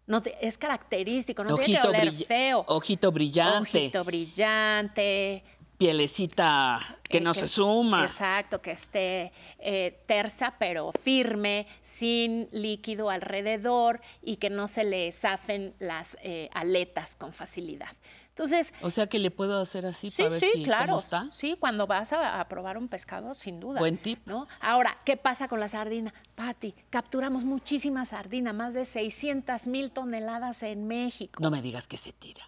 [0.06, 2.64] No te- es característico, no tiene que oler feo.
[2.66, 5.44] ojito brillante, Ojito brillante,
[5.82, 8.04] pielecita que eh, no se suma.
[8.04, 15.10] Exacto, que esté eh, tersa pero firme, sin líquido alrededor y que no se le
[15.12, 17.90] zafen las eh, aletas con facilidad.
[18.28, 20.86] Entonces, O sea que le puedo hacer así sí, para ver sí, si claro.
[20.86, 21.28] cómo está.
[21.32, 23.78] Sí, cuando vas a, a probar un pescado, sin duda.
[23.80, 24.20] Buen tip.
[24.24, 24.46] ¿no?
[24.60, 26.14] Ahora, ¿qué pasa con la sardina?
[26.34, 31.42] Patti, capturamos muchísima sardina, más de 600 mil toneladas en México.
[31.42, 32.42] No me digas que se tira.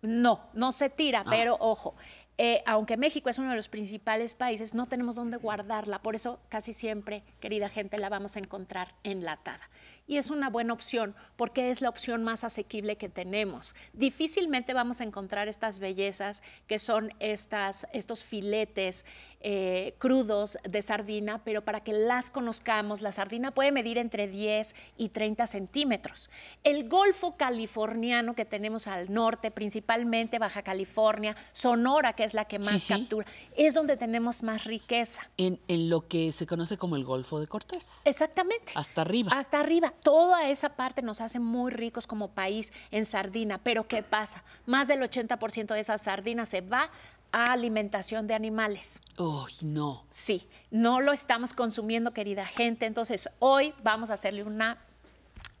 [0.00, 1.28] No, no se tira, Ah.
[1.28, 1.94] pero ojo,
[2.40, 6.00] eh, aunque México es uno de los principales países, no tenemos dónde guardarla.
[6.00, 9.68] Por eso casi siempre, querida gente, la vamos a encontrar enlatada.
[10.06, 13.74] Y es una buena opción porque es la opción más asequible que tenemos.
[13.92, 19.04] Difícilmente vamos a encontrar estas bellezas que son estas, estos filetes
[19.40, 24.74] eh, crudos de sardina, pero para que las conozcamos, la sardina puede medir entre 10
[24.96, 26.28] y 30 centímetros.
[26.64, 32.58] El Golfo californiano que tenemos al norte, principalmente Baja California, Sonora, que es la que
[32.58, 32.92] más Sí, sí.
[32.94, 35.28] captura, es donde tenemos más riqueza.
[35.36, 38.02] En, en lo que se conoce como el Golfo de Cortés.
[38.04, 38.72] Exactamente.
[38.74, 39.32] Hasta arriba.
[39.34, 39.92] Hasta arriba.
[40.02, 43.58] Toda esa parte nos hace muy ricos como país en sardina.
[43.58, 44.42] Pero ¿qué pasa?
[44.66, 46.90] Más del 80% de esa sardina se va
[47.32, 49.00] a alimentación de animales.
[49.18, 50.04] Uy, no.
[50.10, 52.86] Sí, no lo estamos consumiendo, querida gente.
[52.86, 54.78] Entonces, hoy vamos a hacerle una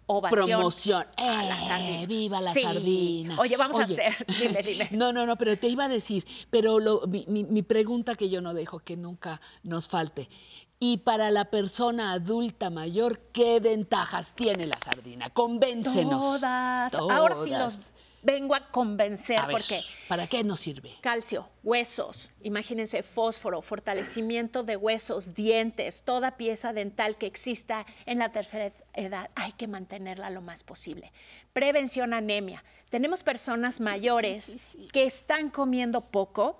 [0.06, 0.46] ovación.
[0.46, 1.06] Promoción.
[1.18, 2.06] a la ¡Eh, sardina.
[2.06, 2.62] ¡Viva la Sí.
[2.62, 3.36] sardina!
[3.38, 4.16] Oye, vamos a hacer.
[4.40, 4.88] Dime, dime.
[4.92, 8.54] No, no, no, pero te iba a decir, pero lo- mi, pregunta que yo no
[8.54, 10.28] dejo que nunca nos falte.
[10.80, 15.28] Y para la persona adulta mayor, ¿qué ventajas tiene la sardina?
[15.30, 16.20] Convéncenos.
[16.20, 16.94] Todas.
[16.94, 17.92] Ahora sí los
[18.22, 20.92] vengo a convencer A ver, porque ¿Para qué nos sirve?
[21.00, 28.32] calcio, huesos, imagínense fósforo, fortalecimiento de huesos, dientes, toda pieza dental que exista en la
[28.32, 31.12] tercera edad, hay que mantenerla lo más posible.
[31.52, 32.64] Prevención anemia.
[32.90, 34.88] Tenemos personas mayores sí, sí.
[34.92, 36.58] que están comiendo poco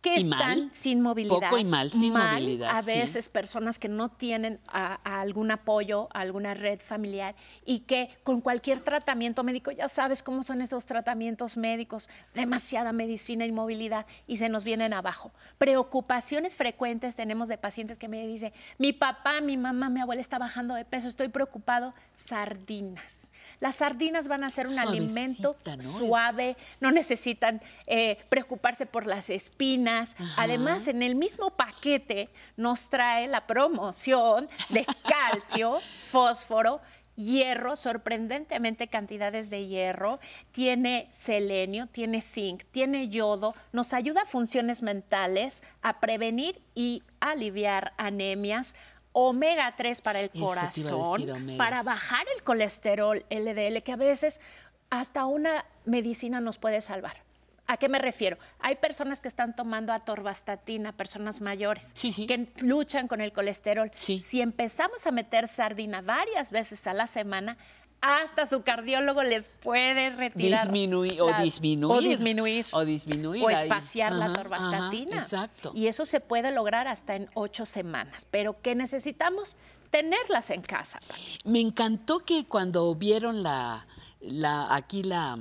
[0.00, 0.70] que ¿Y están mal?
[0.72, 1.40] sin movilidad.
[1.40, 2.92] Poco y mal, sin movilidad, A sí.
[2.98, 7.34] veces personas que no tienen a- a algún apoyo, a alguna red familiar
[7.66, 13.44] y que con cualquier tratamiento médico, ya sabes cómo son estos tratamientos médicos, demasiada medicina
[13.44, 15.32] y movilidad y se nos vienen abajo.
[15.58, 20.38] Preocupaciones frecuentes tenemos de pacientes que me dicen, mi papá, mi mamá, mi abuela está
[20.38, 23.29] bajando de peso, estoy preocupado, sardinas.
[23.60, 30.16] Las sardinas van a ser un alimento suave, no necesitan eh, preocuparse por las espinas.
[30.36, 35.78] Además, en el mismo paquete nos trae la promoción de calcio,
[36.10, 36.80] fósforo,
[37.16, 40.20] hierro, sorprendentemente cantidades de hierro,
[40.52, 47.92] tiene selenio, tiene zinc, tiene yodo, nos ayuda a funciones mentales, a prevenir y aliviar
[47.98, 48.74] anemias.
[49.12, 54.40] Omega 3 para el corazón, para bajar el colesterol LDL, que a veces
[54.88, 57.22] hasta una medicina nos puede salvar.
[57.66, 58.36] ¿A qué me refiero?
[58.58, 63.92] Hay personas que están tomando atorvastatina, personas mayores, que luchan con el colesterol.
[63.94, 67.56] Si empezamos a meter sardina varias veces a la semana,
[68.00, 70.62] hasta su cardiólogo les puede retirar.
[70.62, 71.96] Disminuir o disminuir.
[71.96, 72.66] O disminuir.
[72.72, 73.44] O disminuir.
[73.44, 73.62] O ahí.
[73.64, 75.16] espaciar la Ajá, atorvastatina.
[75.16, 75.72] ajá, exacto.
[75.74, 78.26] Y eso se puede lograr hasta en ocho semanas.
[78.30, 79.56] Pero ¿qué necesitamos?
[79.90, 81.00] Tenerlas en casa.
[81.44, 83.86] Me encantó que cuando vieron la,
[84.20, 85.36] la aquí la,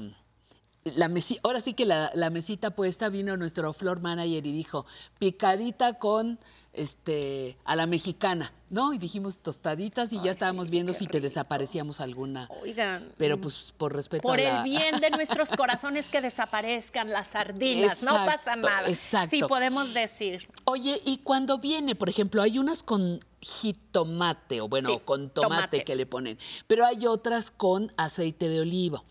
[0.83, 4.85] la mesita, ahora sí que la, la mesita puesta, vino nuestro floor manager y dijo,
[5.19, 6.39] picadita con
[6.73, 8.93] este a la mexicana, ¿no?
[8.93, 12.47] Y dijimos tostaditas y ya estábamos viendo si te desaparecíamos alguna.
[12.61, 13.11] Oigan.
[13.17, 14.57] Pero pues por respeto Por a la...
[14.59, 18.87] el bien de nuestros corazones que desaparezcan las sardinas, no pasa nada.
[18.87, 19.29] exacto.
[19.31, 20.47] Sí podemos decir.
[20.65, 25.55] Oye, y cuando viene, por ejemplo, hay unas con jitomate, o bueno, Sí, con tomate,
[25.55, 25.83] tomate.
[25.83, 26.37] que le ponen,
[26.67, 29.03] pero hay otras con aceite de oliva.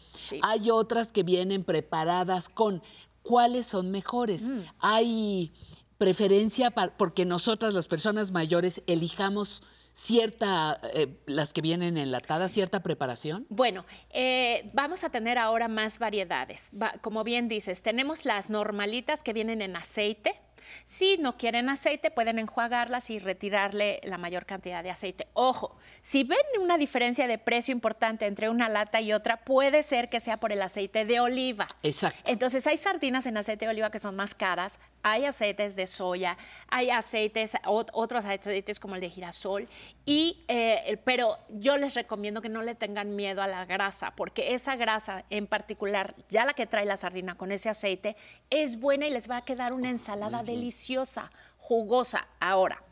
[0.43, 2.82] Hay otras que vienen preparadas con.
[3.22, 4.48] ¿Cuáles son mejores?
[4.48, 4.60] Mm.
[4.78, 5.52] Hay
[5.98, 9.62] preferencia pa- porque nosotras, las personas mayores, elijamos
[9.92, 13.46] cierta, eh, las que vienen enlatadas, cierta preparación.
[13.48, 16.70] Bueno, eh, vamos a tener ahora más variedades.
[16.80, 20.40] Va- como bien dices, tenemos las normalitas que vienen en aceite.
[20.84, 25.26] Si no quieren aceite, pueden enjuagarlas y retirarle la mayor cantidad de aceite.
[25.32, 30.10] Ojo, si ven una diferencia de precio importante entre una lata y otra, puede ser
[30.10, 31.66] que sea por el aceite de oliva.
[31.82, 32.30] Exacto.
[32.30, 34.78] Entonces hay sardinas en aceite de oliva que son más caras,
[35.10, 36.36] hay aceites de soya,
[36.68, 39.68] hay aceites, ot- otros aceites como el de girasol,
[40.05, 44.55] y, eh, pero yo les recomiendo que no le tengan miedo a la grasa, porque
[44.55, 48.16] esa grasa en particular, ya la que trae la sardina con ese aceite,
[48.51, 52.26] es buena y les va a quedar una ensalada deliciosa, jugosa.
[52.40, 52.82] Ahora,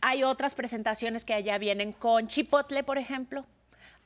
[0.00, 3.44] hay otras presentaciones que allá vienen con chipotle, por ejemplo,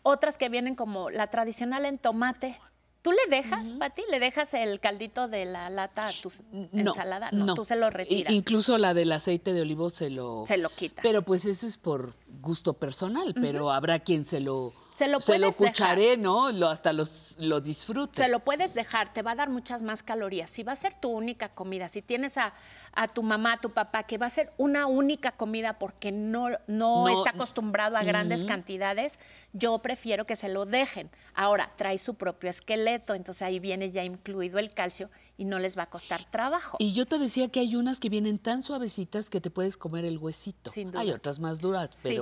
[0.02, 2.58] otras que vienen como la tradicional en tomate.
[3.04, 4.00] ¿Tú le dejas, Pati?
[4.10, 6.32] ¿Le dejas el caldito de la lata a tu
[6.72, 7.28] ensalada?
[7.32, 8.32] No, tú se lo retiras.
[8.32, 10.44] Incluso la del aceite de olivo se lo...
[10.46, 11.02] Se lo quitas.
[11.02, 14.72] Pero pues eso es por gusto personal, pero habrá quien se lo...
[14.94, 15.72] Se lo puedes dejar.
[15.72, 16.52] cucharé, ¿no?
[16.52, 18.22] Lo, hasta los, lo disfrute.
[18.22, 20.50] Se lo puedes dejar, te va a dar muchas más calorías.
[20.50, 22.54] Si va a ser tu única comida, si tienes a,
[22.92, 26.50] a tu mamá, a tu papá, que va a ser una única comida porque no,
[26.68, 27.08] no, No.
[27.08, 28.48] está acostumbrado a grandes Ujú.
[28.48, 29.18] cantidades,
[29.52, 31.10] yo prefiero que se lo dejen.
[31.34, 35.76] Ahora, trae su propio esqueleto, entonces ahí viene ya incluido el calcio y no les
[35.76, 36.76] va a costar trabajo.
[36.78, 40.04] Y yo te decía que hay unas que vienen tan suavecitas que te puedes comer
[40.04, 40.70] el huesito.
[40.70, 41.00] Sin duda.
[41.00, 42.14] Hay otras más duras, Sí.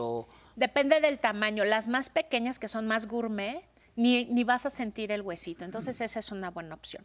[0.56, 1.64] Depende del tamaño.
[1.64, 3.62] Las más pequeñas, que son más gourmet,
[3.96, 5.64] ni, ni vas a sentir el huesito.
[5.64, 7.04] Entonces, esa es una buena opción.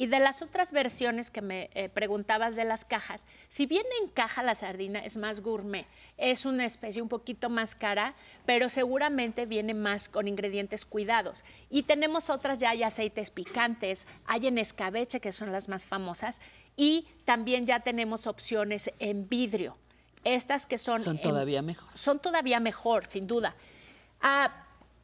[0.00, 4.08] Y de las otras versiones que me eh, preguntabas de las cajas, si bien en
[4.08, 5.84] caja la sardina es más gourmet,
[6.16, 8.14] es una especie un poquito más cara,
[8.46, 11.44] pero seguramente viene más con ingredientes cuidados.
[11.68, 16.40] Y tenemos otras, ya hay aceites picantes, hay en escabeche, que son las más famosas,
[16.78, 19.76] y también ya tenemos opciones en vidrio.
[20.24, 21.00] Estas que son...
[21.00, 21.88] Son en- todavía mejor.
[21.94, 23.54] son todavía mejor, sin duda.
[24.20, 24.52] Ah,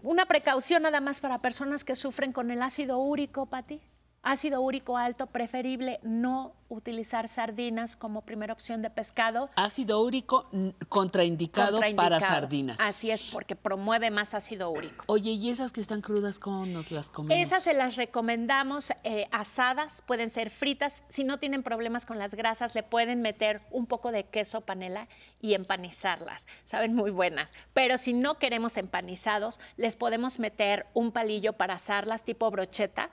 [0.02, 3.80] una precaución nada más para personas que sufren con el ácido úrico, Pati.
[4.27, 9.51] Ácido úrico alto, preferible no utilizar sardinas como primera opción de pescado.
[9.55, 10.51] Ácido úrico
[10.89, 12.81] contraindicado, para sardinas.
[12.81, 15.05] Así es, porque promueve más ácido úrico.
[15.07, 17.40] Oye, ¿y esas que están crudas, cómo nos las comemos?
[17.40, 21.05] Esas se las recomendamos eh, asadas, pueden ser fritas.
[21.09, 25.07] Si no tienen problemas con las grasas, le pueden meter un poco de queso panela
[25.40, 26.48] y empanizarlas.
[26.65, 27.53] Saben muy buenas.
[27.74, 33.11] Pero si no queremos empanizados, les podemos meter un palillo para asarlas tipo brocheta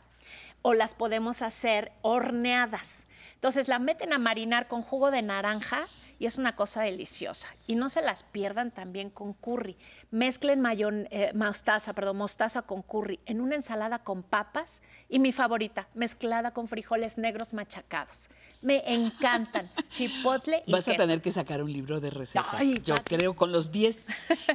[0.64, 3.06] o las podemos hacer horneadas.
[3.36, 5.86] Entonces la meten a marinar con jugo de naranja
[6.18, 7.54] y es una cosa deliciosa.
[7.68, 9.78] Y no se las pierdan también con curry.
[10.10, 15.34] Mezclen mayon, eh, mostaza, perdón, mostaza con curry en una ensalada con papas y mi
[15.34, 18.30] favorita, mezclada con frijoles negros machacados.
[18.64, 19.70] Me encantan.
[19.90, 22.48] Chipotle y Vas a tener que sacar un libro de recetas.
[22.54, 23.16] Ay, Yo Pati.
[23.16, 24.08] creo con los 10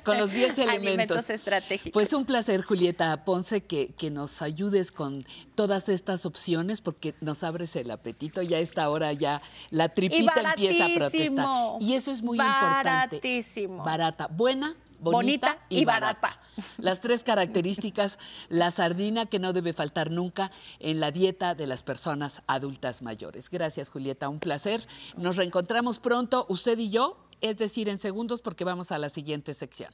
[0.02, 0.78] con los 10 elementos.
[0.88, 1.92] Alimentos estratégicos.
[1.92, 7.44] Pues un placer, Julieta Ponce, que, que nos ayudes con todas estas opciones porque nos
[7.44, 8.42] abres el apetito.
[8.42, 9.40] Ya a esta hora ya
[9.70, 11.46] la tripita empieza a protestar.
[11.80, 13.16] Y eso es muy importante.
[13.16, 13.84] Baratísimo.
[13.84, 16.40] Barata, buena, bonita, Bonita y barata.
[16.78, 18.18] Las tres características,
[18.48, 20.50] la sardina que no debe faltar nunca
[20.80, 23.48] en la dieta de las personas adultas mayores.
[23.50, 24.86] Gracias, Julieta, un placer.
[25.16, 29.54] Nos reencontramos pronto, usted y yo, es decir, en segundos, porque vamos a la siguiente
[29.54, 29.92] sección.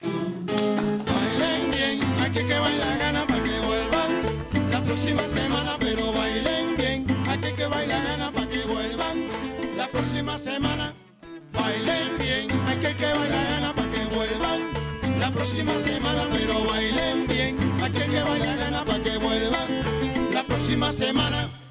[0.00, 7.06] Bailen bien, aquí que baila gana para que vuelvan la próxima semana, pero bailen bien,
[7.28, 9.26] aquí que baila gana para que vuelvan
[9.76, 10.92] la próxima semana.
[11.52, 13.63] Bailen bien, aquí que baila gana para que vuelvan
[15.24, 19.68] la próxima semana, pero bailen bien, aquí que baila gana para que vuelvan
[20.34, 21.63] la próxima semana.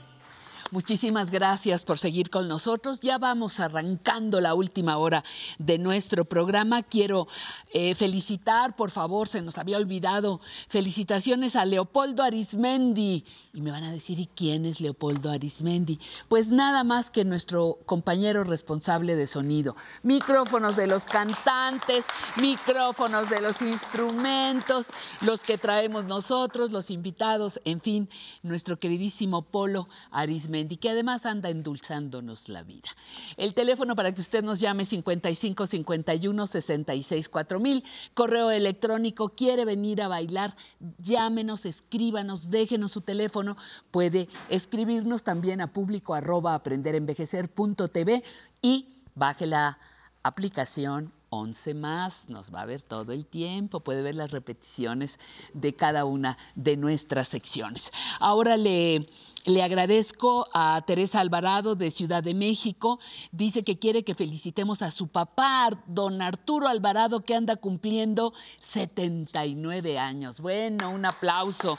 [0.73, 2.99] Muchísimas gracias por seguir con nosotros.
[2.99, 5.23] Ya vamos arrancando la última hora
[5.59, 6.81] de nuestro programa.
[6.81, 7.27] Quiero
[7.73, 13.23] eh, felicitar, por favor, se nos había olvidado, felicitaciones a Leopoldo Arismendi.
[13.53, 15.99] Y me van a decir, ¿y quién es Leopoldo Arismendi?
[16.27, 19.75] Pues nada más que nuestro compañero responsable de sonido.
[20.01, 24.87] Micrófonos de los cantantes, micrófonos de los instrumentos,
[25.21, 28.09] los que traemos nosotros, los invitados, en fin,
[28.41, 32.89] nuestro queridísimo Polo Arismendi, que además anda endulzándonos la vida.
[33.37, 37.83] El teléfono para que usted nos llame 55 51 66 4000,
[38.13, 40.55] correo electrónico, quiere venir a bailar,
[40.99, 43.57] llámenos, escríbanos, déjenos su teléfono,
[43.91, 48.23] puede escribirnos también a público arroba aprenderenvejecer.tv
[48.61, 49.77] y baje la
[50.23, 55.19] aplicación 11 más, nos va a ver todo el tiempo, puede ver las repeticiones
[55.53, 57.91] de cada una de nuestras secciones.
[58.19, 59.07] Ahora le,
[59.45, 62.99] le agradezco a Teresa Alvarado de Ciudad de México,
[63.31, 69.97] dice que quiere que felicitemos a su papá, don Arturo Alvarado, que anda cumpliendo 79
[69.99, 70.39] años.
[70.39, 71.77] Bueno, un aplauso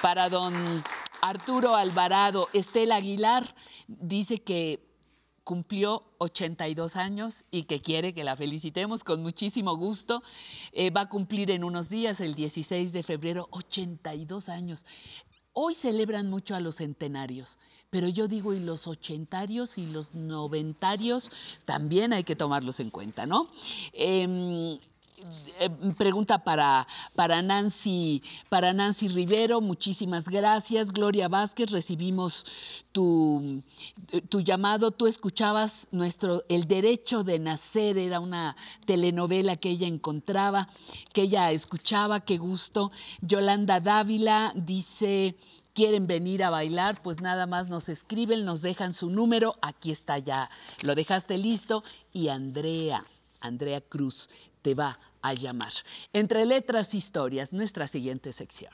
[0.00, 0.82] para don
[1.20, 2.48] Arturo Alvarado.
[2.52, 3.54] Estela Aguilar
[3.86, 4.91] dice que
[5.44, 10.22] cumplió 82 años y que quiere que la felicitemos con muchísimo gusto.
[10.72, 14.86] Eh, va a cumplir en unos días, el 16 de febrero, 82 años.
[15.52, 17.58] Hoy celebran mucho a los centenarios,
[17.90, 21.30] pero yo digo, y los ochentarios y los noventarios
[21.66, 23.48] también hay que tomarlos en cuenta, ¿no?
[23.92, 24.78] Em,
[25.60, 30.92] eh, pregunta para, para, Nancy, para Nancy Rivero, muchísimas gracias.
[30.92, 32.44] Gloria Vázquez, recibimos
[32.92, 33.62] tu,
[34.28, 34.90] tu llamado.
[34.90, 40.68] Tú escuchabas nuestro El Derecho de Nacer, era una telenovela que ella encontraba,
[41.12, 42.90] que ella escuchaba, qué gusto.
[43.20, 45.36] Yolanda Dávila dice
[45.74, 50.18] quieren venir a bailar, pues nada más nos escriben, nos dejan su número, aquí está
[50.18, 50.50] ya,
[50.82, 51.82] lo dejaste listo.
[52.12, 53.04] Y Andrea,
[53.40, 54.28] Andrea Cruz,
[54.60, 55.72] te va a llamar.
[56.12, 58.72] Entre letras, historias, nuestra siguiente sección.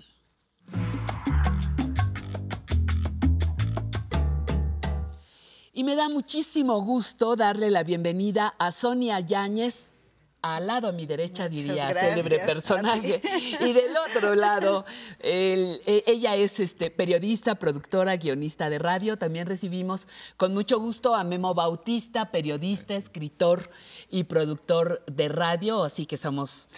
[5.73, 9.93] Y me da muchísimo gusto darle la bienvenida a Sonia Yáñez,
[10.41, 13.21] al lado a mi derecha diría gracias, célebre personaje
[13.61, 14.85] y del otro lado
[15.19, 20.07] el- e- ella es este periodista productora guionista de radio también recibimos
[20.37, 23.69] con mucho gusto a Memo Bautista periodista escritor
[24.11, 26.69] y productor de radio así que somos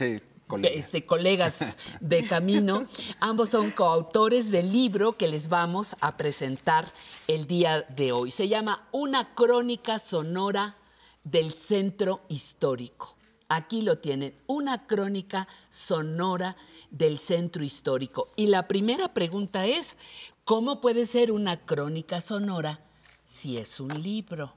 [0.78, 2.84] este, colegas de camino.
[3.20, 6.92] Ambos son coautores del libro que les vamos a presentar
[7.28, 8.32] el día de hoy.
[8.32, 10.74] Se llama Una crónica sonora
[11.22, 13.14] del centro histórico.
[13.52, 16.56] Aquí lo tienen, una crónica sonora
[16.92, 18.28] del centro histórico.
[18.36, 19.96] Y la primera pregunta es,
[20.44, 22.78] ¿cómo puede ser una crónica sonora
[23.24, 24.54] si es un libro?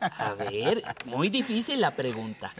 [0.00, 2.54] A ver, muy difícil la pregunta.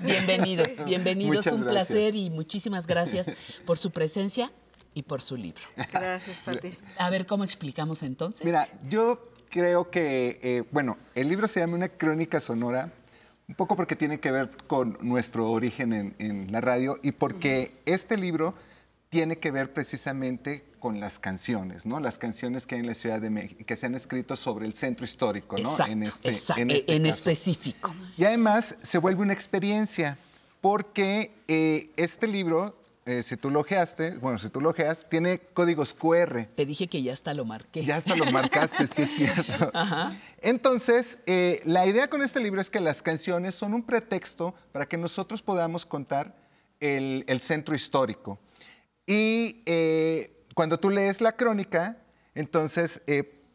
[0.00, 1.88] Bienvenidos, bienvenidos, Muchas un gracias.
[1.88, 3.26] placer y muchísimas gracias
[3.66, 4.50] por su presencia
[4.94, 5.60] y por su libro.
[5.92, 6.72] Gracias, Pati.
[6.96, 8.46] A ver, ¿cómo explicamos entonces?
[8.46, 12.94] Mira, yo creo que, eh, bueno, el libro se llama Una crónica sonora,
[13.50, 17.72] un poco porque tiene que ver con nuestro origen en, en la radio y porque
[17.84, 18.54] este libro
[19.08, 21.98] tiene que ver precisamente con las canciones, ¿no?
[21.98, 24.74] Las canciones que hay en la Ciudad de México, que se han escrito sobre el
[24.74, 25.68] centro histórico, ¿no?
[25.68, 27.14] Exacto, en este, exacto, en este en caso.
[27.18, 27.92] específico.
[28.16, 30.16] Y además se vuelve una experiencia,
[30.60, 35.40] porque eh, este libro, eh, si tú lo ojeaste, bueno, si tú lo ojeas, tiene
[35.54, 36.46] códigos QR.
[36.54, 37.84] Te dije que ya hasta lo marqué.
[37.84, 39.70] Ya hasta lo marcaste, sí es cierto.
[39.72, 40.16] Ajá.
[40.42, 44.86] Entonces, eh, la idea con este libro es que las canciones son un pretexto para
[44.86, 46.36] que nosotros podamos contar
[46.78, 48.38] el, el centro histórico.
[49.06, 51.96] Y eh, cuando tú lees la crónica,
[52.34, 53.02] entonces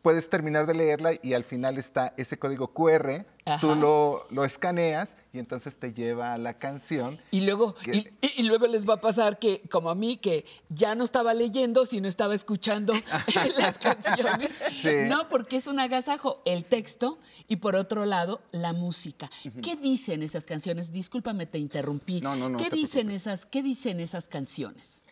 [0.02, 3.60] puedes terminar de leerla y al final está ese código QR, Ajá.
[3.60, 7.20] tú lo, lo escaneas y entonces te lleva a la canción.
[7.30, 10.96] Y luego, Que- y, luego les va a pasar que, como a mí, que ya
[10.96, 12.94] no estaba leyendo, sino estaba escuchando
[13.58, 14.50] las canciones.
[14.78, 14.90] Sí.
[15.08, 19.30] No, porque es un agasajo, el texto y por otro lado, la música.
[19.62, 20.92] ¿Qué dicen esas canciones?
[20.92, 22.22] Discúlpame, te interrumpí.
[22.22, 25.05] no, ¿Qué, te dicen esas, ¿Qué dicen esas canciones?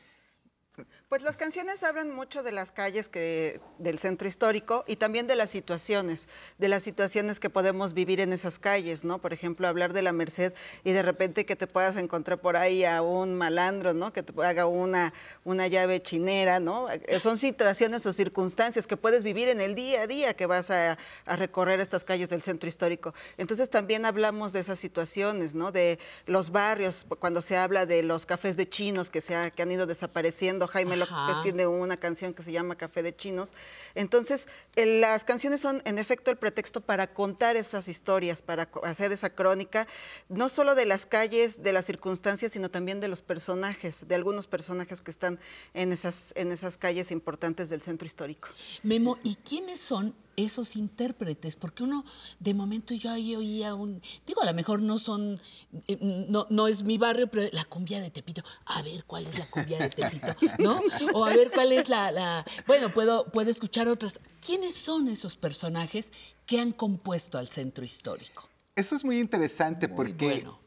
[1.13, 5.51] Pues las canciones hablan mucho de las calles del centro histórico y también de las
[5.51, 6.27] situaciones,
[6.57, 9.19] de las situaciones que podemos vivir en esas calles, ¿no?
[9.19, 10.53] Por ejemplo, hablar de la Merced
[10.83, 14.11] y de repente que te puedas encontrar por ahí a un malandro, ¿no?
[14.11, 15.13] Que te haga una,
[15.43, 16.89] una llave chinera, ¿no?
[16.89, 20.71] Eh, Son situaciones o circunstancias que puedes vivir en el día a día que vas
[20.71, 23.13] a, recorrer estas calles del centro histórico.
[23.37, 25.71] Entonces también hablamos de esas situaciones, ¿no?
[25.71, 29.85] De los barrios, cuando se habla de los cafés de chinos que, se han ido
[29.85, 30.65] desapareciendo.
[30.65, 31.41] Jaime Ajá.
[31.43, 33.51] tiene una canción que se llama Café de Chinos.
[33.95, 39.11] Entonces, eh, las canciones son en efecto el pretexto para contar esas historias, para hacer
[39.11, 39.87] esa crónica,
[40.29, 44.47] no solo de las calles, de las circunstancias, sino también de los personajes, de algunos
[44.47, 45.39] personajes que están
[45.73, 48.49] en esas, en esas calles importantes del centro histórico.
[48.83, 51.55] Memo, ¿y quiénes son esos intérpretes?
[51.55, 52.03] Porque uno,
[52.39, 55.39] de momento yo ahí oía un, digo, a lo mejor no son,
[55.87, 58.43] eh, no, no es mi barrio, pero la cumbia de Tepito.
[58.65, 60.35] A ver, ¿cuál es la cumbia de Tepito?
[60.59, 60.81] ¿No?
[61.13, 64.19] O a ver, ¿cuál es la, la- bueno, puedo, puedo escuchar otras.
[64.45, 66.11] ¿Quiénes son esos personajes
[66.45, 68.49] que han compuesto al centro histórico?
[68.75, 70.59] Eso es muy interesante porque bueno.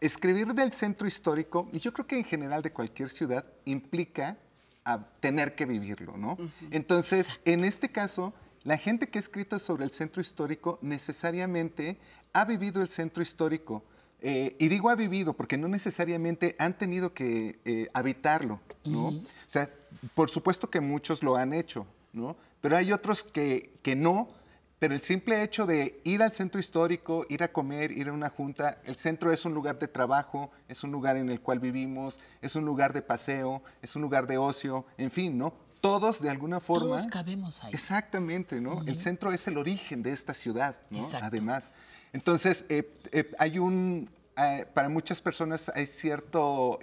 [0.00, 4.36] escribir del centro histórico, y yo creo que en general de cualquier ciudad, implica
[4.84, 6.36] a tener que vivirlo, ¿no?
[6.70, 8.34] Entonces, en este caso,
[8.64, 11.98] la gente que ha escrito sobre el centro histórico necesariamente
[12.32, 13.84] ha vivido el centro histórico.
[14.20, 19.08] Eh, y digo ha vivido porque no necesariamente han tenido que eh, habitarlo, ¿no?
[19.08, 19.68] O sea,
[20.14, 22.36] por supuesto que muchos lo han hecho, ¿no?
[22.62, 24.30] Pero hay otros que, que no,
[24.78, 28.30] pero el simple hecho de ir al centro histórico, ir a comer, ir a una
[28.30, 32.18] junta, el centro es un lugar de trabajo, es un lugar en el cual vivimos,
[32.40, 35.52] es un lugar de paseo, es un lugar de ocio, en fin, ¿no?
[35.84, 36.96] Todos de alguna forma...
[36.96, 37.74] Todos cabemos ahí.
[37.74, 38.80] Exactamente, ¿no?
[38.86, 41.00] El centro es el origen de esta ciudad, ¿no?
[41.04, 41.26] Exacto.
[41.26, 41.74] Además.
[42.14, 44.08] Entonces, eh, eh, hay un...
[44.38, 46.78] eh, para muchas personas hay cierto...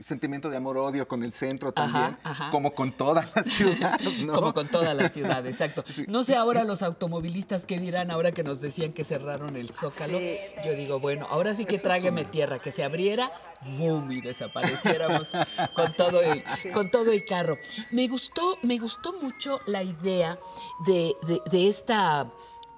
[0.00, 2.50] sentimiento de amor-odio con el centro también, ajá.
[2.50, 4.32] como con toda la ciudad, ¿no?
[4.34, 5.84] Como con toda la ciudad, exacto.
[6.08, 10.18] No sé ahora los automovilistas qué dirán ahora que nos decían que cerraron el Zócalo.
[10.64, 13.30] Yo digo, bueno, ahora sí que Eso es trágueme una- tierra, que se abriera,
[13.78, 14.10] ¡boom!
[14.12, 15.30] y desapareciéramos
[15.74, 17.56] con todo y, con todo y carro.
[17.90, 20.38] Me gustó, me gustó mucho la idea
[20.86, 22.26] de, de- de esta,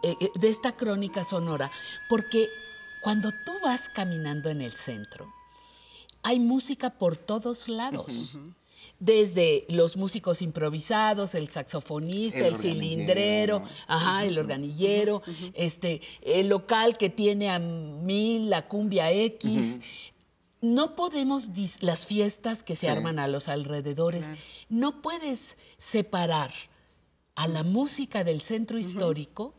[0.03, 1.71] eh, eh, de esta crónica sonora,
[2.09, 2.49] porque
[3.01, 5.33] cuando tú vas caminando en el centro,
[6.23, 8.37] hay música por todos lados.
[8.99, 15.23] Desde los músicos improvisados, el saxofonista, El el, cilindrero, ajá, el organillero,
[15.55, 19.81] este, el local que tiene a mil, la cumbia X.
[20.61, 21.49] No podemos,
[21.81, 22.87] las fiestas que se Sí.
[22.87, 24.31] arman a los alrededores,
[24.69, 26.53] no puedes separar
[27.35, 29.55] a la música del centro histórico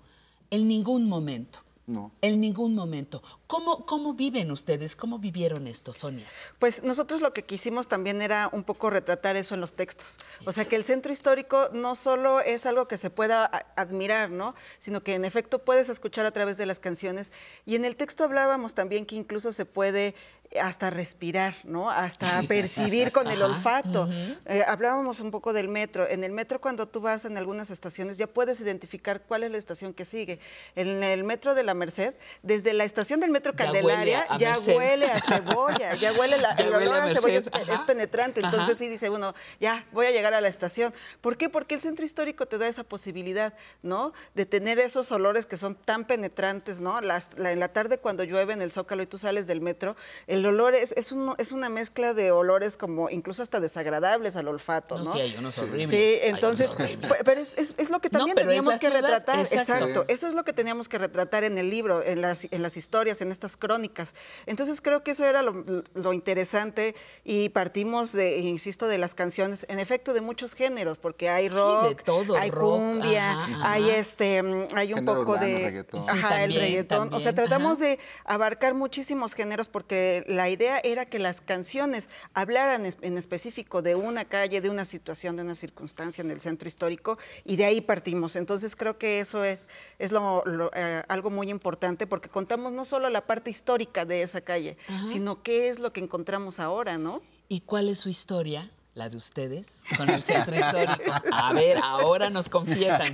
[0.52, 1.60] en ningún momento.
[1.85, 2.14] No.
[2.22, 3.22] En ningún momento.
[3.53, 4.95] ¿Cómo, ¿Cómo viven ustedes?
[4.95, 6.25] ¿Cómo vivieron esto, Sonia?
[6.57, 10.17] Pues nosotros lo que quisimos también era un poco retratar eso en los textos.
[10.45, 14.55] O sea, que el centro histórico no solo es algo que se pueda admirar, ¿no?
[14.80, 17.31] Sino que en efecto puedes escuchar a través de las canciones.
[17.67, 20.15] Y en el texto hablábamos también que incluso se puede
[20.61, 21.89] hasta respirar, ¿no?
[21.89, 24.03] Hasta percibir con el Ajá, olfato.
[24.03, 24.13] ujú.
[24.45, 26.07] Eh, hablábamos un poco del metro.
[26.07, 29.57] En el metro, cuando tú vas en algunas estaciones, ya puedes identificar cuál es la
[29.57, 30.39] estación que sigue.
[30.75, 34.37] En el metro de la Merced, desde la estación del metro Ya Candelaria, huele a
[34.37, 37.47] ya huele a cebolla, ya huele la, Ya el huele olor a a cebolla es,
[37.51, 37.85] ajá.
[37.85, 38.39] penetrante.
[38.41, 38.49] Ajá.
[38.49, 40.93] Entonces sí dice uno, ya voy a llegar a la estación.
[41.21, 41.49] ¿Por qué?
[41.49, 44.13] Porque el centro histórico te da esa posibilidad, ¿no?
[44.35, 47.01] De tener esos olores que son tan penetrantes, ¿no?
[47.01, 49.95] Las- la- en la tarde cuando llueve en el Zócalo y tú sales del metro,
[50.27, 54.47] el olor es, es, un- es una mezcla de olores como incluso hasta desagradables al
[54.47, 55.13] olfato, No, ¿no?
[55.13, 57.11] sí, hay unos horribles, Sí, entonces, horribles.
[57.25, 59.39] pero es, es- es lo que también teníamos que ciudad, retratar.
[59.39, 59.73] exacto.
[59.73, 60.05] Exacto.
[60.07, 63.21] Eso es lo que teníamos que retratar en el libro, en las, en las historias,
[63.21, 64.14] en estas crónicas.
[64.45, 69.65] Entonces creo que eso era lo, lo interesante y partimos de, insisto, de las canciones,
[69.69, 73.72] en efecto, de muchos géneros, porque hay Sí, rock, de todo, hay rock, cumbia, ajá,
[73.73, 73.97] hay ajá.
[73.97, 76.01] este, hay un Género poco urbano, de, reggaetón.
[76.01, 77.14] ajá, Sí, el también, reggaetón.
[77.14, 77.88] O sea, también, tratamos ajá.
[77.89, 83.95] de abarcar muchísimos géneros porque la idea era que las canciones hablaran en específico de
[83.95, 87.81] una calle, de una situación, de una circunstancia en el centro histórico y de ahí
[87.81, 88.35] partimos.
[88.35, 89.68] Entonces creo que eso es,
[89.99, 94.22] es lo- lo, eh, algo muy importante porque contamos no solo la parte histórica de
[94.23, 95.07] esa calle, Ajá.
[95.07, 97.22] sino qué es lo que encontramos ahora, ¿no?
[97.48, 98.69] ¿Y cuál es su historia?
[98.95, 101.11] la de ustedes con el centro histórico.
[101.31, 103.11] A ver, ahora nos confiesan,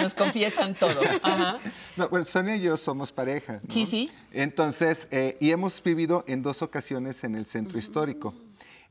[0.00, 1.00] nos confiesan todo.
[1.22, 1.60] Ajá.
[1.96, 3.60] No, bueno, Sonia y yo somos pareja.
[3.62, 3.72] ¿no?
[3.72, 4.10] Sí, sí.
[4.32, 8.34] Entonces, eh, y hemos vivido en dos ocasiones en el centro histórico.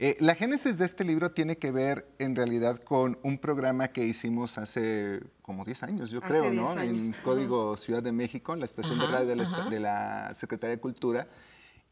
[0.03, 4.03] Eh, la génesis de este libro tiene que ver en realidad con un programa que
[4.03, 6.81] hicimos hace como 10 años, yo Hace creo, 10 ¿no?
[6.81, 10.77] En Código Ciudad de México, en la estación Ajá, de radio la, de la Secretaría
[10.77, 11.27] de Cultura,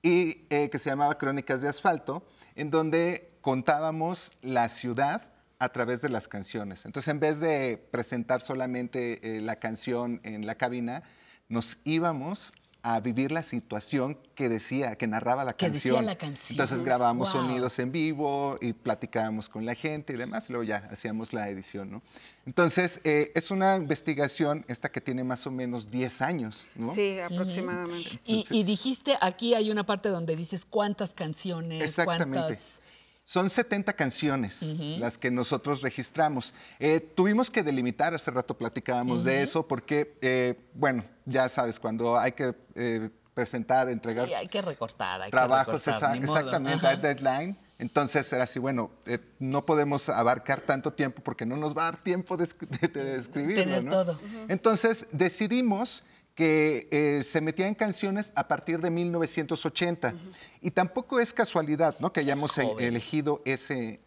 [0.01, 2.25] y eh, que se llamaba Crónicas de Asfalto,
[2.55, 6.87] en donde contábamos la ciudad a través de las canciones.
[6.87, 11.03] Entonces, en vez de presentar solamente eh, la canción en la cabina,
[11.47, 12.53] nos íbamos
[12.95, 16.05] a vivir la situación que decía, que narraba la Que decía canción.
[16.05, 16.51] la canción.
[16.55, 17.41] Entonces grabábamos Wow.
[17.43, 21.91] sonidos en vivo y platicábamos con la gente y demás, luego ya hacíamos la edición,
[21.91, 22.01] ¿no?
[22.45, 26.93] Entonces, eh, es una investigación esta que tiene más o menos 10 años, ¿no?
[26.95, 28.19] Sí, aproximadamente.
[28.25, 32.37] Y, y dijiste, aquí hay una parte donde dices cuántas canciones, Exactamente.
[32.39, 32.81] cuántas...
[33.29, 36.51] Son 70 canciones las que nosotros registramos.
[36.79, 39.43] Eh, tuvimos que delimitar, hace rato platicábamos de Ujú.
[39.43, 44.63] eso, porque, eh, bueno, ya sabes, cuando hay que eh, presentar, entregar Sí, hay que
[44.63, 47.55] recortar, hay trabajos, que recortar, exa- exactamente, hay deadline.
[47.77, 51.91] Entonces era así, bueno, eh, no podemos abarcar tanto tiempo porque no nos va a
[51.91, 53.91] dar tiempo de, de- de escribirlo, Tener ¿no?
[53.91, 54.19] todo.
[54.47, 56.01] Entonces decidimos
[56.39, 60.13] que eh, se metían canciones a partir de 1980.
[60.61, 62.13] Y tampoco es casualidad, ¿no?
[62.13, 63.99] Que hayamos e- elegido ese...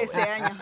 [0.00, 0.56] Ese año.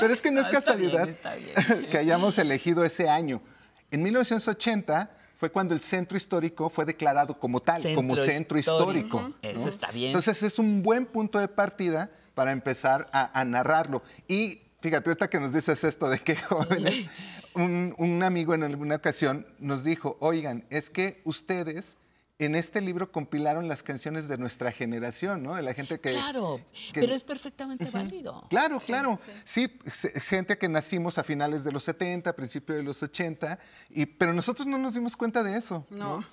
[0.00, 1.86] Pero es que no es No, está bien, casualidad está bien.
[1.90, 3.42] que hayamos elegido ese año.
[3.90, 9.18] En 1980 fue cuando el centro histórico fue declarado como tal, Centro como centro histórico.
[9.18, 9.38] histórico.
[9.42, 9.68] Eso ¿no?
[9.68, 10.06] está bien.
[10.06, 14.02] Entonces es un buen punto de partida para empezar a, a narrarlo.
[14.26, 17.10] Y fíjate, ahorita que nos dices esto de que jóvenes,
[17.54, 21.96] un, un amigo en alguna ocasión nos dijo, oigan, es que ustedes
[22.40, 25.54] en este libro compilaron las canciones de nuestra generación, ¿no?
[25.54, 26.10] De la gente que...
[26.14, 26.60] Claro,
[26.92, 28.44] que- pero es perfectamente válido.
[28.50, 29.20] Claro, claro.
[29.44, 29.70] Sí,
[30.20, 33.56] gente que nacimos a finales de los 70, a principios de los 80,
[33.90, 35.86] y, pero nosotros no nos dimos cuenta de eso.
[35.90, 36.24] No,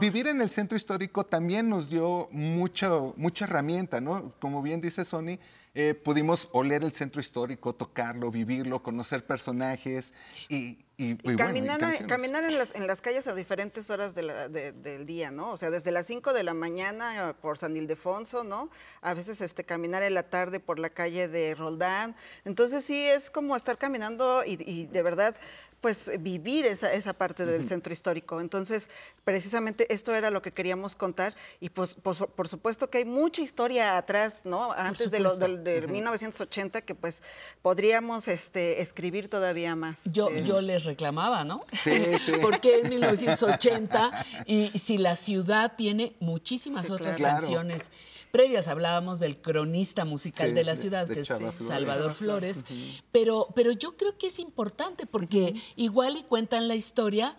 [0.00, 4.32] Vivir en el centro histórico también nos dio mucho, mucha herramienta, ¿no?
[4.40, 5.38] Como bien dice Sony,
[5.74, 10.14] eh, pudimos oler el centro histórico, tocarlo, vivirlo, conocer personajes
[10.48, 10.56] y,
[10.96, 14.72] y- y y caminar, en, las, en las calles a diferentes horas de la- de-
[14.72, 15.52] del día, ¿no?
[15.52, 18.68] O sea, desde las 5 de la mañana por San Ildefonso, ¿no?
[19.00, 22.16] A veces este, caminar en la tarde por la calle de Roldán.
[22.44, 25.36] Entonces sí es como estar caminando y de verdad
[25.80, 28.40] pues vivir esa, esa parte del centro histórico.
[28.40, 28.88] Entonces,
[29.24, 33.42] precisamente esto era lo que queríamos contar y pues, pues, por supuesto que hay mucha
[33.42, 34.72] historia atrás, ¿no?
[34.72, 35.92] Antes de, lo, del Ujú.
[35.92, 37.22] 1980 que pues
[37.62, 40.00] podríamos este, escribir todavía más.
[40.04, 41.64] Yo, de yo les reclamaba, ¿no?
[41.72, 42.32] Sí, sí.
[42.42, 44.26] ¿Por qué en 1980?
[44.46, 47.40] Y si la ciudad tiene muchísimas Sí, otras claro.
[47.40, 47.90] canciones
[48.30, 51.54] previas, hablábamos del cronista musical Sí, de la ciudad, de que es Flores.
[51.54, 52.64] Salvador Flores,
[53.12, 57.36] pero, pero yo creo que es importante porque igual y cuentan la historia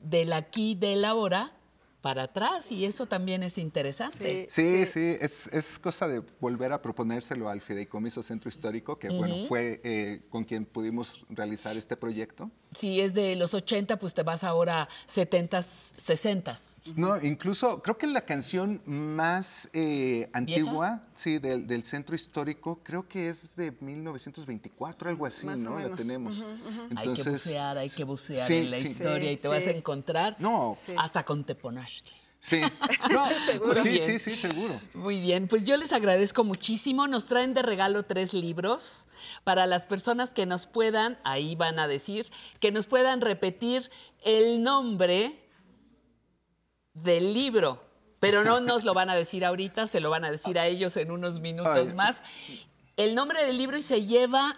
[0.00, 1.52] del aquí, del ahora,
[2.04, 4.46] para atrás, y eso también es interesante.
[4.50, 9.46] Sí, sí, es, es cosa de volver a proponérselo al Fideicomiso Centro Histórico, que bueno,
[9.48, 12.50] fue eh, con quien pudimos realizar este proyecto.
[12.76, 16.58] Si es de los 80, pues te vas ahora 70s, 60s.
[16.96, 23.08] No, incluso creo que la canción más eh, antigua, sí, del, del centro histórico, creo
[23.08, 25.78] que es de 1924, algo así, Más ¿no?
[25.78, 26.44] La tenemos.
[26.96, 28.88] Hay que bucear, hay que bucear sí, en la sí.
[28.88, 30.76] historia y Sí, te vas a encontrar No.
[30.98, 32.10] hasta con Teponashti.
[32.44, 32.60] Sí,
[33.10, 33.74] no, Seguro.
[33.74, 34.04] sí, bien.
[34.04, 34.78] sí, sí, seguro.
[34.92, 37.08] Muy bien, pues yo les agradezco muchísimo.
[37.08, 39.06] Nos traen de regalo tres libros
[39.44, 43.90] para las personas que nos puedan, ahí van a decir, que nos puedan repetir
[44.22, 45.40] el nombre
[46.92, 47.82] del libro.
[48.20, 50.98] Pero no nos lo van a decir ahorita, se lo van a decir a ellos
[50.98, 51.94] en unos minutos Ay.
[51.94, 52.22] más.
[52.98, 54.54] El nombre del libro y se lleva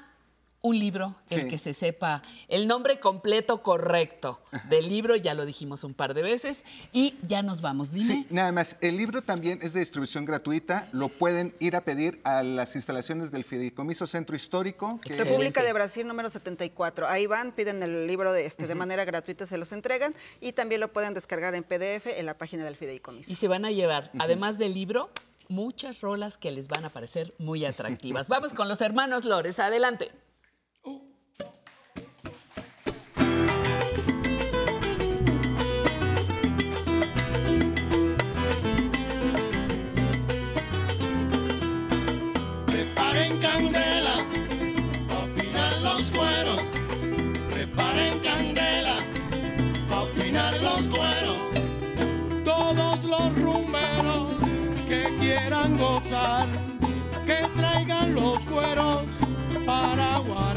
[0.66, 1.48] un libro, el Sí.
[1.48, 6.22] que se sepa el nombre completo correcto del libro, ya lo dijimos un par de
[6.22, 7.92] veces, y ya nos vamos.
[7.92, 8.06] Dime.
[8.06, 8.76] Sí, nada más.
[8.80, 10.88] El libro también es de distribución gratuita.
[10.92, 15.00] Lo pueden ir a pedir a las instalaciones del Fideicomiso Centro Histórico.
[15.00, 17.06] que- República de Brasil número 74.
[17.08, 20.80] Ahí van, piden el libro de, este, de manera gratuita, se los entregan y también
[20.80, 23.30] lo pueden descargar en PDF en la página del Fideicomiso.
[23.32, 25.10] Y se van a llevar, además del libro,
[25.48, 28.26] muchas rolas que les van a parecer muy atractivas.
[28.28, 30.10] Vamos con los hermanos Lores, adelante.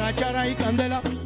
[0.10, 1.19] Guarachara y candela.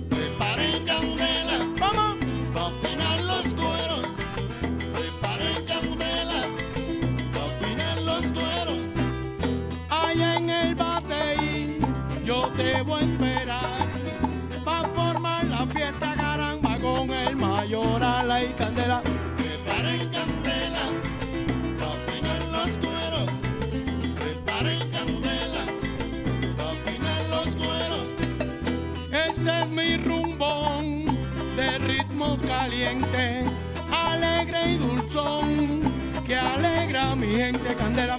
[36.25, 38.17] Que alegra a mi gente candela,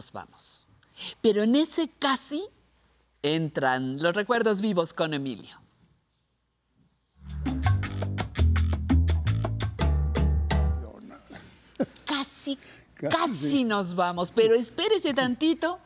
[0.00, 0.66] nos vamos.
[1.20, 2.42] Pero en ese casi
[3.22, 5.58] entran los recuerdos vivos con Emilio.
[12.04, 12.58] Casi,
[12.96, 15.78] Casi, nos vamos, pero espérese tantito.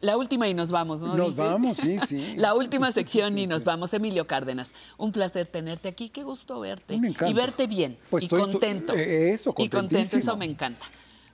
[0.00, 1.14] La última y nos vamos, ¿no?
[1.16, 1.42] Nos Dice?
[1.42, 2.34] vamos, sí, sí.
[2.36, 3.94] La última Sí, sí, sección sí, y nos vamos.
[3.94, 6.08] Emilio Cárdenas, un placer tenerte aquí.
[6.08, 6.98] Qué gusto verte.
[6.98, 7.28] Me encanta.
[7.30, 7.96] Y verte bien.
[8.10, 8.94] Pues y estoy- contento.
[8.94, 10.84] eh, eso, Y contento, eso me encanta.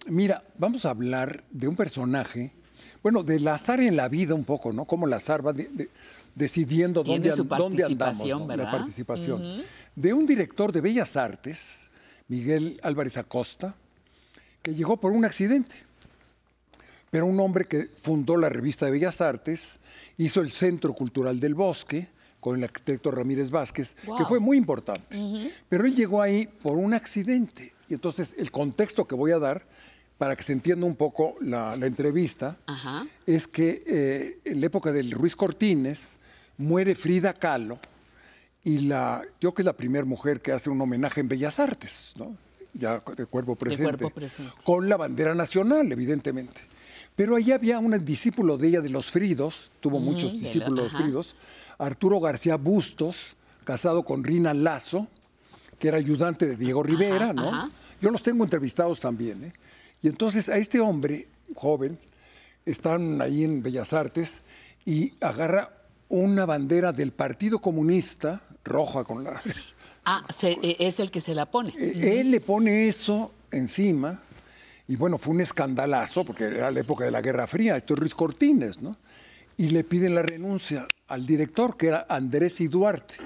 [0.09, 2.53] Mira, vamos a hablar de un personaje,
[3.03, 4.85] bueno, del azar en la vida un poco, ¿no?
[4.85, 5.91] Cómo el azar va de- de-
[6.35, 8.19] decidiendo dónde, su dónde andamos.
[8.65, 9.63] La participación.
[9.97, 11.91] De un director de Bellas Artes,
[12.29, 13.75] Miguel Álvarez Acosta,
[14.63, 15.77] que llegó por un accidente.
[17.11, 19.79] Pero un hombre que fundó la revista de Bellas Artes,
[20.19, 22.09] hizo el Centro Cultural del Bosque
[22.41, 25.17] con el arquitecto Ramírez Vázquez, que fue muy importante.
[25.69, 27.73] Pero él llegó ahí por un accidente.
[27.89, 29.65] Y entonces el contexto que voy a dar,
[30.19, 32.57] para que se entienda un poco la, la entrevista,
[33.25, 36.17] es que eh, en la época del Ruiz Cortines
[36.57, 37.79] muere Frida Kahlo
[38.65, 42.15] y la, yo que es la primera mujer que hace un homenaje en Bellas Artes,
[42.17, 42.37] ¿no?
[42.75, 44.53] ya de cuerpo presente, cuerpo presente.
[44.65, 46.61] con la bandera nacional, evidentemente.
[47.17, 50.77] Pero allí había un discípulo de ella de los Fridos, tuvo Mm, muchos de discípulos
[50.77, 51.03] de los ajá.
[51.05, 51.37] Fridos,
[51.79, 55.07] Arturo García Bustos, casado con Rina Lazo,
[55.79, 57.49] que era ayudante de Diego Rivera, ¿no?
[57.49, 57.71] ajá.
[58.01, 59.53] Yo los tengo entrevistados también, ¿eh?
[60.03, 61.99] Y entonces a este hombre joven,
[62.67, 64.43] están ahí en Bellas Artes,
[64.85, 65.71] y agarra
[66.09, 69.41] una bandera del Partido Comunista, roja con la...
[70.11, 71.71] Ah, se- eh, es el que se la pone.
[71.79, 74.23] Eh, Él le pone eso encima
[74.87, 78.01] y bueno, fue un escandalazo porque era la época de la Guerra Fría, esto es
[78.01, 78.97] Ruiz Cortines, ¿no?
[79.59, 83.17] Y le piden la renuncia al director, que era Andrés y Duarte,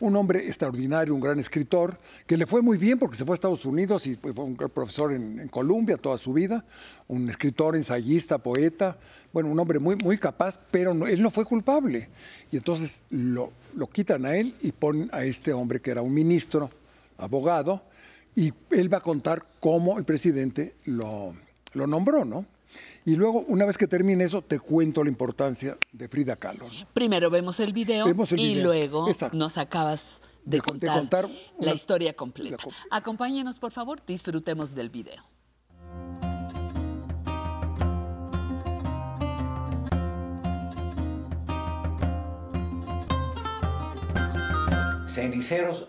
[0.00, 3.36] un hombre extraordinario, un gran escritor, que le fue muy bien porque se fue a
[3.36, 6.64] Estados Unidos y pues, fue un profesor en, en Columbia toda su vida,
[7.08, 8.96] un escritor, ensayista, poeta,
[9.32, 12.08] bueno, un hombre muy, muy capaz, pero él no fue culpable.
[12.52, 16.12] Y entonces lo, lo quitan a él y ponen a este hombre que era un
[16.12, 16.70] ministro,
[17.18, 17.82] abogado,
[18.34, 21.34] y él va a contar cómo el presidente lo,
[21.72, 22.44] lo nombró, ¿no?
[23.04, 26.64] Y luego, una vez que termine eso, te cuento la importancia de Frida Kahlo.
[26.66, 26.86] ¿no?
[26.94, 29.36] Primero vemos el video Vemos el y video, luego exacto.
[29.36, 32.56] nos acabas de, De con- de contar, contar la historia completa.
[32.90, 35.22] Acompáñenos, por favor, disfrutemos del video.
[45.08, 45.88] Ceniceros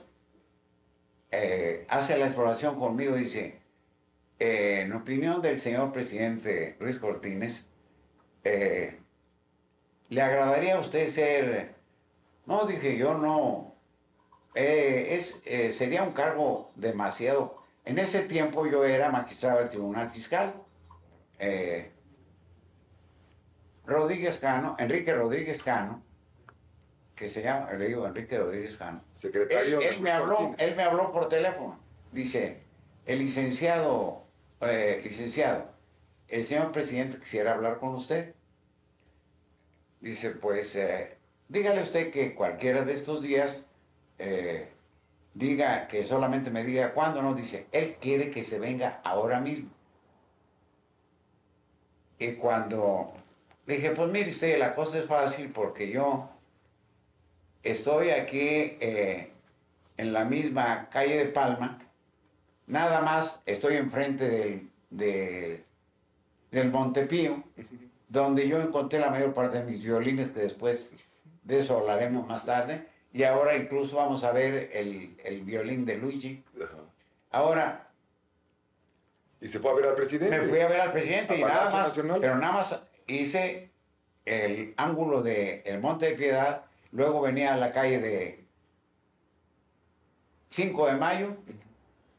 [1.32, 3.60] eh, hace la exploración conmigo y dice,
[4.40, 7.68] eh, en opinión del señor presidente Luis Cortines,
[8.44, 9.00] eh,
[10.10, 11.76] ¿le agradaría a usted ser...
[12.46, 13.76] No, dije yo, no.
[14.56, 15.42] Eh, es,
[15.76, 17.58] sería un cargo demasiado...
[17.86, 20.54] En ese tiempo yo era magistrado del Tribunal Fiscal.
[23.86, 26.04] Rodríguez Cano, Enrique Rodríguez Cano,
[27.16, 29.02] que se llama, le digo Enrique Rodríguez Cano.
[29.16, 31.80] Secretario Él, de él me habló, él me habló por teléfono.
[32.12, 32.62] Dice,
[33.06, 34.27] el licenciado,
[34.62, 35.70] eh, licenciado,
[36.28, 38.34] el señor presidente quisiera hablar con usted.
[40.02, 43.70] Dice, pues, eh, dígale usted que cualquiera de estos días
[44.18, 44.70] eh,
[45.34, 49.70] diga que solamente me diga cuándo, no, dice, él quiere que se venga ahora mismo.
[52.20, 53.14] Y cuando
[53.68, 56.30] le dije, pues mire usted, la cosa es fácil porque yo
[57.62, 61.78] estoy aquí en la misma calle de Palma,
[62.68, 65.64] nada más estoy enfrente del, del,
[66.52, 67.44] del Montepío,
[68.10, 70.94] donde yo encontré la mayor parte de mis violines, que después
[71.44, 75.98] de eso hablaremos más tarde, y ahora incluso vamos a ver el, el violín de
[75.98, 76.44] Luigi.
[77.32, 77.88] Ahora,
[79.42, 80.40] Y se fue a ver al presidente.
[80.40, 82.20] me fui a ver al presidente A y nada más, Nacional.
[82.22, 83.70] pero nada más hice
[84.26, 88.46] el ángulo de el Monte de Piedad, luego venía a la calle de
[90.50, 91.38] 5 de Mayo,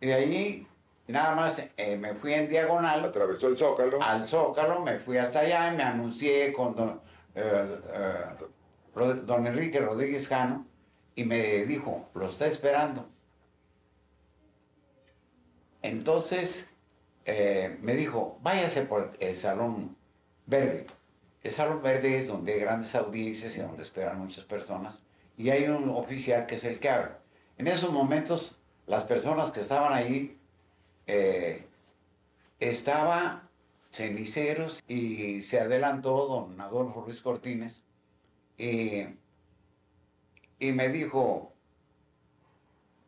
[0.01, 0.67] y de allí
[1.09, 3.05] nada más eh, me fui en diagonal.
[3.05, 4.03] Atravesó el Zócalo.
[4.03, 7.01] Al Zócalo, me fui hasta allá y me anuncié con don,
[7.35, 10.67] eh, eh, don Enrique Rodríguez Jano
[11.15, 13.09] y me dijo, lo está esperando.
[15.83, 16.69] Entonces
[17.27, 19.97] me dijo, váyase por el Salón
[20.47, 20.87] Verde.
[21.43, 25.05] El Salón Verde es donde hay grandes audiencias y donde esperan muchas personas.
[25.37, 27.19] Y hay un oficial que es el que habla.
[27.59, 30.37] En esos momentos, las personas que estaban ahí,
[31.07, 31.65] eh,
[32.59, 33.49] estaba
[33.91, 37.85] Ceniceros y se adelantó don Adolfo Luis Cortines
[38.59, 39.05] y,
[40.59, 41.53] y me dijo,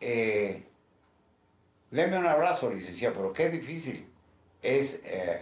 [0.00, 0.66] eh,
[1.90, 4.06] deme un abrazo, licenciado, pero qué difícil
[4.62, 5.40] es eh,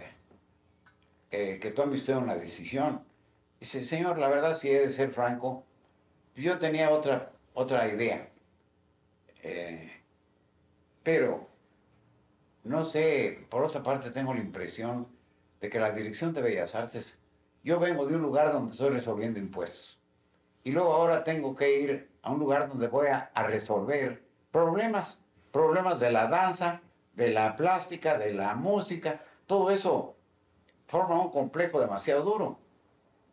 [1.31, 3.03] eh, que tome usted una decisión.
[3.59, 5.63] Dice, señor, la verdad, si he de ser franco,
[6.35, 8.29] yo tenía otra, otra idea.
[9.43, 9.98] Eh,
[11.03, 11.47] pero,
[12.63, 15.07] no sé, por otra parte tengo la impresión
[15.61, 17.19] de que la Dirección de Bellas Artes,
[17.63, 19.99] yo vengo de un lugar donde estoy resolviendo impuestos.
[20.63, 25.21] Y luego ahora tengo que ir a un lugar donde voy a, a resolver problemas,
[25.51, 26.81] problemas de la danza,
[27.15, 30.15] de la plástica, de la música, todo eso
[30.87, 32.59] forma un complejo demasiado duro.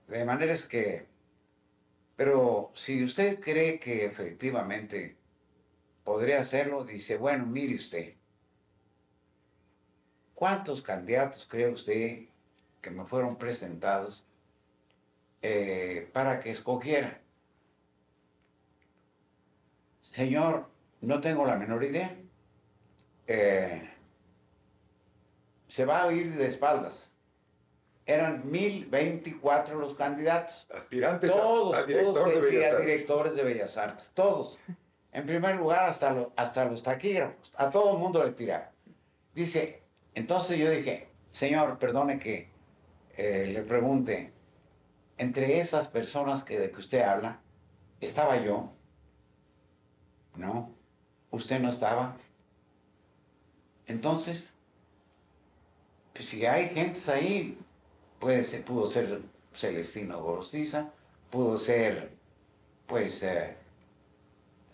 [0.08, 1.06] De maneras que,
[2.16, 5.16] pero si usted cree que efectivamente
[6.06, 8.14] podría hacerlo, dice, bueno, mire usted,
[10.36, 12.28] ¿cuántos candidatos cree usted
[12.80, 14.24] que me fueron presentados
[15.42, 17.20] eh, para que escogiera?
[20.00, 20.68] Señor,
[21.00, 22.16] no tengo la menor idea.
[23.26, 23.90] Eh,
[25.66, 27.12] se va a oír de espaldas.
[28.06, 30.68] Eran 1024 los candidatos.
[30.72, 32.86] Aspirantes todos, a director todos de Bellas Artes.
[32.86, 34.60] directores de Bellas Artes, todos.
[35.16, 38.70] En primer lugar, hasta, hasta los taquígrafos, a todo el mundo le tiraba.
[39.34, 39.82] Dice,
[40.14, 42.50] entonces yo dije, señor, perdone que
[43.16, 44.34] eh, le pregunte,
[45.16, 47.40] entre esas personas que, de que usted habla,
[47.98, 48.74] ¿estaba yo?
[50.34, 50.74] No,
[51.30, 52.14] usted no estaba.
[53.86, 54.52] Entonces,
[56.12, 57.58] pues si hay gentes ahí,
[58.18, 59.22] puede ser, pudo ser
[59.54, 60.92] Celestino Gorostiza,
[61.30, 62.12] pudo ser,
[62.86, 63.56] pues, eh,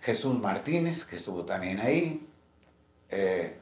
[0.03, 2.27] Jesús Martínez, que estuvo también ahí.
[3.09, 3.57] eh,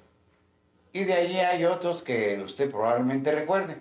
[0.92, 3.80] y de allí hay otros que usted probablemente recuerde.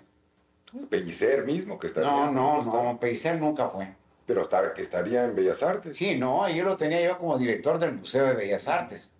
[0.88, 3.92] Pellicer mismo, que está No, no, está- no, Pellicer nunca fue.
[4.26, 5.96] Pero estaba, que estaría en Bellas Artes.
[5.96, 9.12] Sí, no, yo lo tenía yo como director del Museo de Bellas Artes.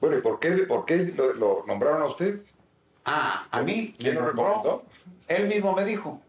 [0.00, 2.40] Bueno, ¿y por qué, por qué lo, lo nombraron a usted?
[3.04, 3.94] Ah, a mí.
[3.98, 4.44] ¿Quién lo nombró.
[4.46, 4.84] recomendó?
[5.28, 6.20] Él mismo me dijo,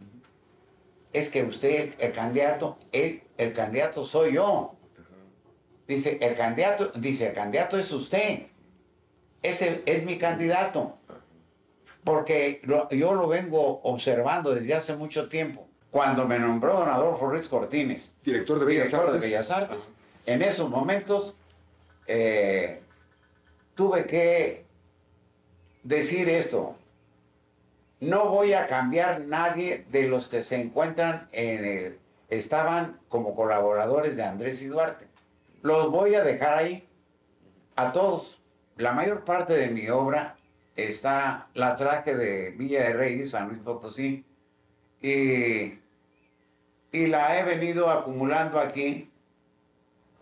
[1.14, 4.74] es que usted, el, el candidato, el, el candidato soy yo.
[5.88, 8.48] Dice, el candidato, dice, el candidato es usted.
[9.42, 10.98] Ese es mi candidato.
[12.04, 15.68] Porque lo- yo lo vengo observando desde hace mucho tiempo.
[15.92, 19.22] Cuando me nombró don Adolfo Ruiz Cortines, director de Bellas director de Artes.
[19.30, 19.94] Bellas Artes,
[20.26, 21.38] en esos momentos
[22.06, 22.82] eh,
[23.76, 24.66] tuve que
[25.84, 26.76] decir esto.
[28.00, 32.00] No voy a cambiar nadie de los que se encuentran en el,
[32.30, 35.07] estaban como colaboradores de Andrés y Duarte.
[35.68, 36.88] Los voy a dejar ahí
[37.76, 38.42] a todos.
[38.78, 40.38] La mayor parte de mi obra
[40.78, 44.24] está, la traje de Villa de Reyes, San Luis Potosí,
[45.02, 45.78] y,
[46.94, 49.12] y la he venido acumulando aquí,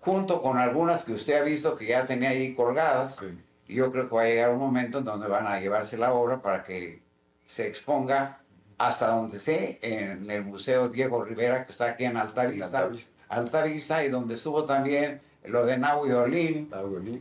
[0.01, 3.24] junto con algunas que usted ha visto que ya tenía ahí colgadas.
[3.67, 6.11] Y yo creo que va a llegar un momento en donde van a llevarse la
[6.11, 7.03] obra para que
[7.45, 8.40] se exponga
[8.80, 12.90] hasta donde sé, en el Museo Diego Rivera, que está aquí en Altavista.
[13.30, 16.69] Altavista, y donde estuvo también lo de Nahui Olin.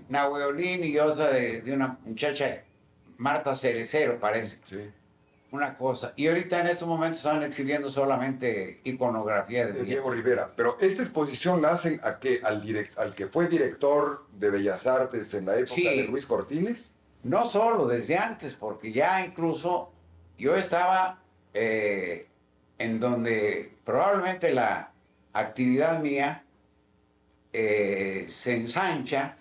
[0.08, 2.62] Nahui Olin y otra de, de una muchacha,
[3.18, 4.58] Marta Cerecero, parece.
[5.50, 6.12] Una cosa.
[6.16, 9.86] Y ahorita en estos momentos están exhibiendo solamente iconografía de de Diego.
[9.86, 10.50] Diego Rivera.
[10.56, 14.84] Pero esta exposición la hacen a que, al, direct, al que fue director de Bellas
[14.88, 15.84] Artes en la época Sí.
[15.84, 16.92] de Luis Cortines.
[17.22, 19.92] No solo desde antes, porque ya incluso
[20.36, 21.20] yo estaba
[21.54, 22.26] eh,
[22.78, 24.90] en donde probablemente la
[25.32, 26.43] actividad mía
[27.56, 29.36] eh, se ensancha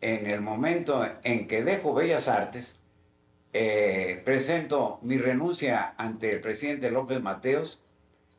[0.00, 2.78] en el momento en que dejo Bellas Artes,
[3.52, 7.82] eh, presento mi renuncia ante el presidente López Mateos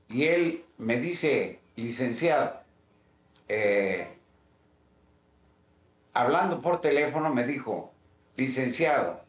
[0.08, 2.62] y él me dice, licenciado,
[3.50, 4.08] eh,
[6.14, 7.92] hablando por teléfono me dijo,
[8.38, 9.26] licenciado,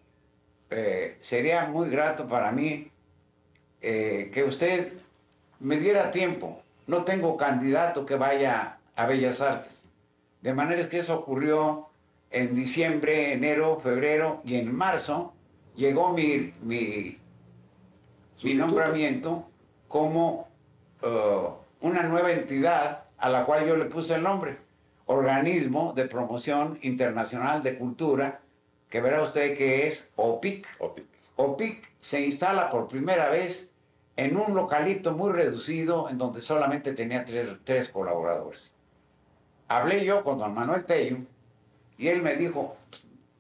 [1.20, 2.92] sería muy grato para mí
[3.80, 4.92] que usted
[5.58, 6.62] me diera tiempo.
[6.86, 9.88] No tengo candidato que vaya a Bellas Artes.
[10.42, 11.88] De manera que eso ocurrió
[12.30, 15.32] en diciembre, enero, febrero y en marzo
[15.74, 17.18] llegó mi, mi,
[18.42, 19.48] mi nombramiento
[19.88, 20.48] como
[21.02, 21.48] eh,
[21.80, 24.58] una nueva entidad a la cual yo le puse el nombre,
[25.06, 28.40] Organismo de Promoción Internacional de Cultura,
[28.88, 30.66] que verá usted que es OPIC.
[31.36, 31.88] OPIC.
[32.00, 33.72] se instala por primera vez
[34.16, 38.75] en un localito muy reducido en donde solamente tenía tres, tres colaboradores.
[39.68, 41.18] Hablé yo con don Manuel Tello
[41.98, 42.76] y él me dijo,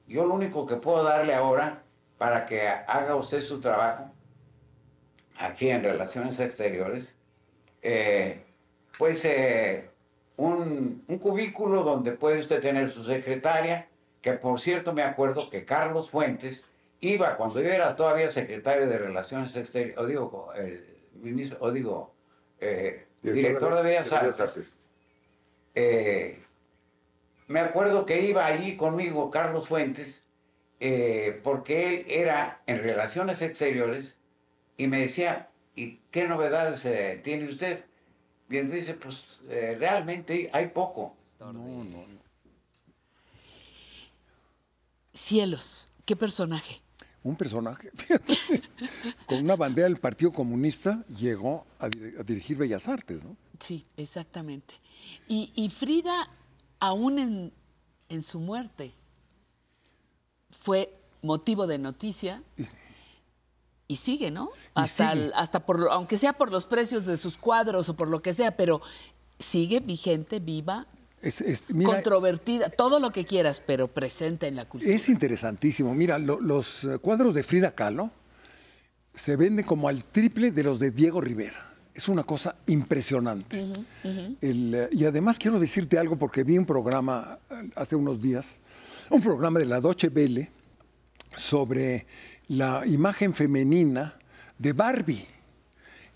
[0.08, 1.82] yo lo único que puedo darle ahora
[2.18, 4.10] para que haga usted su trabajo
[5.38, 7.14] aquí en Relaciones Exteriores,
[7.82, 8.42] eh,
[8.98, 9.90] pues eh,
[10.36, 13.88] un, un cubículo donde puede usted tener su secretaria,
[14.22, 16.68] que por cierto me acuerdo que Carlos Fuentes
[17.00, 22.14] iba cuando yo era todavía secretario de Relaciones Exteriores, o digo, eh, ministro, o digo,
[22.60, 24.74] eh, director, de Bellas Artes.
[25.76, 26.42] Eh,
[27.46, 30.24] me acuerdo que iba allí conmigo Carlos Fuentes,
[30.80, 34.18] eh, porque él era en Relaciones Exteriores
[34.76, 37.84] y me decía, ¿y qué novedades eh, tiene usted?
[38.50, 41.14] Y él dice, pues eh, realmente hay poco.
[41.38, 42.04] No, no.
[45.12, 46.82] Cielos, ¿qué personaje?
[47.22, 48.34] Un personaje, fíjate,
[49.26, 53.36] con una bandera del Partido Comunista llegó a, dir- a dirigir Bellas Artes, ¿no?
[53.60, 54.74] Sí, exactamente.
[55.28, 56.28] Y, y Frida,
[56.78, 57.52] aún en,
[58.08, 58.94] en su muerte,
[60.50, 60.92] fue
[61.22, 62.42] motivo de noticia
[63.88, 64.50] y sigue, ¿no?
[64.74, 65.24] Hasta, sigue.
[65.26, 68.34] el- hasta por, aunque sea por los precios de sus cuadros o por lo que
[68.34, 68.80] sea, pero
[69.38, 70.86] sigue vigente, viva,
[71.20, 74.92] Es, es- mira, controvertida, todo lo que quieras, pero presente en la cultura.
[74.92, 75.94] es interesantísimo.
[75.94, 78.10] Mira, lo- los cuadros de Frida Kahlo
[79.14, 81.74] se venden como al triple de los de Diego Rivera.
[81.96, 83.66] Es una cosa impresionante.
[84.42, 88.60] El, eh, y además quiero decirte algo porque vi un programa eh, hace unos días,
[89.08, 90.50] un programa de la Deutsche Welle
[91.34, 92.06] sobre
[92.48, 94.14] la imagen femenina
[94.58, 95.26] de Barbie.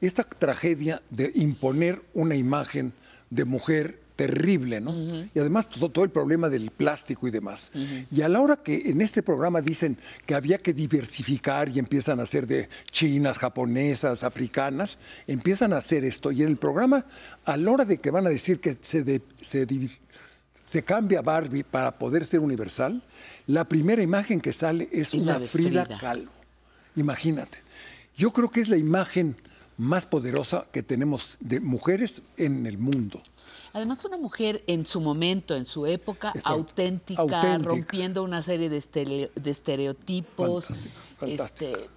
[0.03, 2.93] Esta tragedia de imponer una imagen
[3.31, 4.93] de mujer terrible, ¿no?
[5.35, 7.73] Y además todo, todo el problema del plástico y demás.
[8.11, 12.21] Y a la hora que en este programa dicen que había que diversificar y empiezan
[12.21, 16.33] a hacer de chinas, japonesas, africanas, empiezan a hacer esto.
[16.33, 17.07] Y en el programa,
[17.47, 19.97] a la hora de que van a decir que se, de- se divi-
[20.71, 23.03] se cambia Barbie para poder ser universal,
[23.47, 25.87] la primera imagen que sale es Es una Frida.
[25.99, 26.31] Kahlo.
[26.95, 27.59] Imagínate.
[28.15, 29.35] Yo creo que es la imagen
[29.81, 33.23] más poderosa que tenemos de mujeres en el mundo.
[33.73, 37.59] Además, una mujer en su momento, en su época, auténtica, auténtica.
[37.71, 40.67] rompiendo una serie de, estere- de estereotipos.
[41.17, 41.71] Fantástica.
[41.71, 41.89] Este,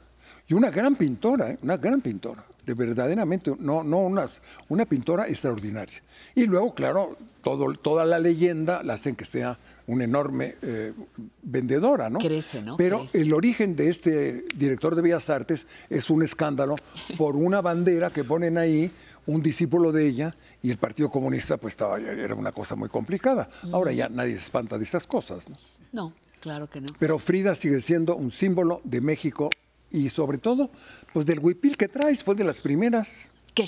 [0.48, 1.60] Y una gran pintora, ¿eh?
[1.62, 4.28] una gran pintora, de verdaderamente, no, no una,
[4.70, 6.02] una pintora extraordinaria.
[6.36, 10.94] Y luego, claro, todo, toda la leyenda la hacen que sea una enorme eh,
[11.42, 12.20] vendedora, ¿no?
[12.20, 12.78] Crece, ¿no?
[12.78, 13.22] Pero Crece.
[13.22, 16.76] el origen de este director de Bellas Artes es un escándalo
[17.18, 18.90] por una bandera que ponen ahí
[19.26, 23.50] un discípulo de ella y el Partido Comunista pues estaba, era una cosa muy complicada.
[23.72, 25.58] Ahora ya nadie se espanta de estas cosas, ¿no?
[25.92, 26.88] no, claro que no.
[26.98, 29.50] Pero Frida sigue siendo un símbolo de México
[29.94, 30.70] y sobre todo,
[31.14, 33.32] pues del huipil que traes, fue de las primeras.
[33.54, 33.66] Que,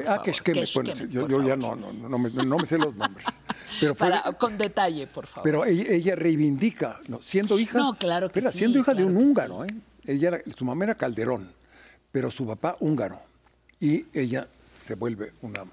[0.00, 2.94] por ah, Quexquemetl, bueno, yo, yo ya no, no, no, me, no me sé los
[2.94, 3.24] nombres.
[3.80, 5.42] Pero, fue- Para- con detalle, por favor.
[5.42, 7.22] pero ella, ella reivindica, ¿no?
[7.22, 9.68] siendo hija, No, claro que sí, siendo hija claro de un húngaro, ¿eh?
[10.04, 11.50] ella era- su mamá era Calderón,
[12.12, 13.18] pero su papá húngaro.
[13.80, 15.64] Y ella se vuelve una,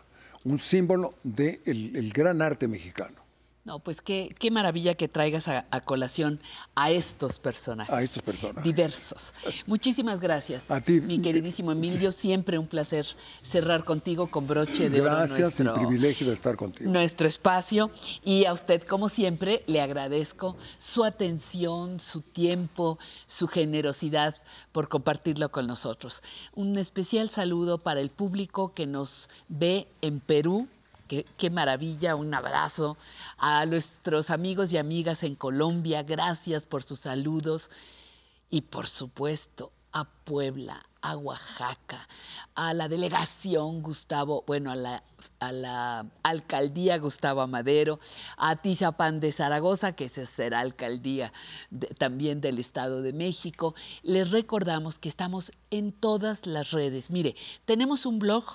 [0.45, 3.22] un símbolo del el gran arte mexicano.
[3.65, 6.41] No, pues qué, qué maravilla que traigas a, a colación
[6.75, 7.95] a estos personajes.
[7.95, 8.61] A estos personajes.
[8.61, 9.33] Diversos.
[9.67, 10.69] Muchísimas gracias.
[10.69, 10.99] A ti.
[10.99, 13.05] Mi queridísimo Emilio, siempre un placer
[13.41, 16.91] cerrar contigo con broche de oro Gracias, el privilegio de estar contigo.
[16.91, 17.89] nuestro espacio.
[18.25, 24.35] Y a usted, como siempre, le agradezco su atención, su tiempo, su generosidad
[24.73, 26.21] por compartirlo con nosotros.
[26.53, 30.67] Un especial saludo para el público que nos ve en Perú.
[31.07, 32.97] Qué, maravilla, un abrazo
[33.37, 37.69] a nuestros amigos y amigas en Colombia, gracias por sus saludos
[38.49, 42.07] y por supuesto a Puebla, a Oaxaca,
[42.55, 47.99] a la delegación Gustavo, bueno, a la, alcaldía Gustavo Amadero,
[48.37, 51.33] a Tizapán de Zaragoza, que será alcaldía
[51.97, 53.75] también del Estado de México.
[54.01, 57.11] Les recordamos que estamos en todas las redes.
[57.11, 58.45] Mire, tenemos un blog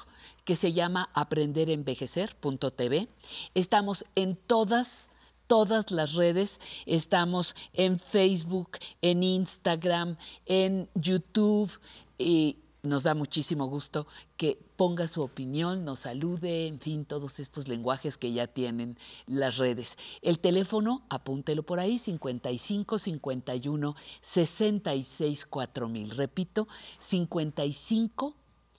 [0.49, 3.07] que se llama aprenderenvejecer.tv.
[3.53, 5.11] Estamos en todas
[5.47, 6.59] todas las redes.
[6.87, 11.71] Estamos en Facebook, en Instagram, en YouTube
[12.17, 14.07] y nos da muchísimo gusto
[14.39, 18.97] que ponga su opinión, nos salude, en fin, todos estos lenguajes que ya tienen
[19.27, 19.99] las redes.
[20.23, 26.11] El teléfono, apúntelo por ahí, 55 51 66 4000.
[26.17, 26.69] Repito,
[27.01, 28.38] 55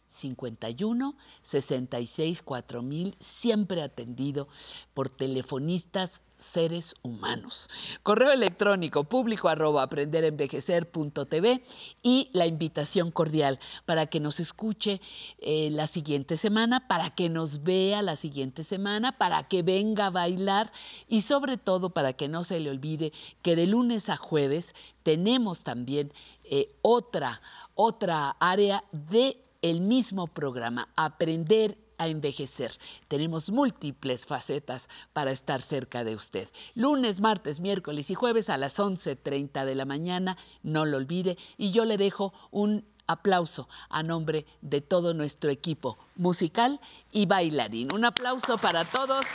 [0.09, 4.47] 51 66 4000, siempre atendido
[4.93, 7.69] por telefonistas seres humanos.
[8.01, 11.61] Correo electrónico público arroba aprenderenvejecer.tv
[12.01, 15.01] y la invitación cordial para que nos escuche
[15.39, 20.11] eh, la siguiente semana, para que nos vea la siguiente semana, para que venga a
[20.11, 20.71] bailar
[21.07, 24.73] y sobre todo para que no se le olvide que de lunes a jueves
[25.03, 26.13] tenemos también
[26.43, 27.41] eh, otra,
[27.75, 32.77] otra área de el mismo programa, Aprender a Envejecer.
[33.07, 36.47] Tenemos múltiples facetas para estar cerca de usted.
[36.73, 41.37] Lunes, martes, miércoles y jueves a las 11.30 de la mañana, no lo olvide.
[41.57, 46.79] Y yo le dejo un aplauso a nombre de todo nuestro equipo musical
[47.11, 47.93] y bailarín.
[47.93, 49.25] Un aplauso para todos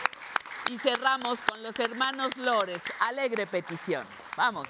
[0.71, 2.83] y cerramos con los hermanos Lores.
[3.01, 4.07] Alegre petición.
[4.37, 4.69] Vamos.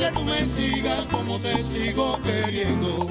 [0.00, 3.06] Que tú me sigas como te sigo queriendo.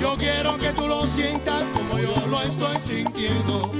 [0.00, 3.70] Yo quiero que tú lo sientas como yo lo estoy sintiendo.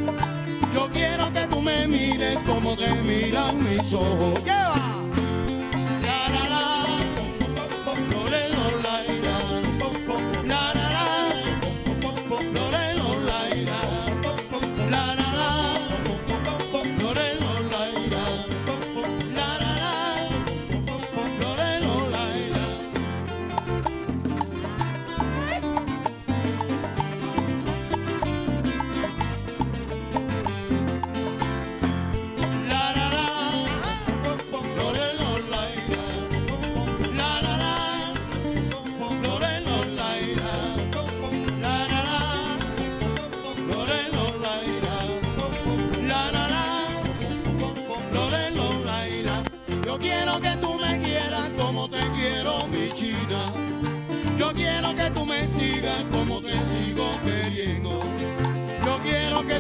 [0.75, 4.45] Yo quiero que tú me mires como te miran mis ojos.
[4.45, 4.88] ¡Lleva!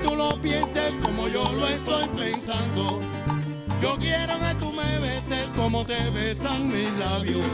[0.01, 3.01] Tú lo pienses como yo lo estoy pensando.
[3.81, 7.47] Yo quiero que tú me beses como te besan mis labios.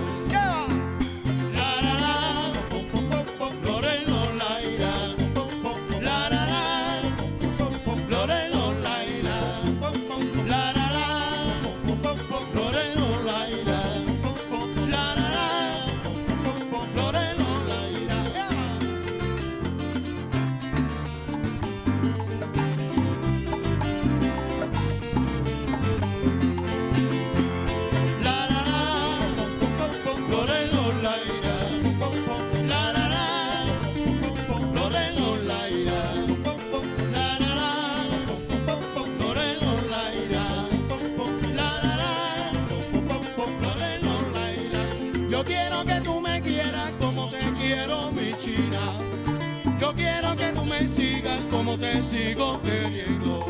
[51.51, 53.47] Como te sigo queriendo.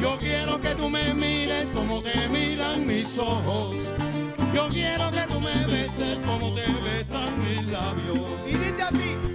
[0.00, 3.76] Yo quiero que tú me mires como te miran mis ojos.
[4.54, 9.33] Yo quiero que tú me beses como te besan mis labios.